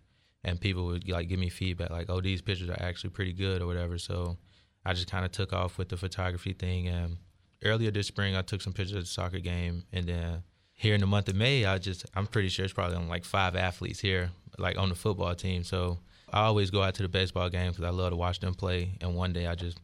and 0.44 0.60
people 0.60 0.86
would 0.86 1.10
like 1.10 1.30
give 1.30 1.40
me 1.40 1.50
feedback 1.50 1.90
like, 1.90 2.10
"Oh, 2.10 2.22
these 2.22 2.42
pictures 2.42 2.70
are 2.70 2.82
actually 2.82 3.12
pretty 3.12 3.34
good" 3.34 3.62
or 3.62 3.68
whatever. 3.68 3.98
So 3.98 4.38
I 4.86 4.94
just 4.94 5.10
kind 5.10 5.26
of 5.26 5.32
took 5.32 5.54
off 5.54 5.78
with 5.78 5.90
the 5.90 5.98
photography 5.98 6.54
thing. 6.54 6.88
And 6.88 7.18
earlier 7.64 7.92
this 7.92 8.08
spring, 8.08 8.36
I 8.36 8.42
took 8.42 8.62
some 8.62 8.74
pictures 8.74 8.96
of 8.96 9.04
the 9.04 9.08
soccer 9.08 9.40
game, 9.40 9.84
and 9.92 10.06
then 10.06 10.44
here 10.74 10.96
in 10.96 11.02
the 11.02 11.08
month 11.08 11.30
of 11.30 11.36
May, 11.36 11.66
I 11.66 11.78
just 11.78 12.06
I'm 12.16 12.28
pretty 12.28 12.50
sure 12.50 12.66
it's 12.66 12.74
probably 12.74 12.98
on 12.98 13.08
like 13.08 13.26
five 13.26 13.56
athletes 13.56 14.00
here, 14.00 14.32
like 14.58 14.78
on 14.78 14.90
the 14.90 14.96
football 14.96 15.34
team. 15.36 15.64
So 15.64 16.00
I 16.32 16.42
always 16.42 16.72
go 16.72 16.82
out 16.82 16.96
to 16.96 17.04
the 17.04 17.10
baseball 17.10 17.50
game 17.50 17.72
because 17.72 17.86
I 17.86 17.90
love 17.90 18.12
to 18.12 18.16
watch 18.16 18.40
them 18.40 18.54
play. 18.54 18.98
And 19.02 19.16
one 19.16 19.34
day 19.34 19.48
I 19.48 19.56
just 19.56 19.80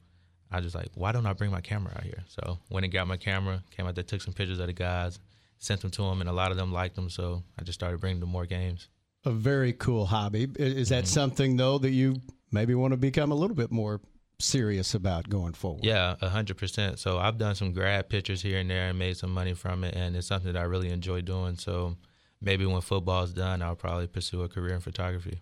I 0.51 0.61
just 0.61 0.75
like, 0.75 0.89
why 0.95 1.11
don't 1.11 1.25
I 1.25 1.33
bring 1.33 1.51
my 1.51 1.61
camera 1.61 1.93
out 1.95 2.03
here? 2.03 2.23
So 2.27 2.57
went 2.69 2.83
and 2.83 2.91
got 2.93 3.07
my 3.07 3.17
camera, 3.17 3.63
came 3.71 3.85
out 3.85 3.95
there, 3.95 4.03
took 4.03 4.21
some 4.21 4.33
pictures 4.33 4.59
of 4.59 4.67
the 4.67 4.73
guys, 4.73 5.19
sent 5.59 5.81
them 5.81 5.91
to 5.91 6.01
them, 6.01 6.21
and 6.21 6.29
a 6.29 6.33
lot 6.33 6.51
of 6.51 6.57
them 6.57 6.73
liked 6.73 6.95
them. 6.95 7.09
So 7.09 7.43
I 7.57 7.63
just 7.63 7.79
started 7.79 7.99
bringing 7.99 8.19
them 8.19 8.29
more 8.29 8.45
games. 8.45 8.87
A 9.25 9.31
very 9.31 9.73
cool 9.73 10.05
hobby. 10.05 10.47
Is 10.55 10.89
that 10.89 11.03
mm-hmm. 11.03 11.13
something 11.13 11.57
though 11.57 11.77
that 11.77 11.91
you 11.91 12.15
maybe 12.51 12.73
want 12.73 12.93
to 12.93 12.97
become 12.97 13.31
a 13.31 13.35
little 13.35 13.55
bit 13.55 13.71
more 13.71 14.01
serious 14.39 14.93
about 14.93 15.29
going 15.29 15.53
forward. 15.53 15.83
Yeah, 15.83 16.15
hundred 16.15 16.57
percent. 16.57 16.99
So 16.99 17.17
I've 17.17 17.37
done 17.37 17.55
some 17.55 17.73
grad 17.73 18.09
pictures 18.09 18.41
here 18.41 18.59
and 18.59 18.69
there 18.69 18.89
and 18.89 18.97
made 18.97 19.17
some 19.17 19.31
money 19.31 19.53
from 19.53 19.83
it, 19.83 19.95
and 19.95 20.15
it's 20.15 20.27
something 20.27 20.53
that 20.53 20.59
I 20.59 20.63
really 20.63 20.89
enjoy 20.89 21.21
doing. 21.21 21.57
So 21.57 21.97
maybe 22.41 22.65
when 22.65 22.81
football's 22.81 23.33
done, 23.33 23.61
I'll 23.61 23.75
probably 23.75 24.07
pursue 24.07 24.43
a 24.43 24.49
career 24.49 24.75
in 24.75 24.81
photography. 24.81 25.41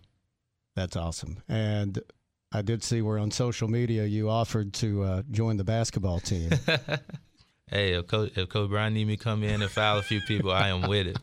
That's 0.76 0.96
awesome. 0.96 1.42
And 1.50 2.00
I 2.52 2.62
did 2.62 2.84
see 2.84 3.02
where 3.02 3.18
on 3.18 3.32
social 3.32 3.68
media 3.68 4.06
you 4.06 4.30
offered 4.30 4.74
to 4.76 5.04
uh, 5.04 5.24
join 5.32 5.58
the 5.58 5.64
basketball 5.64 6.20
team. 6.20 6.52
Hey, 7.70 7.96
if 7.96 8.08
Coach, 8.08 8.32
if 8.38 8.48
Coach 8.48 8.70
Bryan 8.70 8.94
need 8.94 9.08
me 9.08 9.18
come 9.18 9.44
in 9.44 9.62
and 9.62 9.70
foul 9.70 9.98
a 9.98 10.02
few 10.02 10.22
people, 10.22 10.52
I 10.52 10.70
am 10.70 10.88
with 10.88 11.08
it. 11.08 11.18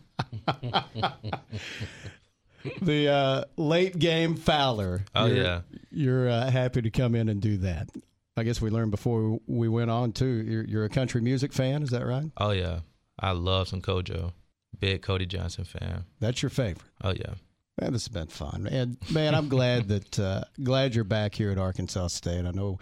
the 2.83 3.09
uh, 3.09 3.45
late 3.57 3.99
game 3.99 4.37
fouler. 4.37 5.07
Oh, 5.15 5.25
yeah. 5.25 5.63
You're 5.95 6.29
uh, 6.29 6.51
happy 6.51 6.83
to 6.83 6.91
come 6.91 7.15
in 7.15 7.29
and 7.29 7.41
do 7.41 7.57
that. 7.59 7.89
I 8.37 8.43
guess 8.43 8.61
we 8.61 8.71
learned 8.71 8.91
before 8.91 9.39
we 9.47 9.69
went 9.69 9.91
on 9.91 10.13
too. 10.13 10.27
You're, 10.27 10.65
you're 10.65 10.85
a 10.85 10.89
country 10.89 11.21
music 11.21 11.53
fan, 11.53 11.83
is 11.83 11.91
that 11.91 12.05
right? 12.05 12.31
Oh 12.37 12.51
yeah, 12.51 12.81
I 13.19 13.31
love 13.31 13.69
some 13.69 13.81
CoJo. 13.81 14.33
Big 14.79 15.03
Cody 15.03 15.27
Johnson 15.27 15.65
fan. 15.65 16.05
That's 16.19 16.43
your 16.43 16.51
favorite. 16.51 16.83
Oh 17.03 17.13
yeah. 17.13 17.35
Man, 17.81 17.93
this 17.93 18.05
has 18.05 18.09
been 18.09 18.29
fun, 18.29 18.69
and 18.71 18.97
man, 19.11 19.35
I'm 19.35 19.49
glad 19.49 19.89
that 19.89 20.19
uh, 20.19 20.45
glad 20.63 20.95
you're 20.95 21.03
back 21.03 21.35
here 21.35 21.51
at 21.51 21.59
Arkansas 21.59 22.09
State. 22.09 22.45
I 22.45 22.53
know 22.53 22.79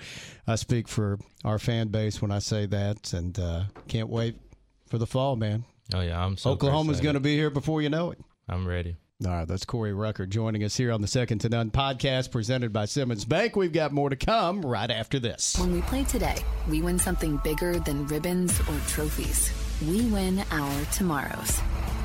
I 0.47 0.57
speak 0.57 0.87
for 0.87 1.19
our 1.45 1.59
fan 1.59 1.89
base 1.89 2.21
when 2.21 2.31
I 2.31 2.41
say 2.41 2.67
that, 2.67 3.13
and 3.15 3.39
uh, 3.39 3.65
can't 3.89 4.11
wait 4.11 4.37
for 4.87 4.99
the 4.99 5.07
fall, 5.07 5.37
man. 5.37 5.65
Oh 5.95 6.01
yeah, 6.01 6.23
I'm 6.23 6.37
so 6.37 6.51
Oklahoma's 6.51 7.01
going 7.01 7.15
to 7.15 7.21
be 7.21 7.37
here 7.37 7.49
before 7.49 7.81
you 7.81 7.89
know 7.89 8.11
it. 8.11 8.19
I'm 8.49 8.67
ready. 8.67 8.97
All 9.25 9.31
right, 9.31 9.47
that's 9.47 9.65
Corey 9.65 9.93
Rucker 9.93 10.27
joining 10.27 10.65
us 10.65 10.77
here 10.77 10.91
on 10.91 11.01
the 11.01 11.07
Second 11.07 11.41
to 11.41 11.49
None 11.49 11.71
podcast 11.71 12.33
presented 12.33 12.73
by 12.73 12.87
Simmons 12.87 13.25
Bank. 13.25 13.55
We've 13.55 13.73
got 13.73 13.93
more 13.93 14.11
to 14.11 14.17
come 14.17 14.63
right 14.63 14.91
after 14.91 15.21
this. 15.21 15.57
When 15.61 15.73
we 15.73 15.81
play 15.83 16.03
today, 16.03 16.37
we 16.69 16.83
win 16.83 16.99
something 16.99 17.37
bigger 17.45 17.79
than 17.79 18.07
ribbons 18.09 18.59
or 18.61 18.81
trophies. 18.89 19.53
We 19.87 20.07
win 20.07 20.43
our 20.51 20.85
tomorrows. 20.87 21.61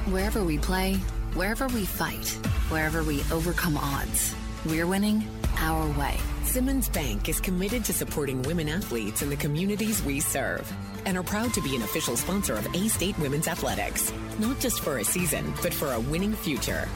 Wherever 0.06 0.44
we 0.44 0.60
play, 0.60 0.96
wherever 1.34 1.68
we 1.70 1.86
fight, 1.86 2.28
wherever 2.70 3.02
we 3.04 3.24
overcome 3.32 3.78
odds, 3.78 4.36
we're 4.68 4.86
winning 4.86 5.28
our 5.58 5.90
way. 5.98 6.18
Simmons 6.44 6.88
Bank 6.88 7.30
is 7.30 7.40
committed 7.40 7.84
to 7.86 7.94
supporting 7.94 8.44
women 8.44 8.70
athletes 8.70 9.24
in 9.24 9.30
the 9.30 9.38
communities 9.38 10.04
we 10.04 10.20
serve 10.20 10.72
and 11.08 11.18
are 11.18 11.24
proud 11.24 11.54
to 11.54 11.62
be 11.62 11.74
an 11.76 11.82
official 11.82 12.18
sponsor 12.18 12.54
of 12.54 12.68
A 12.76 12.90
State 12.90 13.18
Women's 13.18 13.48
Athletics, 13.48 14.12
not 14.40 14.60
just 14.60 14.82
for 14.82 14.98
a 14.98 15.06
season, 15.06 15.54
but 15.64 15.74
for 15.74 15.94
a 15.94 16.00
winning 16.00 16.34
future. 16.34 16.88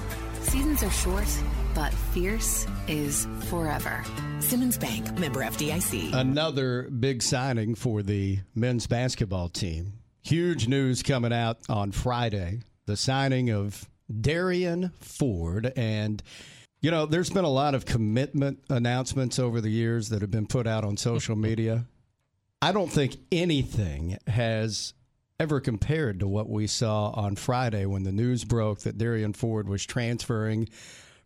Seasons 0.42 0.84
are 0.84 0.92
short, 0.92 1.28
but 1.74 1.94
fierce 1.94 2.68
is 2.90 3.26
forever. 3.46 4.04
Simmons 4.40 4.78
Bank, 4.78 5.18
member 5.18 5.40
FDIC. 5.40 6.14
Another 6.14 6.90
big 6.90 7.24
signing 7.24 7.74
for 7.74 8.04
the 8.04 8.40
men's 8.54 8.86
basketball 8.86 9.48
team. 9.48 9.94
Huge 10.24 10.68
news 10.68 11.02
coming 11.04 11.32
out 11.32 11.60
on 11.70 11.92
Friday 11.92 12.60
the 12.88 12.98
signing 12.98 13.50
of 13.50 13.88
Derrian 14.12 14.92
Ford. 15.00 15.72
And, 15.78 16.22
you 16.82 16.92
know, 16.92 17.06
there's 17.06 17.30
been 17.30 17.46
a 17.46 17.50
lot 17.50 17.76
of 17.76 17.86
commitment 17.86 18.60
announcements 18.70 19.40
over 19.40 19.62
the 19.62 19.70
years 19.70 20.10
that 20.10 20.22
have 20.22 20.32
been 20.32 20.48
put 20.48 20.68
out 20.68 20.84
on 20.84 20.98
social 20.98 21.38
media. 21.38 21.86
I 22.62 22.72
don't 22.72 22.92
think 22.92 23.18
anything 23.32 24.18
has 24.28 24.94
ever 25.40 25.60
compared 25.60 26.20
to 26.20 26.28
what 26.28 26.48
we 26.48 26.68
saw 26.68 27.10
on 27.10 27.36
Friday 27.36 27.86
when 27.88 28.04
the 28.04 28.12
news 28.12 28.44
broke 28.44 28.82
that 28.82 28.98
Derrian 28.98 29.34
Ford 29.36 29.68
was 29.68 29.84
transferring 29.86 30.70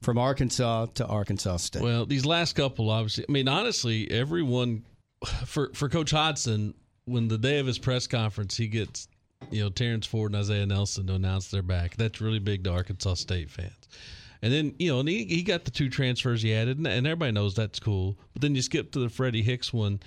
from 0.01 0.17
Arkansas 0.17 0.87
to 0.95 1.05
Arkansas 1.05 1.57
State. 1.57 1.81
Well, 1.81 2.05
these 2.05 2.25
last 2.25 2.55
couple, 2.55 2.89
obviously, 2.89 3.25
I 3.27 3.31
mean, 3.31 3.49
honestly, 3.49 4.09
everyone 4.09 4.83
for 5.45 5.71
for 5.73 5.89
Coach 5.89 6.11
Hodgson, 6.11 6.73
when 7.05 7.27
the 7.27 7.37
day 7.37 7.59
of 7.59 7.67
his 7.67 7.79
press 7.79 8.07
conference, 8.07 8.55
he 8.55 8.67
gets 8.67 9.09
you 9.51 9.63
know 9.63 9.69
Terrence 9.69 10.07
Ford 10.07 10.31
and 10.31 10.39
Isaiah 10.39 10.65
Nelson 10.65 11.07
to 11.07 11.13
announce 11.15 11.49
they're 11.49 11.61
back. 11.61 11.97
That's 11.97 12.21
really 12.21 12.39
big 12.39 12.63
to 12.63 12.71
Arkansas 12.71 13.15
State 13.15 13.49
fans. 13.49 13.89
And 14.41 14.53
then 14.53 14.75
you 14.79 14.93
know, 14.93 14.99
and 14.99 15.09
he, 15.09 15.25
he 15.25 15.43
got 15.43 15.65
the 15.65 15.71
two 15.71 15.89
transfers 15.89 16.41
he 16.41 16.53
added, 16.53 16.77
and, 16.77 16.87
and 16.87 17.05
everybody 17.05 17.31
knows 17.31 17.55
that's 17.55 17.79
cool. 17.79 18.17
But 18.33 18.41
then 18.41 18.55
you 18.55 18.61
skip 18.61 18.91
to 18.91 18.99
the 18.99 19.09
Freddie 19.09 19.41
Hicks 19.41 19.73
one, 19.73 19.99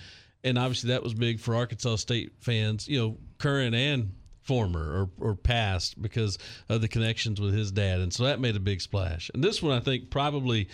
and 0.45 0.59
obviously 0.59 0.89
that 0.89 1.03
was 1.03 1.15
big 1.15 1.41
for 1.41 1.55
Arkansas 1.55 1.97
State 1.97 2.33
fans, 2.41 2.89
you 2.89 2.99
know, 2.99 3.19
current 3.39 3.75
and 3.75 4.13
former 4.43 5.09
or, 5.21 5.31
or 5.31 5.35
past 5.35 6.01
because 6.01 6.39
of 6.69 6.81
the 6.81 6.89
connections 6.89 7.41
with 7.41 7.53
his 7.53 7.71
dad. 7.71 8.01
And 8.01 8.13
so 8.13 8.25
that 8.25 8.41
made 8.41 8.57
a 8.57 8.61
big 8.61 8.81
splash. 8.81 9.31
And 9.35 9.45
this 9.45 9.63
one, 9.63 9.77
I 9.77 9.81
think, 9.81 10.11
probably 10.11 10.69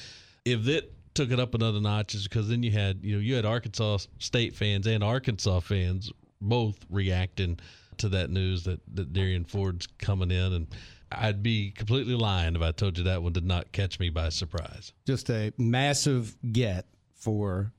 if 0.45 0.69
it 0.69 0.93
took 1.15 1.31
it 1.31 1.41
up 1.41 1.55
another 1.55 1.81
notch 1.81 2.15
is 2.15 2.25
because 2.25 2.49
then 2.49 2.63
you 2.63 2.71
had, 2.71 3.01
you 3.03 3.17
know, 3.17 3.21
you 3.21 3.35
had 3.35 3.45
Arkansas 3.45 3.99
State 4.19 4.55
fans 4.55 4.87
and 4.87 5.03
Arkansas 5.03 5.61
fans 5.61 6.13
both 6.41 6.77
reacting 6.91 7.59
to 7.99 8.09
that 8.11 8.31
news 8.31 8.65
that, 8.65 8.81
that 8.95 9.13
Derrian 9.13 9.45
Ford's 9.45 9.87
coming 9.99 10.31
in. 10.31 10.53
And 10.53 10.67
I'd 11.11 11.43
be 11.43 11.71
completely 11.71 12.15
lying 12.15 12.57
if 12.57 12.63
I 12.63 12.73
told 12.73 12.99
you 12.99 13.05
that 13.05 13.23
one 13.23 13.33
did 13.33 13.47
not 13.47 13.73
catch 13.73 13.99
me 13.99 14.11
by 14.11 14.29
surprise. 14.29 14.93
Just 15.07 15.31
a 15.31 15.53
massive 15.57 16.37
get 16.53 16.87
for 17.15 17.73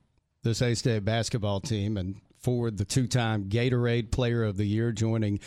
this 0.46 0.62
A 0.62 0.74
State 0.74 1.04
basketball 1.04 1.60
team 1.60 1.96
and 1.96 2.20
forward 2.38 2.78
the 2.78 2.84
two 2.84 3.08
time 3.08 3.48
Gatorade 3.48 4.12
Player 4.12 4.44
of 4.44 4.56
the 4.56 4.64
Year, 4.64 4.92
joining 4.92 5.40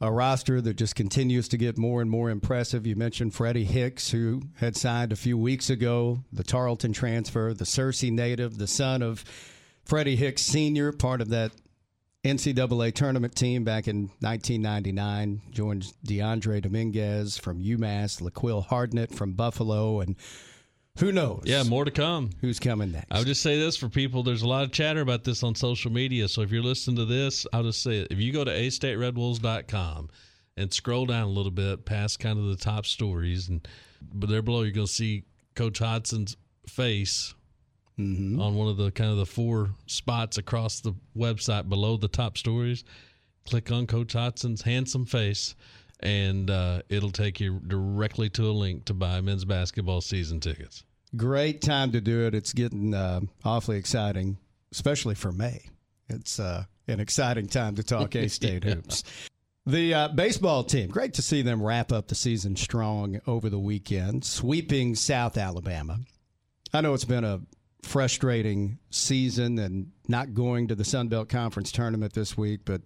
a 0.00 0.10
roster 0.10 0.60
that 0.60 0.74
just 0.74 0.96
continues 0.96 1.46
to 1.48 1.56
get 1.56 1.78
more 1.78 2.02
and 2.02 2.10
more 2.10 2.30
impressive. 2.30 2.84
You 2.84 2.96
mentioned 2.96 3.32
Freddie 3.32 3.64
Hicks, 3.64 4.10
who 4.10 4.42
had 4.56 4.76
signed 4.76 5.12
a 5.12 5.16
few 5.16 5.38
weeks 5.38 5.70
ago, 5.70 6.18
the 6.32 6.42
Tarleton 6.42 6.92
transfer, 6.92 7.54
the 7.54 7.64
Searcy 7.64 8.10
native, 8.10 8.58
the 8.58 8.66
son 8.66 9.02
of 9.02 9.24
Freddie 9.84 10.16
Hicks 10.16 10.42
Sr., 10.42 10.90
part 10.90 11.20
of 11.20 11.28
that 11.28 11.52
NCAA 12.24 12.92
tournament 12.92 13.36
team 13.36 13.62
back 13.62 13.86
in 13.86 14.10
1999. 14.18 15.42
Joined 15.52 15.92
DeAndre 16.04 16.60
Dominguez 16.60 17.38
from 17.38 17.62
UMass, 17.62 18.20
LaQuill 18.20 18.66
Hardnett 18.66 19.14
from 19.14 19.34
Buffalo, 19.34 20.00
and 20.00 20.16
who 20.98 21.10
knows? 21.10 21.42
Yeah, 21.44 21.64
more 21.64 21.84
to 21.84 21.90
come. 21.90 22.30
Who's 22.40 22.60
coming 22.60 22.92
next? 22.92 23.10
I 23.10 23.18
would 23.18 23.26
just 23.26 23.42
say 23.42 23.58
this 23.58 23.76
for 23.76 23.88
people. 23.88 24.22
There's 24.22 24.42
a 24.42 24.48
lot 24.48 24.62
of 24.62 24.70
chatter 24.70 25.00
about 25.00 25.24
this 25.24 25.42
on 25.42 25.56
social 25.56 25.90
media. 25.90 26.28
So 26.28 26.42
if 26.42 26.52
you're 26.52 26.62
listening 26.62 26.96
to 26.96 27.04
this, 27.04 27.46
I'll 27.52 27.64
just 27.64 27.82
say 27.82 27.98
it. 27.98 28.08
If 28.12 28.18
you 28.18 28.32
go 28.32 28.44
to 28.44 28.50
astateredwolves.com 28.52 30.10
and 30.56 30.72
scroll 30.72 31.06
down 31.06 31.24
a 31.24 31.30
little 31.30 31.50
bit 31.50 31.84
past 31.84 32.20
kind 32.20 32.38
of 32.38 32.46
the 32.46 32.56
top 32.56 32.86
stories, 32.86 33.48
and 33.48 33.66
but 34.12 34.30
there 34.30 34.40
below 34.40 34.62
you're 34.62 34.70
going 34.70 34.86
to 34.86 34.92
see 34.92 35.24
Coach 35.56 35.80
Hodgson's 35.80 36.36
face 36.68 37.34
mm-hmm. 37.98 38.40
on 38.40 38.54
one 38.54 38.68
of 38.68 38.76
the 38.76 38.92
kind 38.92 39.10
of 39.10 39.16
the 39.16 39.26
four 39.26 39.70
spots 39.86 40.38
across 40.38 40.80
the 40.80 40.94
website 41.16 41.68
below 41.68 41.96
the 41.96 42.06
top 42.06 42.38
stories. 42.38 42.84
Click 43.46 43.72
on 43.72 43.88
Coach 43.88 44.12
Hodgson's 44.12 44.62
handsome 44.62 45.06
face 45.06 45.56
and 46.04 46.50
uh, 46.50 46.82
it'll 46.88 47.10
take 47.10 47.40
you 47.40 47.60
directly 47.66 48.28
to 48.30 48.44
a 48.44 48.52
link 48.52 48.84
to 48.84 48.94
buy 48.94 49.20
men's 49.20 49.44
basketball 49.44 50.00
season 50.00 50.38
tickets. 50.38 50.84
Great 51.16 51.62
time 51.62 51.92
to 51.92 52.00
do 52.00 52.26
it. 52.26 52.34
It's 52.34 52.52
getting 52.52 52.92
uh, 52.92 53.20
awfully 53.44 53.78
exciting, 53.78 54.36
especially 54.72 55.14
for 55.14 55.32
May. 55.32 55.66
It's 56.08 56.38
uh, 56.38 56.64
an 56.86 57.00
exciting 57.00 57.46
time 57.46 57.76
to 57.76 57.82
talk 57.82 58.14
A 58.16 58.28
State 58.28 58.64
yeah. 58.64 58.74
hoops. 58.74 59.04
The 59.66 59.94
uh, 59.94 60.08
baseball 60.08 60.62
team, 60.64 60.90
great 60.90 61.14
to 61.14 61.22
see 61.22 61.40
them 61.40 61.62
wrap 61.62 61.90
up 61.90 62.08
the 62.08 62.14
season 62.14 62.54
strong 62.54 63.20
over 63.26 63.48
the 63.48 63.58
weekend, 63.58 64.24
sweeping 64.24 64.94
South 64.94 65.38
Alabama. 65.38 66.00
I 66.74 66.82
know 66.82 66.92
it's 66.92 67.06
been 67.06 67.24
a 67.24 67.40
frustrating 67.84 68.78
season 68.90 69.58
and 69.58 69.92
not 70.08 70.34
going 70.34 70.68
to 70.68 70.74
the 70.74 70.84
Sun 70.84 71.08
Belt 71.08 71.28
Conference 71.28 71.70
tournament 71.70 72.12
this 72.12 72.36
week, 72.36 72.60
but 72.64 72.82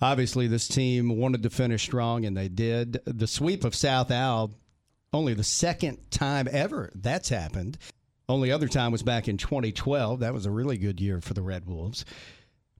obviously 0.00 0.46
this 0.46 0.68
team 0.68 1.16
wanted 1.16 1.42
to 1.42 1.50
finish 1.50 1.82
strong 1.82 2.24
and 2.24 2.36
they 2.36 2.48
did. 2.48 3.00
The 3.06 3.26
sweep 3.26 3.64
of 3.64 3.74
South 3.74 4.10
Al, 4.10 4.54
only 5.12 5.34
the 5.34 5.44
second 5.44 6.10
time 6.10 6.48
ever 6.50 6.90
that's 6.94 7.28
happened. 7.28 7.78
Only 8.28 8.50
other 8.50 8.68
time 8.68 8.90
was 8.92 9.02
back 9.02 9.28
in 9.28 9.36
2012. 9.36 10.20
That 10.20 10.32
was 10.32 10.46
a 10.46 10.50
really 10.50 10.78
good 10.78 11.00
year 11.00 11.20
for 11.20 11.34
the 11.34 11.42
Red 11.42 11.66
Wolves. 11.66 12.04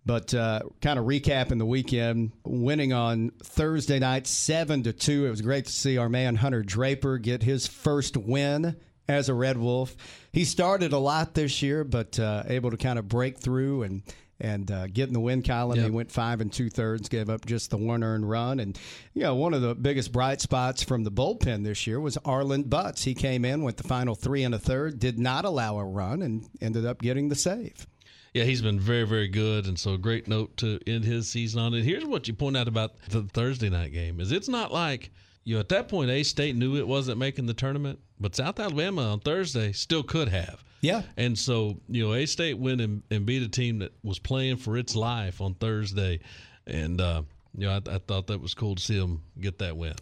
But 0.07 0.35
uh, 0.35 0.61
kind 0.81 0.99
of 0.99 1.07
recapping 1.07 1.59
the 1.59 1.67
weekend, 1.67 2.33
winning 2.45 2.93
on 2.93 3.31
Thursday 3.43 3.99
night, 3.99 4.27
seven 4.27 4.83
to 4.83 4.93
two. 4.93 5.27
It 5.27 5.31
was 5.31 5.41
great 5.41 5.67
to 5.67 5.73
see 5.73 5.97
our 5.97 6.09
man 6.09 6.37
Hunter 6.37 6.63
Draper 6.63 7.19
get 7.19 7.43
his 7.43 7.67
first 7.67 8.17
win 8.17 8.77
as 9.09 9.29
a 9.29 9.35
Red 9.35 9.59
Wolf. 9.59 9.97
He 10.33 10.45
started 10.45 10.93
a 10.93 10.99
lot 10.99 11.35
this 11.35 11.63
year, 11.63 11.85
but 11.85 12.19
uh, 12.19 12.45
able 12.47 12.71
to 12.71 12.77
kind 12.77 12.99
of 12.99 13.09
break 13.09 13.39
through 13.39 13.83
and 13.85 14.03
and 14.41 14.71
uh, 14.71 14.89
get 14.89 15.07
in 15.07 15.15
the 15.15 15.21
win 15.21 15.43
column. 15.43 15.77
Yep. 15.77 15.85
He 15.85 15.91
went 15.91 16.11
five 16.11 16.41
and 16.41 16.53
two 16.53 16.69
thirds, 16.69 17.09
gave 17.09 17.31
up 17.31 17.47
just 17.47 17.71
the 17.71 17.77
one 17.77 18.03
earned 18.03 18.29
run. 18.29 18.59
And, 18.59 18.79
you 19.15 19.23
know, 19.23 19.37
one 19.37 19.55
of 19.55 19.63
the 19.63 19.77
biggest 19.77 20.13
bright 20.13 20.41
spots 20.41 20.83
from 20.83 21.05
the 21.05 21.13
bullpen 21.13 21.63
this 21.63 21.87
year 21.87 22.01
was 22.01 22.19
Arlen 22.25 22.65
Butts. 22.65 23.05
He 23.05 23.15
came 23.15 23.45
in 23.45 23.63
with 23.63 23.77
the 23.77 23.85
final 23.85 24.17
three 24.17 24.43
and 24.43 24.55
a 24.55 24.59
third, 24.59 24.99
did 24.99 25.21
not 25.21 25.45
allow 25.45 25.79
a 25.79 25.85
run, 25.85 26.21
and 26.21 26.49
ended 26.61 26.85
up 26.85 27.01
getting 27.01 27.29
the 27.29 27.37
save. 27.37 27.87
Yeah, 28.35 28.43
he's 28.43 28.61
been 28.61 28.81
very, 28.81 29.07
very 29.07 29.29
good, 29.29 29.67
and 29.67 29.79
so 29.79 29.95
a 29.95 29.99
great 29.99 30.27
note 30.27 30.57
to 30.57 30.81
end 30.89 31.05
his 31.05 31.29
season 31.29 31.61
on 31.61 31.73
it. 31.73 31.85
Here's 31.85 32.05
what 32.05 32.27
you 32.27 32.35
point 32.35 32.57
out 32.57 32.67
about 32.67 32.97
the 33.09 33.23
Thursday 33.23 33.71
night 33.71 33.93
game: 33.93 34.19
is 34.19 34.33
it's 34.33 34.49
not 34.49 34.73
like 34.73 35.13
you 35.45 35.55
know 35.55 35.61
at 35.61 35.69
that 35.71 35.89
point 35.89 36.11
A 36.11 36.23
State 36.23 36.57
knew 36.57 36.77
it 36.77 36.87
wasn't 36.87 37.19
making 37.19 37.47
the 37.47 37.55
tournament, 37.55 38.01
but 38.19 38.35
South 38.35 38.59
Alabama 38.59 39.13
on 39.13 39.21
Thursday 39.21 39.73
still 39.73 40.03
could 40.03 40.29
have. 40.29 40.65
Yeah. 40.85 41.03
And 41.17 41.39
so, 41.39 41.81
you 41.89 42.07
know, 42.07 42.13
A 42.13 42.27
State 42.27 42.59
went 42.59 42.83
and, 42.83 43.03
and, 43.11 43.25
beat 43.25 43.43
a 43.43 43.49
team 43.49 43.79
that 43.79 43.93
was 44.03 44.19
playing 44.19 44.59
for 44.59 44.77
its 44.77 44.95
life 44.95 45.41
on 45.41 45.55
Thursday. 45.55 46.21
And, 46.67 47.01
uh, 47.01 47.23
you 47.57 47.67
know, 47.67 47.73
I, 47.73 47.95
I 47.95 47.99
thought 47.99 48.27
that 48.27 48.43
was 48.43 48.53
cool 48.53 48.75
to 48.75 48.83
see 48.83 48.99
them 48.99 49.23
get 49.41 49.59
that 49.61 49.79
win. 49.79 49.95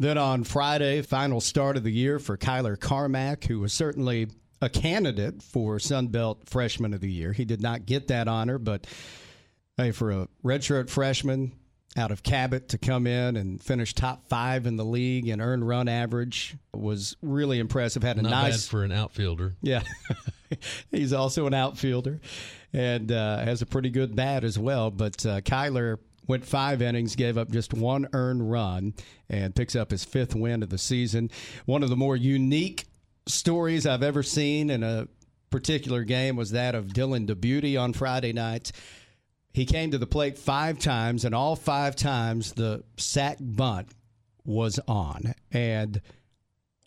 Then 0.00 0.18
on 0.18 0.42
Friday, 0.42 1.02
final 1.02 1.40
start 1.40 1.76
of 1.76 1.84
the 1.84 1.92
year 1.92 2.18
for 2.18 2.36
Kyler 2.36 2.78
Carmack, 2.78 3.44
who 3.44 3.60
was 3.60 3.72
certainly 3.72 4.28
a 4.60 4.68
candidate 4.68 5.40
for 5.42 5.78
Sun 5.78 6.08
Belt 6.08 6.42
Freshman 6.46 6.94
of 6.94 7.00
the 7.00 7.10
Year. 7.10 7.32
He 7.32 7.44
did 7.44 7.60
not 7.60 7.86
get 7.86 8.08
that 8.08 8.26
honor, 8.26 8.58
but 8.58 8.88
hey, 9.76 9.92
for 9.92 10.10
a 10.10 10.28
redshirt 10.44 10.90
freshman 10.90 11.52
out 11.96 12.10
of 12.10 12.22
Cabot 12.22 12.68
to 12.68 12.78
come 12.78 13.06
in 13.06 13.36
and 13.36 13.60
finish 13.62 13.94
top 13.94 14.28
five 14.28 14.66
in 14.66 14.76
the 14.76 14.84
league 14.84 15.28
and 15.28 15.40
earn 15.42 15.64
run 15.64 15.88
average 15.88 16.54
was 16.72 17.16
really 17.22 17.58
impressive. 17.58 18.02
Had 18.02 18.18
a 18.18 18.22
Not 18.22 18.30
nice 18.30 18.66
bad 18.66 18.70
for 18.70 18.84
an 18.84 18.92
outfielder. 18.92 19.56
yeah. 19.62 19.82
He's 20.90 21.12
also 21.12 21.46
an 21.46 21.54
outfielder 21.54 22.20
and 22.72 23.10
uh, 23.12 23.38
has 23.44 23.62
a 23.62 23.66
pretty 23.66 23.90
good 23.90 24.14
bat 24.16 24.44
as 24.44 24.58
well. 24.58 24.90
But 24.90 25.24
uh, 25.26 25.40
Kyler 25.40 25.98
went 26.26 26.44
five 26.44 26.82
innings, 26.82 27.16
gave 27.16 27.36
up 27.38 27.50
just 27.50 27.74
one 27.74 28.06
earned 28.12 28.50
run, 28.50 28.94
and 29.28 29.54
picks 29.54 29.74
up 29.74 29.90
his 29.90 30.04
fifth 30.04 30.34
win 30.34 30.62
of 30.62 30.68
the 30.70 30.78
season. 30.78 31.30
One 31.66 31.82
of 31.82 31.88
the 31.90 31.96
more 31.96 32.16
unique 32.16 32.86
stories 33.26 33.86
I've 33.86 34.02
ever 34.02 34.22
seen 34.22 34.70
in 34.70 34.82
a 34.82 35.08
particular 35.50 36.04
game 36.04 36.36
was 36.36 36.50
that 36.52 36.74
of 36.74 36.86
Dylan 36.88 37.26
DeBeauty 37.26 37.80
on 37.80 37.92
Friday 37.92 38.32
night. 38.32 38.72
He 39.58 39.66
came 39.66 39.90
to 39.90 39.98
the 39.98 40.06
plate 40.06 40.38
five 40.38 40.78
times, 40.78 41.24
and 41.24 41.34
all 41.34 41.56
five 41.56 41.96
times 41.96 42.52
the 42.52 42.84
sack 42.96 43.38
bunt 43.40 43.88
was 44.44 44.78
on. 44.86 45.34
And 45.50 46.00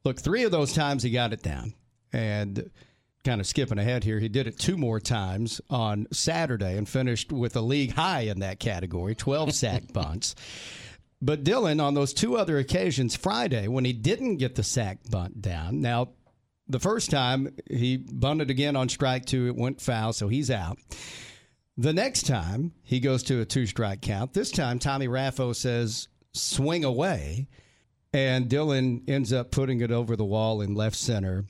look, 0.06 0.22
three 0.22 0.46
of 0.46 0.52
those 0.52 0.72
times 0.72 1.04
he 1.04 1.10
got 1.10 1.34
it 1.34 1.44
down. 1.44 1.74
And 2.14 2.72
kind 3.26 3.42
of 3.42 3.48
skipping 3.48 3.78
ahead 3.78 4.06
here, 4.06 4.22
he 4.22 4.30
did 4.30 4.48
it 4.48 4.58
two 4.58 4.78
more 4.78 5.02
times 5.02 5.60
on 5.70 6.08
Saturday 6.14 6.78
and 6.78 6.88
finished 6.88 7.34
with 7.34 7.58
a 7.58 7.62
league 7.62 7.92
high 7.92 8.22
in 8.22 8.40
that 8.40 8.62
category 8.62 9.16
12 9.16 9.52
sack 9.54 9.92
bunts. 9.92 10.34
But 11.22 11.44
Dylan, 11.44 11.84
on 11.84 11.94
those 11.94 12.14
two 12.14 12.38
other 12.38 12.58
occasions, 12.58 13.18
Friday, 13.18 13.68
when 13.68 13.84
he 13.84 13.92
didn't 13.92 14.38
get 14.38 14.56
the 14.56 14.64
sack 14.64 15.00
bunt 15.10 15.42
down, 15.42 15.82
now 15.82 16.12
the 16.70 16.80
first 16.80 17.12
time 17.12 17.54
he 17.70 17.98
bunted 17.98 18.50
again 18.50 18.78
on 18.78 18.88
strike 18.88 19.26
two, 19.26 19.48
it 19.48 19.58
went 19.58 19.82
foul, 19.82 20.14
so 20.14 20.30
he's 20.30 20.50
out. 20.50 20.78
The 21.78 21.94
next 21.94 22.28
time 22.28 22.74
he 22.84 23.00
goes 23.00 23.24
to 23.24 23.42
a 23.42 23.46
two 23.46 23.66
strike 23.66 24.02
count, 24.02 24.34
this 24.34 24.52
time 24.52 24.78
Tommy 24.78 25.08
Raffo 25.08 25.56
says, 25.56 26.08
swing 26.34 26.84
away. 26.84 27.48
And 28.14 28.50
Dylan 28.50 29.10
ends 29.10 29.32
up 29.32 29.52
putting 29.52 29.80
it 29.80 29.90
over 29.90 30.18
the 30.18 30.26
wall 30.26 30.62
in 30.62 30.76
left 30.76 30.98
center, 30.98 31.46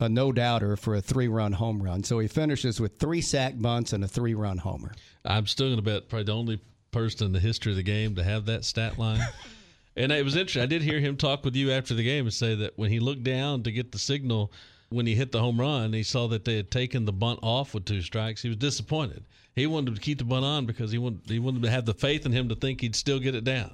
a 0.00 0.08
no 0.08 0.32
doubter 0.32 0.76
for 0.76 0.96
a 0.96 1.00
three 1.00 1.28
run 1.28 1.52
home 1.52 1.80
run. 1.80 2.02
So 2.02 2.18
he 2.18 2.26
finishes 2.26 2.80
with 2.80 2.98
three 2.98 3.20
sack 3.20 3.54
bunts 3.56 3.92
and 3.92 4.02
a 4.02 4.08
three 4.08 4.34
run 4.34 4.58
homer. 4.58 4.92
I'm 5.24 5.46
still 5.46 5.68
going 5.68 5.76
to 5.76 5.82
bet 5.82 6.08
probably 6.08 6.24
the 6.24 6.34
only 6.34 6.60
person 6.90 7.26
in 7.26 7.32
the 7.32 7.40
history 7.40 7.70
of 7.70 7.76
the 7.76 7.84
game 7.84 8.16
to 8.16 8.24
have 8.24 8.46
that 8.46 8.64
stat 8.64 8.98
line. 8.98 9.20
and 9.96 10.10
it 10.10 10.24
was 10.24 10.34
interesting. 10.34 10.62
I 10.62 10.66
did 10.66 10.82
hear 10.82 10.98
him 10.98 11.16
talk 11.16 11.44
with 11.44 11.54
you 11.54 11.70
after 11.70 11.94
the 11.94 12.02
game 12.02 12.24
and 12.24 12.34
say 12.34 12.56
that 12.56 12.76
when 12.76 12.90
he 12.90 12.98
looked 12.98 13.22
down 13.22 13.62
to 13.62 13.70
get 13.70 13.92
the 13.92 13.98
signal 13.98 14.52
when 14.92 15.06
he 15.06 15.14
hit 15.14 15.32
the 15.32 15.40
home 15.40 15.58
run, 15.58 15.92
he 15.92 16.02
saw 16.02 16.26
that 16.28 16.44
they 16.44 16.56
had 16.56 16.70
taken 16.70 17.04
the 17.04 17.12
bunt 17.12 17.38
off 17.42 17.74
with 17.74 17.84
two 17.84 18.02
strikes. 18.02 18.42
He 18.42 18.48
was 18.48 18.58
disappointed. 18.58 19.24
He 19.54 19.66
wanted 19.66 19.94
to 19.94 20.00
keep 20.00 20.18
the 20.18 20.24
bunt 20.24 20.44
on 20.44 20.66
because 20.66 20.92
he 20.92 20.98
wanted 20.98 21.20
he 21.28 21.38
wanted 21.38 21.62
to 21.62 21.70
have 21.70 21.84
the 21.84 21.94
faith 21.94 22.24
in 22.26 22.32
him 22.32 22.48
to 22.48 22.54
think 22.54 22.80
he'd 22.80 22.96
still 22.96 23.18
get 23.20 23.34
it 23.34 23.44
down. 23.44 23.72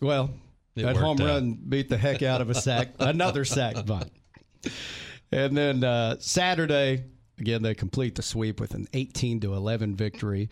Well, 0.00 0.30
It 0.76 0.82
that 0.82 0.96
home 0.96 1.20
out. 1.20 1.26
run 1.26 1.54
beat 1.68 1.88
the 1.88 1.96
heck 1.96 2.22
out 2.22 2.40
of 2.40 2.50
a 2.50 2.54
sack, 2.54 2.90
another 2.98 3.44
sack 3.44 3.84
bunt. 3.86 4.12
And 5.32 5.56
then 5.56 5.82
uh, 5.82 6.16
Saturday, 6.20 7.04
again, 7.38 7.62
they 7.62 7.74
complete 7.74 8.14
the 8.14 8.22
sweep 8.22 8.60
with 8.60 8.74
an 8.74 8.86
18 8.92 9.40
to 9.40 9.54
11 9.54 9.96
victory. 9.96 10.48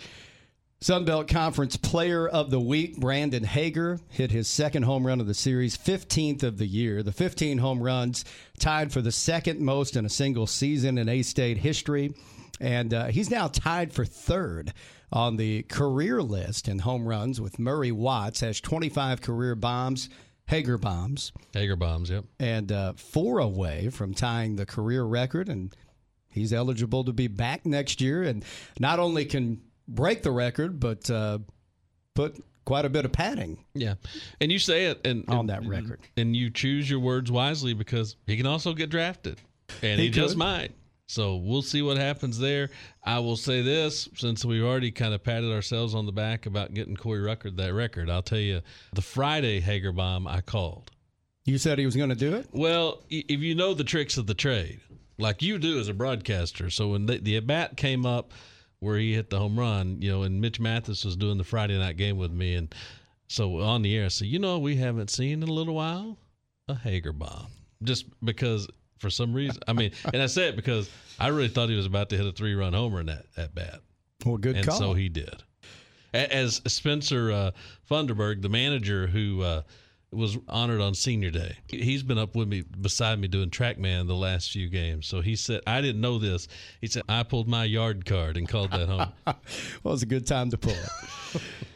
Sun 0.81 1.05
Belt 1.07 1.29
Conference 1.29 1.77
Player 1.79 2.29
of 2.29 2.51
the 2.51 2.61
Week, 2.61 2.99
Brandon 3.01 3.45
Hager, 3.45 4.01
hit 4.11 4.31
his 4.31 4.49
second 4.49 4.83
home 4.83 5.07
run 5.07 5.19
of 5.21 5.27
the 5.27 5.33
series, 5.33 5.79
15th 5.79 6.43
of 6.43 6.59
the 6.59 6.67
year. 6.67 7.03
The 7.03 7.13
15 7.13 7.59
home 7.59 7.81
runs 7.83 8.25
tied 8.59 8.93
for 8.93 9.01
the 9.01 9.13
second 9.13 9.61
most 9.61 9.97
in 9.97 10.05
a 10.05 10.11
single 10.11 10.47
season 10.47 10.99
in 10.99 11.09
A 11.09 11.23
State 11.23 11.59
history. 11.59 12.13
And 12.61 12.93
uh, 12.95 13.07
he's 13.07 13.31
now 13.31 13.49
tied 13.49 13.93
for 13.93 14.05
third 14.05 14.73
on 15.13 15.37
the 15.37 15.63
career 15.65 16.23
list 16.23 16.69
in 16.69 16.81
home 16.81 17.07
runs 17.07 17.41
with 17.41 17.59
Murray 17.59 17.93
Watts, 17.93 18.41
has 18.41 18.61
25 18.61 19.21
career 19.21 19.55
bombs, 19.55 20.09
Hager 20.47 20.77
bombs 20.77 21.33
Hager 21.53 21.77
bombs, 21.77 22.11
yep. 22.11 22.25
and 22.39 22.71
uh, 22.71 22.93
four 22.95 23.39
away 23.39 23.89
from 23.89 24.13
tying 24.13 24.57
the 24.57 24.67
career 24.67 25.03
record. 25.05 25.49
And 25.49 25.75
he's 26.29 26.53
eligible 26.53 27.05
to 27.05 27.13
be 27.13 27.29
back 27.29 27.65
next 27.65 28.01
year, 28.01 28.23
and 28.25 28.45
not 28.79 28.99
only 28.99 29.25
can 29.25 29.63
break 29.89 30.23
the 30.23 30.31
record, 30.33 30.81
but 30.81 31.09
uh, 31.11 31.39
put 32.15 32.43
quite 32.65 32.85
a 32.85 32.89
bit 32.89 33.05
of 33.05 33.13
padding 33.13 33.63
Yeah, 33.75 33.95
and 34.41 34.51
you 34.51 34.59
say 34.59 34.87
it 34.87 35.07
and 35.07 35.25
on 35.29 35.41
and- 35.41 35.49
that 35.51 35.65
record. 35.67 36.01
and 36.17 36.35
you 36.35 36.51
choose 36.51 36.89
your 36.91 37.01
words 37.01 37.31
wisely 37.31 37.73
because 37.75 38.17
he 38.27 38.37
can 38.37 38.47
also 38.47 38.73
get 38.75 38.91
drafted, 38.91 39.39
and 39.83 39.99
He 40.01 40.07
he, 40.07 40.11
just 40.11 40.37
might. 40.37 40.73
So 41.07 41.37
we'll 41.37 41.63
see 41.63 41.83
what 41.83 41.99
happens 41.99 42.39
there. 42.39 42.71
I 43.03 43.19
will 43.19 43.37
say 43.37 43.61
this, 43.61 44.09
since 44.15 44.45
we've 44.45 44.65
already 44.65 44.91
kind 44.91 45.13
of 45.13 45.23
patted 45.23 45.53
ourselves 45.53 45.95
on 45.95 46.07
the 46.07 46.13
back 46.13 46.47
about 46.47 46.73
getting 46.73 46.97
Corey 46.97 47.21
Ruckert 47.21 47.57
that 47.57 47.75
record, 47.75 48.09
I'll 48.09 48.23
tell 48.23 48.39
you 48.39 48.63
the 48.95 49.03
Friday 49.03 49.61
Hager 49.61 49.93
bomb 49.93 50.27
I 50.27 50.41
called. 50.41 50.91
You 51.45 51.59
said 51.59 51.79
he 51.79 51.85
was 51.85 51.97
going 51.97 52.09
to 52.09 52.15
do 52.15 52.35
it. 52.35 52.49
Well, 52.53 53.03
if 53.11 53.41
you 53.41 53.55
know 53.55 53.75
the 53.75 53.85
tricks 53.85 54.17
of 54.17 54.27
the 54.27 54.35
trade, 54.35 54.81
like 55.19 55.43
you 55.43 55.59
do 55.59 55.79
as 55.79 55.89
a 55.89 55.95
broadcaster, 55.95 56.71
so 56.71 56.89
when 56.89 57.07
the, 57.07 57.19
the 57.19 57.37
at 57.37 57.47
bat 57.47 57.77
came 57.77 58.07
up 58.07 58.33
where 58.81 58.97
he 58.97 59.13
hit 59.15 59.29
the 59.29 59.39
home 59.39 59.59
run, 59.59 60.01
you 60.01 60.11
know, 60.11 60.23
and 60.23 60.41
Mitch 60.41 60.59
Mathis 60.59 61.05
was 61.05 61.17
doing 61.17 61.37
the 61.37 61.45
Friday 61.45 61.79
night 61.79 61.99
game 61.99 62.17
with 62.17 62.33
me, 62.33 62.55
and 62.55 62.75
so 63.29 63.61
on 63.61 63.83
the 63.83 63.95
air, 63.95 64.07
I 64.07 64.09
said, 64.09 64.29
you 64.29 64.39
know, 64.39 64.59
we 64.59 64.77
haven't 64.77 65.11
seen 65.11 65.43
in 65.43 65.49
a 65.49 65.53
little 65.53 65.75
while 65.75 66.17
a 66.69 66.75
Hager 66.75 67.13
bomb, 67.13 67.49
just 67.83 68.07
because 68.25 68.67
for 68.99 69.11
some 69.11 69.33
reason. 69.35 69.63
I 69.69 69.73
mean, 69.73 69.93
and 70.13 70.23
I 70.23 70.27
say 70.27 70.49
it 70.49 70.57
because 70.57 70.91
I 71.19 71.29
really 71.29 71.49
thought 71.49 71.69
he 71.69 71.77
was 71.77 71.87
about 71.87 72.09
to 72.11 72.17
hit 72.17 72.27
a 72.27 72.33
three 72.33 72.55
run 72.55 72.73
homer 72.73 73.01
in 73.01 73.07
that 73.07 73.27
at 73.37 73.55
bat 73.55 73.81
Well, 74.25 74.37
good 74.37 74.55
call. 74.55 74.59
and 74.61 74.69
call. 74.69 74.79
so 74.79 74.95
he 74.95 75.09
did. 75.09 75.43
As 76.13 76.63
Spencer 76.69 77.33
uh, 77.33 77.51
Funderburg, 77.91 78.41
the 78.43 78.49
manager 78.49 79.09
who 79.09 79.43
uh, 79.43 79.63
was 80.13 80.39
honored 80.49 80.81
on 80.81 80.95
Senior 80.95 81.33
Day, 81.33 81.57
he's 81.67 82.05
been 82.05 82.19
up 82.19 82.37
with 82.37 82.47
me, 82.47 82.63
beside 82.81 83.19
me, 83.19 83.27
doing 83.27 83.51
TrackMan 83.51 84.07
the 84.07 84.15
last 84.15 84.53
few 84.53 84.69
games. 84.69 85.09
So 85.09 85.21
he 85.21 85.35
said, 85.35 85.63
I 85.67 85.81
didn't 85.81 86.01
know 86.01 86.19
this. 86.21 86.47
He 86.81 86.87
said, 86.87 87.03
I 87.09 87.25
pulled 87.25 87.49
my 87.49 87.65
yard 87.65 88.07
card 88.07 88.37
and 88.37 88.49
called 88.49 88.71
that 88.71 88.89
home. 88.89 89.13
well, 89.83 89.95
it's 89.95 90.05
a 90.05 90.07
good 90.07 90.25
time 90.27 90.51
to 90.51 90.57
pull 90.59 90.73
it. 90.73 91.43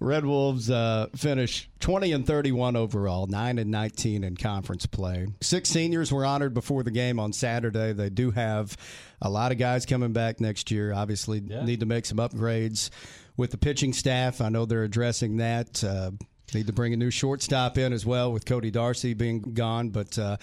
Red 0.00 0.26
Wolves 0.26 0.70
uh, 0.70 1.06
finish 1.14 1.68
20 1.80 2.12
and 2.12 2.26
31 2.26 2.76
overall, 2.76 3.26
9 3.26 3.58
and 3.58 3.70
19 3.70 4.24
in 4.24 4.36
conference 4.36 4.86
play. 4.86 5.26
Six 5.40 5.70
seniors 5.70 6.12
were 6.12 6.26
honored 6.26 6.52
before 6.52 6.82
the 6.82 6.90
game 6.90 7.18
on 7.20 7.32
Saturday. 7.32 7.92
They 7.92 8.10
do 8.10 8.30
have 8.32 8.76
a 9.22 9.30
lot 9.30 9.52
of 9.52 9.58
guys 9.58 9.86
coming 9.86 10.12
back 10.12 10.40
next 10.40 10.70
year. 10.70 10.92
Obviously, 10.92 11.40
need 11.40 11.80
to 11.80 11.86
make 11.86 12.06
some 12.06 12.18
upgrades 12.18 12.90
with 13.36 13.50
the 13.50 13.56
pitching 13.56 13.92
staff. 13.92 14.40
I 14.40 14.48
know 14.48 14.66
they're 14.66 14.84
addressing 14.84 15.38
that. 15.38 15.82
Uh, 15.82 16.10
need 16.54 16.66
to 16.66 16.72
bring 16.72 16.92
a 16.92 16.96
new 16.96 17.10
shortstop 17.10 17.78
in 17.78 17.92
as 17.92 18.06
well 18.06 18.32
with 18.32 18.44
Cody 18.46 18.70
Darcy 18.70 19.14
being 19.14 19.40
gone. 19.40 19.90
But, 19.90 20.18
uh, 20.18 20.36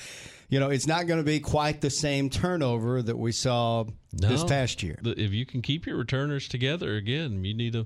you 0.49 0.59
know, 0.59 0.69
it's 0.69 0.87
not 0.87 1.07
going 1.07 1.19
to 1.19 1.25
be 1.25 1.39
quite 1.39 1.81
the 1.81 1.89
same 1.89 2.29
turnover 2.29 3.01
that 3.01 3.17
we 3.17 3.31
saw 3.31 3.85
this 4.11 4.43
past 4.43 4.83
year. 4.83 4.99
If 5.03 5.31
you 5.31 5.45
can 5.45 5.61
keep 5.61 5.85
your 5.85 5.97
returners 5.97 6.47
together, 6.47 6.95
again, 6.95 7.43
you 7.45 7.53
need 7.53 7.73
to. 7.73 7.85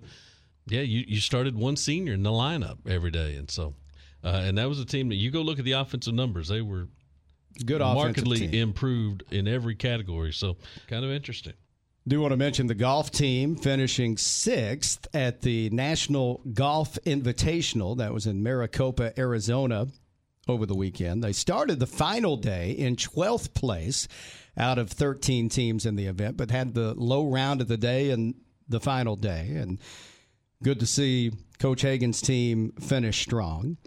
Yeah, 0.68 0.82
you, 0.82 1.06
you 1.08 1.20
started 1.20 1.56
one 1.56 1.76
senior 1.76 2.14
in 2.14 2.24
the 2.24 2.32
lineup 2.32 2.78
every 2.88 3.12
day, 3.12 3.36
and 3.36 3.50
so, 3.50 3.76
uh, 4.24 4.42
and 4.44 4.58
that 4.58 4.68
was 4.68 4.80
a 4.80 4.86
team 4.86 5.10
that 5.10 5.16
you 5.16 5.30
go 5.30 5.42
look 5.42 5.60
at 5.60 5.66
the 5.66 5.74
offensive 5.74 6.14
numbers; 6.14 6.48
they 6.48 6.62
were 6.62 6.88
Good 7.64 7.82
offensive 7.82 8.04
markedly 8.04 8.40
team. 8.40 8.54
improved 8.54 9.24
in 9.32 9.48
every 9.48 9.76
category. 9.76 10.34
So, 10.34 10.58
kind 10.88 11.06
of 11.06 11.12
interesting. 11.12 11.54
Do 12.08 12.22
want 12.22 12.34
to 12.34 12.38
mention 12.38 12.68
the 12.68 12.76
golf 12.76 13.10
team 13.10 13.56
finishing 13.56 14.18
sixth 14.18 15.08
at 15.16 15.42
the 15.42 15.72
National 15.72 16.42
Golf 16.54 17.00
Invitational 17.06 17.98
that 17.98 18.14
was 18.14 18.28
in 18.28 18.44
Maricopa, 18.44 19.18
Arizona 19.20 19.88
over 20.48 20.68
the 20.68 20.76
weekend. 20.76 21.24
They 21.24 21.34
started 21.34 21.80
the 21.80 21.88
final 21.88 22.38
day 22.38 22.72
in 22.72 22.96
12th 22.96 23.56
place 23.56 24.08
out 24.56 24.78
of 24.78 24.92
13 24.92 25.50
teams 25.50 25.86
in 25.88 25.96
the 25.96 26.06
event, 26.06 26.38
but 26.38 26.52
had 26.52 26.76
the 26.76 26.94
low 26.94 27.26
round 27.26 27.62
of 27.62 27.68
the 27.68 27.78
day 27.78 28.12
and 28.12 28.36
the 28.70 28.80
final 28.80 29.16
day. 29.16 29.56
And 29.56 29.80
good 30.64 30.80
to 30.80 30.86
see 30.86 31.32
Coach 31.60 31.82
Hagan's 31.82 32.22
team 32.22 32.72
finish 32.80 33.22
strong. 33.22 33.78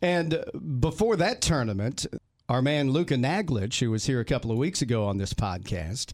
And 0.00 0.44
before 0.80 1.16
that 1.16 1.40
tournament, 1.40 2.06
our 2.48 2.62
man 2.62 2.90
Luka 2.90 3.14
Naglich, 3.14 3.80
who 3.80 3.90
was 3.90 4.06
here 4.06 4.20
a 4.20 4.24
couple 4.24 4.50
of 4.50 4.58
weeks 4.58 4.80
ago 4.82 5.06
on 5.06 5.18
this 5.18 5.34
podcast, 5.34 6.12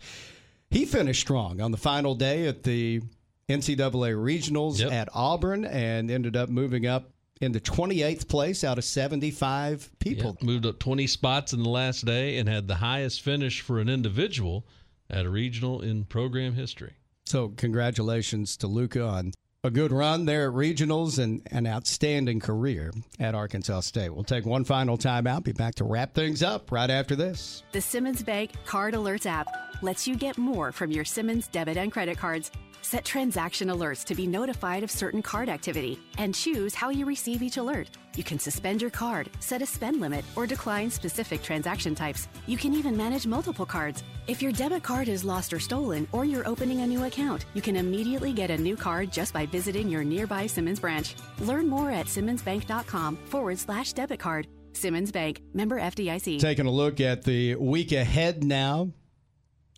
he 0.71 0.85
finished 0.85 1.21
strong 1.21 1.61
on 1.61 1.71
the 1.71 1.77
final 1.77 2.15
day 2.15 2.47
at 2.47 2.63
the 2.63 3.03
NCAA 3.49 4.15
regionals 4.15 4.81
Yep. 4.81 4.93
at 4.93 5.09
Auburn 5.13 5.65
and 5.65 6.11
ended 6.11 6.37
up 6.37 6.49
moving 6.49 6.87
up 6.87 7.11
into 7.41 7.61
28th 7.61 8.27
place 8.29 8.65
out 8.65 8.79
of 8.79 8.85
75 8.85 9.91
people. 9.99 10.37
Yeah, 10.41 10.47
moved 10.47 10.67
up 10.67 10.79
20 10.79 11.07
spots 11.07 11.53
in 11.53 11.63
the 11.63 11.69
last 11.69 12.07
day 12.07 12.39
and 12.39 12.49
had 12.49 12.69
the 12.69 12.77
highest 12.77 13.21
finish 13.21 13.61
for 13.61 13.81
an 13.81 13.89
individual 13.89 14.67
at 15.11 15.27
a 15.27 15.31
regional 15.31 15.83
in 15.83 16.05
program 16.05 16.55
history. 16.55 16.95
So 17.27 17.49
congratulations 17.49 18.57
to 18.59 18.67
Luka 18.67 19.03
on 19.05 19.33
a 19.65 19.71
good 19.71 19.91
run 19.91 20.27
there 20.27 20.49
at 20.49 20.55
regionals 20.55 21.19
and 21.19 21.41
an 21.51 21.67
outstanding 21.67 22.39
career 22.39 22.93
at 23.19 23.35
Arkansas 23.35 23.81
State. 23.81 24.11
We'll 24.11 24.23
take 24.23 24.45
one 24.45 24.63
final 24.63 24.99
timeout, 24.99 25.43
be 25.43 25.53
back 25.53 25.75
to 25.77 25.85
wrap 25.85 26.15
things 26.15 26.43
up 26.43 26.71
right 26.71 26.91
after 26.91 27.17
this. 27.17 27.65
The 27.73 27.81
Simmons 27.81 28.23
Bank 28.23 28.53
Card 28.67 28.93
Alerts 28.93 29.25
app 29.25 29.49
lets 29.83 30.07
you 30.07 30.17
get 30.17 30.37
more 30.37 30.71
from 30.71 30.91
your 30.91 31.07
Simmons 31.07 31.49
debit 31.49 31.79
and 31.79 31.91
credit 31.91 32.19
cards. 32.19 32.53
Set 32.83 33.07
transaction 33.07 33.69
alerts 33.69 34.05
to 34.05 34.15
be 34.15 34.27
notified 34.27 34.83
of 34.83 34.91
certain 34.91 35.23
card 35.23 35.49
activity 35.49 35.99
and 36.19 36.35
choose 36.35 36.75
how 36.75 36.91
you 36.91 37.07
receive 37.07 37.43
each 37.43 37.57
alert. 37.57 37.89
You 38.17 38.25
can 38.25 38.39
suspend 38.39 38.81
your 38.81 38.91
card, 38.91 39.29
set 39.41 39.63
a 39.63 39.67
spend 39.67 40.01
limit, 40.01 40.25
or 40.37 40.47
decline 40.47 40.91
specific 40.91 41.43
transaction 41.43 41.95
types. 41.95 42.29
You 42.47 42.57
can 42.57 42.75
even 42.75 42.97
manage 42.97 43.27
multiple 43.27 43.67
cards. 43.67 44.03
If 44.27 44.41
your 44.41 44.53
debit 44.53 44.83
card 44.83 45.09
is 45.09 45.25
lost 45.25 45.53
or 45.53 45.61
stolen, 45.61 46.07
or 46.13 46.25
you're 46.25 46.49
opening 46.49 46.81
a 46.81 46.87
new 46.87 47.05
account, 47.05 47.45
you 47.55 47.63
can 47.63 47.77
immediately 47.77 48.33
get 48.33 48.51
a 48.51 48.57
new 48.57 48.77
card 48.77 49.13
just 49.13 49.35
by 49.35 49.47
visiting 49.47 49.89
your 49.89 50.05
nearby 50.05 50.47
Simmons 50.47 50.81
branch. 50.81 51.15
Learn 51.41 51.69
more 51.69 51.91
at 51.91 52.07
simmonsbank.com 52.07 53.17
forward 53.17 53.59
slash 53.59 53.93
debit 53.93 54.21
card. 54.21 54.47
Simmons 54.73 55.13
Bank, 55.13 55.41
member 55.53 55.81
FDIC. 55.81 56.41
Taking 56.41 56.67
a 56.67 56.71
look 56.71 57.01
at 57.01 57.25
the 57.25 57.55
week 57.57 57.93
ahead 57.93 58.43
now, 58.43 58.91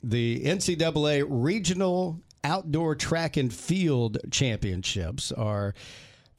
the 0.02 0.42
NCAA 0.44 1.26
Regional 1.28 2.20
Outdoor 2.44 2.94
Track 2.94 3.36
and 3.36 3.52
Field 3.52 4.18
Championships 4.30 5.32
are 5.32 5.74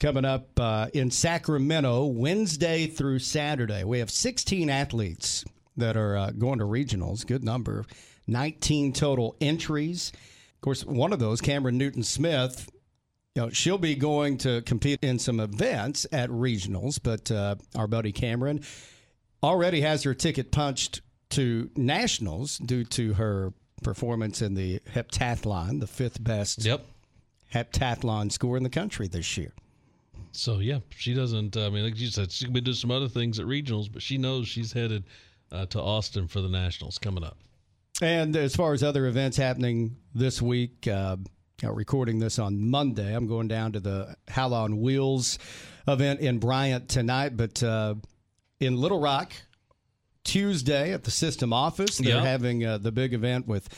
coming 0.00 0.24
up 0.24 0.48
uh, 0.60 0.88
in 0.94 1.10
Sacramento 1.10 2.06
Wednesday 2.06 2.86
through 2.86 3.18
Saturday. 3.18 3.84
We 3.84 3.98
have 3.98 4.10
16 4.10 4.70
athletes 4.70 5.44
that 5.76 5.96
are 5.96 6.16
uh, 6.16 6.30
going 6.30 6.58
to 6.60 6.64
regionals, 6.64 7.26
good 7.26 7.44
number, 7.44 7.84
19 8.26 8.92
total 8.92 9.36
entries. 9.40 10.12
Of 10.54 10.60
course, 10.60 10.84
one 10.84 11.12
of 11.12 11.18
those, 11.18 11.40
Cameron 11.40 11.78
Newton 11.78 12.02
Smith, 12.02 12.68
you 13.34 13.42
know, 13.42 13.50
she'll 13.50 13.78
be 13.78 13.94
going 13.94 14.38
to 14.38 14.62
compete 14.62 14.98
in 15.02 15.18
some 15.18 15.40
events 15.40 16.06
at 16.12 16.30
regionals, 16.30 16.98
but 17.02 17.30
uh, 17.30 17.56
our 17.76 17.86
buddy 17.86 18.12
Cameron 18.12 18.62
already 19.42 19.80
has 19.82 20.02
her 20.02 20.14
ticket 20.14 20.50
punched 20.50 21.00
to 21.30 21.70
nationals 21.76 22.58
due 22.58 22.84
to 22.84 23.14
her 23.14 23.52
performance 23.82 24.42
in 24.42 24.54
the 24.54 24.80
heptathlon, 24.92 25.78
the 25.78 25.86
fifth 25.86 26.22
best 26.22 26.64
Yep. 26.64 26.84
heptathlon 27.54 28.32
score 28.32 28.56
in 28.56 28.62
the 28.64 28.70
country 28.70 29.06
this 29.06 29.36
year. 29.36 29.52
So 30.32 30.58
yeah, 30.60 30.78
she 30.90 31.14
doesn't. 31.14 31.56
I 31.56 31.68
mean, 31.70 31.84
like 31.84 31.98
you 31.98 32.08
said, 32.08 32.30
she's 32.32 32.44
gonna 32.44 32.54
be 32.54 32.60
doing 32.60 32.74
some 32.74 32.90
other 32.90 33.08
things 33.08 33.38
at 33.38 33.46
regionals, 33.46 33.90
but 33.92 34.02
she 34.02 34.18
knows 34.18 34.48
she's 34.48 34.72
headed 34.72 35.04
uh, 35.52 35.66
to 35.66 35.80
Austin 35.80 36.28
for 36.28 36.40
the 36.40 36.48
nationals 36.48 36.98
coming 36.98 37.24
up. 37.24 37.38
And 38.00 38.36
as 38.36 38.54
far 38.54 38.72
as 38.74 38.82
other 38.82 39.06
events 39.06 39.36
happening 39.36 39.96
this 40.14 40.40
week, 40.40 40.86
uh, 40.86 41.16
recording 41.62 42.18
this 42.20 42.38
on 42.38 42.70
Monday, 42.70 43.14
I'm 43.14 43.26
going 43.26 43.48
down 43.48 43.72
to 43.72 43.80
the 43.80 44.14
Howl 44.28 44.54
on 44.54 44.80
Wheels 44.80 45.38
event 45.88 46.20
in 46.20 46.38
Bryant 46.38 46.88
tonight. 46.88 47.36
But 47.36 47.60
uh, 47.62 47.96
in 48.60 48.76
Little 48.76 49.00
Rock, 49.00 49.32
Tuesday 50.24 50.92
at 50.92 51.04
the 51.04 51.10
system 51.10 51.52
office, 51.52 51.98
they're 51.98 52.16
Yeah. 52.16 52.22
having 52.22 52.64
uh, 52.64 52.78
the 52.78 52.92
big 52.92 53.14
event 53.14 53.46
with. 53.46 53.68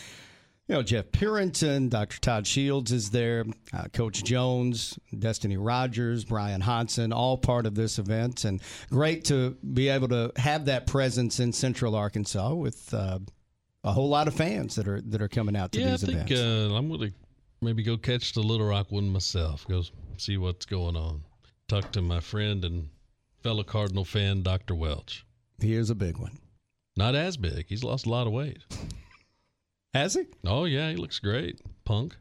You 0.70 0.76
know, 0.76 0.82
Jeff 0.84 1.06
Purinton, 1.06 1.90
Dr. 1.90 2.20
Todd 2.20 2.46
Shields 2.46 2.92
is 2.92 3.10
there, 3.10 3.44
uh, 3.72 3.86
Coach 3.92 4.22
Jones, 4.22 4.96
Destinee 5.18 5.56
Rogers, 5.56 6.24
Brian 6.24 6.60
Hansen, 6.60 7.12
all 7.12 7.36
part 7.36 7.66
of 7.66 7.74
this 7.74 7.98
event. 7.98 8.44
And 8.44 8.62
great 8.88 9.24
to 9.24 9.56
be 9.74 9.88
able 9.88 10.06
to 10.10 10.30
have 10.36 10.66
that 10.66 10.86
presence 10.86 11.40
in 11.40 11.52
Central 11.52 11.96
Arkansas 11.96 12.54
with 12.54 12.94
uh, 12.94 13.18
a 13.82 13.90
whole 13.90 14.08
lot 14.08 14.28
of 14.28 14.34
fans 14.34 14.76
that 14.76 14.86
are 14.86 15.00
that 15.00 15.20
are 15.20 15.26
coming 15.26 15.56
out 15.56 15.72
to 15.72 15.80
yeah, 15.80 15.88
I 15.88 15.90
these 15.90 16.04
think 16.04 16.30
events. 16.30 16.40
uh, 16.40 16.76
I'm 16.76 16.88
gonna 16.88 17.10
maybe 17.60 17.82
go 17.82 17.96
catch 17.96 18.32
the 18.32 18.40
Little 18.40 18.68
Rock 18.68 18.92
one 18.92 19.08
myself. 19.08 19.66
Go 19.66 19.82
see 20.18 20.36
what's 20.36 20.66
going 20.66 20.94
on. 20.94 21.22
Talk 21.66 21.90
to 21.90 22.00
my 22.00 22.20
friend 22.20 22.64
and 22.64 22.88
fellow 23.42 23.64
Cardinal 23.64 24.04
fan, 24.04 24.44
Dr. 24.44 24.76
Welch. 24.76 25.26
he 25.60 25.74
is 25.74 25.90
a 25.90 25.96
big 25.96 26.16
one. 26.16 26.38
Not 26.96 27.16
as 27.16 27.36
big. 27.36 27.66
He's 27.66 27.82
lost 27.82 28.06
a 28.06 28.08
lot 28.10 28.28
of 28.28 28.32
weight. 28.32 28.58
Has 29.94 30.14
he? 30.14 30.22
Oh 30.46 30.64
yeah, 30.64 30.90
he 30.90 30.96
looks 30.96 31.18
great, 31.18 31.60
punk. 31.84 32.16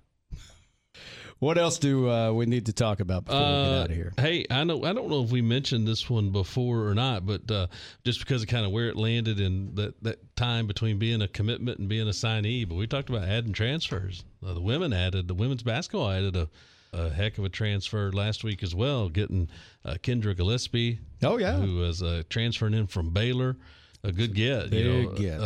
What 1.37 1.57
else 1.57 1.79
do 1.79 2.09
uh, 2.09 2.33
we 2.33 2.45
need 2.47 2.65
to 2.65 2.73
talk 2.73 2.99
about 2.99 3.23
before 3.23 3.39
we 3.39 3.45
get 3.45 3.53
Uh, 3.53 3.81
out 3.83 3.89
of 3.91 3.95
here? 3.95 4.13
Hey, 4.17 4.45
I 4.51 4.65
know 4.65 4.83
I 4.83 4.91
don't 4.91 5.07
know 5.09 5.23
if 5.23 5.31
we 5.31 5.41
mentioned 5.41 5.87
this 5.87 6.09
one 6.09 6.31
before 6.31 6.85
or 6.85 6.93
not, 6.93 7.25
but 7.25 7.49
uh, 7.49 7.67
just 8.03 8.19
because 8.19 8.41
of 8.41 8.49
kind 8.49 8.65
of 8.65 8.73
where 8.73 8.89
it 8.89 8.97
landed 8.97 9.39
in 9.39 9.73
that, 9.75 10.03
that 10.03 10.35
time 10.35 10.67
between 10.67 10.99
being 10.99 11.21
a 11.21 11.29
commitment 11.29 11.79
and 11.79 11.87
being 11.87 12.09
a 12.09 12.11
signee, 12.11 12.67
but 12.67 12.75
we 12.75 12.87
talked 12.87 13.09
about 13.09 13.23
adding 13.23 13.53
transfers. 13.53 14.25
Uh, 14.45 14.53
the 14.53 14.59
women 14.61 14.91
added 14.91 15.29
the 15.29 15.33
women's 15.33 15.63
basketball 15.63 16.09
added 16.11 16.35
a, 16.35 16.49
a 16.91 17.09
heck 17.09 17.37
of 17.37 17.45
a 17.45 17.49
transfer 17.49 18.11
last 18.11 18.43
week 18.43 18.61
as 18.61 18.75
well, 18.75 19.07
getting 19.07 19.47
uh, 19.85 19.93
Kendra 19.93 20.35
Gillespie. 20.35 20.99
Oh, 21.23 21.37
yeah. 21.37 21.55
who 21.55 21.77
was 21.77 22.03
uh, 22.03 22.23
transferring 22.29 22.73
in 22.73 22.87
from 22.87 23.11
Baylor. 23.11 23.55
A 24.03 24.11
good 24.11 24.33
get, 24.35 24.73
you 24.73 25.03
know, 25.03 25.11
get. 25.11 25.39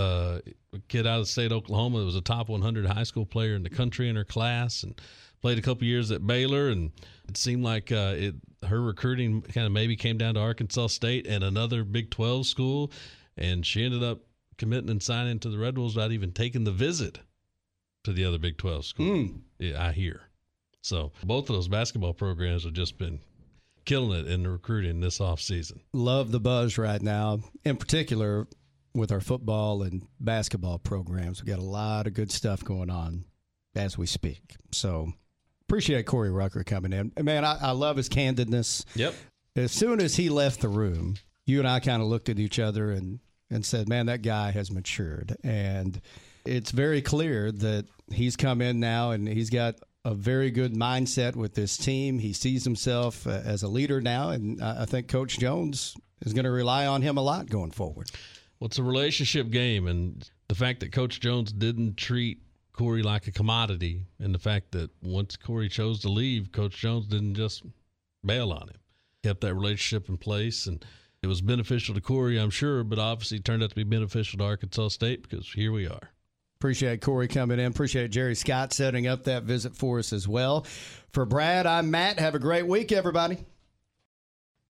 Kid 0.88 1.07
out 1.07 1.19
of 1.19 1.26
the 1.26 1.32
state 1.32 1.51
of 1.51 1.59
Oklahoma 1.59 1.99
that 1.99 2.05
was 2.05 2.15
a 2.15 2.21
top 2.21 2.49
100 2.49 2.86
high 2.86 3.03
school 3.03 3.26
player 3.26 3.55
in 3.55 3.63
the 3.63 3.69
country 3.69 4.09
in 4.09 4.15
her 4.15 4.24
class, 4.24 4.84
and 4.84 4.99
played 5.41 5.57
a 5.57 5.61
couple 5.61 5.86
years 5.86 6.11
at 6.11 6.26
Baylor. 6.26 6.69
And 6.69 6.91
it 7.28 7.38
seemed 7.38 7.63
like 7.63 7.91
uh, 7.91 8.13
it 8.15 8.36
her 8.67 8.82
recruiting 8.82 9.41
kind 9.41 9.67
of 9.67 9.74
maybe 9.74 9.95
came 9.95 10.17
down 10.17 10.36
to 10.36 10.39
Arkansas 10.39 10.88
State 10.88 11.28
and 11.28 11.43
another 11.43 11.84
Big 11.84 12.09
12 12.09 12.45
school, 12.45 12.91
and 13.38 13.65
she 13.65 13.84
ended 13.84 14.03
up 14.03 14.19
committing 14.57 14.89
and 14.89 15.01
signing 15.01 15.39
to 15.39 15.49
the 15.49 15.57
Red 15.57 15.78
Wolves 15.78 15.95
without 15.95 16.11
even 16.11 16.32
taking 16.32 16.63
the 16.63 16.71
visit 16.71 17.19
to 18.03 18.13
the 18.13 18.26
other 18.26 18.38
Big 18.38 18.57
12 18.57 18.86
school. 18.86 19.30
Yeah, 19.59 19.84
I 19.84 19.91
hear. 19.91 20.21
So 20.82 21.11
both 21.24 21.49
of 21.49 21.55
those 21.55 21.67
basketball 21.67 22.13
programs 22.13 22.65
have 22.65 22.74
just 22.74 22.97
been 22.97 23.19
killing 23.86 24.19
it 24.19 24.28
in 24.28 24.43
the 24.43 24.49
recruiting 24.49 24.99
this 24.99 25.21
off 25.21 25.41
season. 25.41 25.82
Love 25.93 26.32
the 26.32 26.39
buzz 26.39 26.78
right 26.78 27.01
now, 27.01 27.39
in 27.63 27.78
particular 27.78 28.47
with 28.94 29.12
our 29.12 29.22
football 29.22 29.84
and 29.84 30.08
basketball 30.20 30.80
programs. 30.80 31.44
We've 31.44 31.56
got 31.56 31.62
a 31.62 31.68
lot 31.68 32.08
of 32.08 32.14
good 32.14 32.32
stuff 32.32 32.64
going 32.64 32.89
on 32.89 33.26
as 33.76 33.98
we 33.98 34.06
speak. 34.06 34.56
So 34.72 35.14
appreciate 35.68 36.06
Corey 36.06 36.32
Rucker 36.32 36.64
coming 36.64 36.94
in. 36.94 37.12
Man, 37.22 37.44
I, 37.44 37.58
I 37.62 37.72
love 37.72 37.98
his 37.98 38.10
candidness. 38.10 38.86
Yep. 38.96 39.16
As 39.56 39.72
soon 39.72 40.00
as 40.00 40.16
he 40.16 40.30
left 40.30 40.62
the 40.62 40.68
room, 40.68 41.16
you 41.46 41.60
and 41.60 41.68
I 41.68 41.80
kind 41.80 42.02
of 42.02 42.08
looked 42.08 42.30
at 42.30 42.39
each 42.39 42.60
other 42.60 42.91
and, 42.91 43.20
and 43.50 43.66
said, 43.66 43.89
man, 43.89 44.08
that 44.08 44.22
guy 44.22 44.52
has 44.52 44.72
matured. 44.72 45.36
And 45.44 46.00
it's 46.46 46.72
very 46.72 47.02
clear 47.02 47.52
that 47.52 47.86
he's 48.12 48.36
come 48.36 48.62
in 48.62 48.80
now 48.80 49.12
and 49.12 49.28
he's 49.28 49.50
got 49.50 49.76
a 50.06 50.14
very 50.14 50.52
good 50.52 50.74
mindset 50.74 51.36
with 51.36 51.56
this 51.56 51.78
team. 51.78 52.20
He 52.20 52.34
sees 52.34 52.64
himself 52.64 53.26
uh, 53.26 53.41
as 53.46 53.64
a 53.64 53.68
leader 53.68 54.02
now. 54.02 54.30
And 54.30 54.62
I 54.62 54.82
I 54.82 54.86
think 54.86 55.08
Coach 55.08 55.39
Jones 55.39 55.96
is 56.26 56.34
going 56.34 56.46
to 56.46 56.52
rely 56.52 56.86
on 56.86 57.02
him 57.02 57.18
a 57.18 57.22
lot 57.22 57.50
going 57.50 57.72
forward. 57.72 58.10
Well, 58.64 58.70
it's 58.70 58.80
a 58.80 58.84
relationship 58.84 59.49
game, 59.49 59.88
and 59.88 60.26
the 60.47 60.55
fact 60.55 60.80
that 60.80 60.93
Coach 60.93 61.20
Jones 61.20 61.51
didn't 61.51 61.97
treat 61.97 62.43
Corey 62.72 63.03
like 63.03 63.28
a 63.28 63.32
commodity, 63.34 64.05
and 64.20 64.34
the 64.34 64.39
fact 64.39 64.72
that 64.72 64.89
once 65.01 65.36
Corey 65.36 65.68
chose 65.68 65.99
to 65.99 66.07
leave, 66.07 66.53
Coach 66.53 66.78
Jones 66.78 67.05
didn't 67.07 67.36
just 67.36 67.64
bail 68.26 68.53
on 68.53 68.70
him, 68.70 68.78
kept 69.22 69.41
that 69.41 69.53
relationship 69.53 70.07
in 70.07 70.16
place, 70.16 70.66
and 70.66 70.86
it 71.22 71.28
was 71.28 71.41
beneficial 71.41 71.93
to 71.93 71.99
Corey, 71.99 72.39
I'm 72.39 72.49
sure, 72.49 72.86
but 72.86 72.99
obviously 72.99 73.39
it 73.39 73.43
turned 73.43 73.64
out 73.64 73.72
to 73.72 73.76
be 73.76 73.84
beneficial 73.84 74.38
to 74.38 74.45
Arkansas 74.45 74.88
State 74.88 75.28
because 75.30 75.51
here 75.51 75.74
we 75.74 75.86
are. 75.86 76.11
Appreciate 76.55 77.01
Corey 77.01 77.28
coming 77.28 77.59
in. 77.59 77.66
Appreciate 77.66 78.11
Jerry 78.11 78.34
Scott 78.34 78.72
setting 78.72 79.07
up 79.07 79.26
that 79.26 79.43
visit 79.43 79.76
for 79.76 79.99
us 79.99 80.14
as 80.14 80.26
well. 80.26 80.66
For 81.11 81.26
Brad, 81.26 81.66
I'm 81.66 81.91
Matt. 81.91 82.18
Have 82.18 82.34
a 82.34 82.39
great 82.39 82.66
week, 82.66 82.93
everybody. 82.93 83.43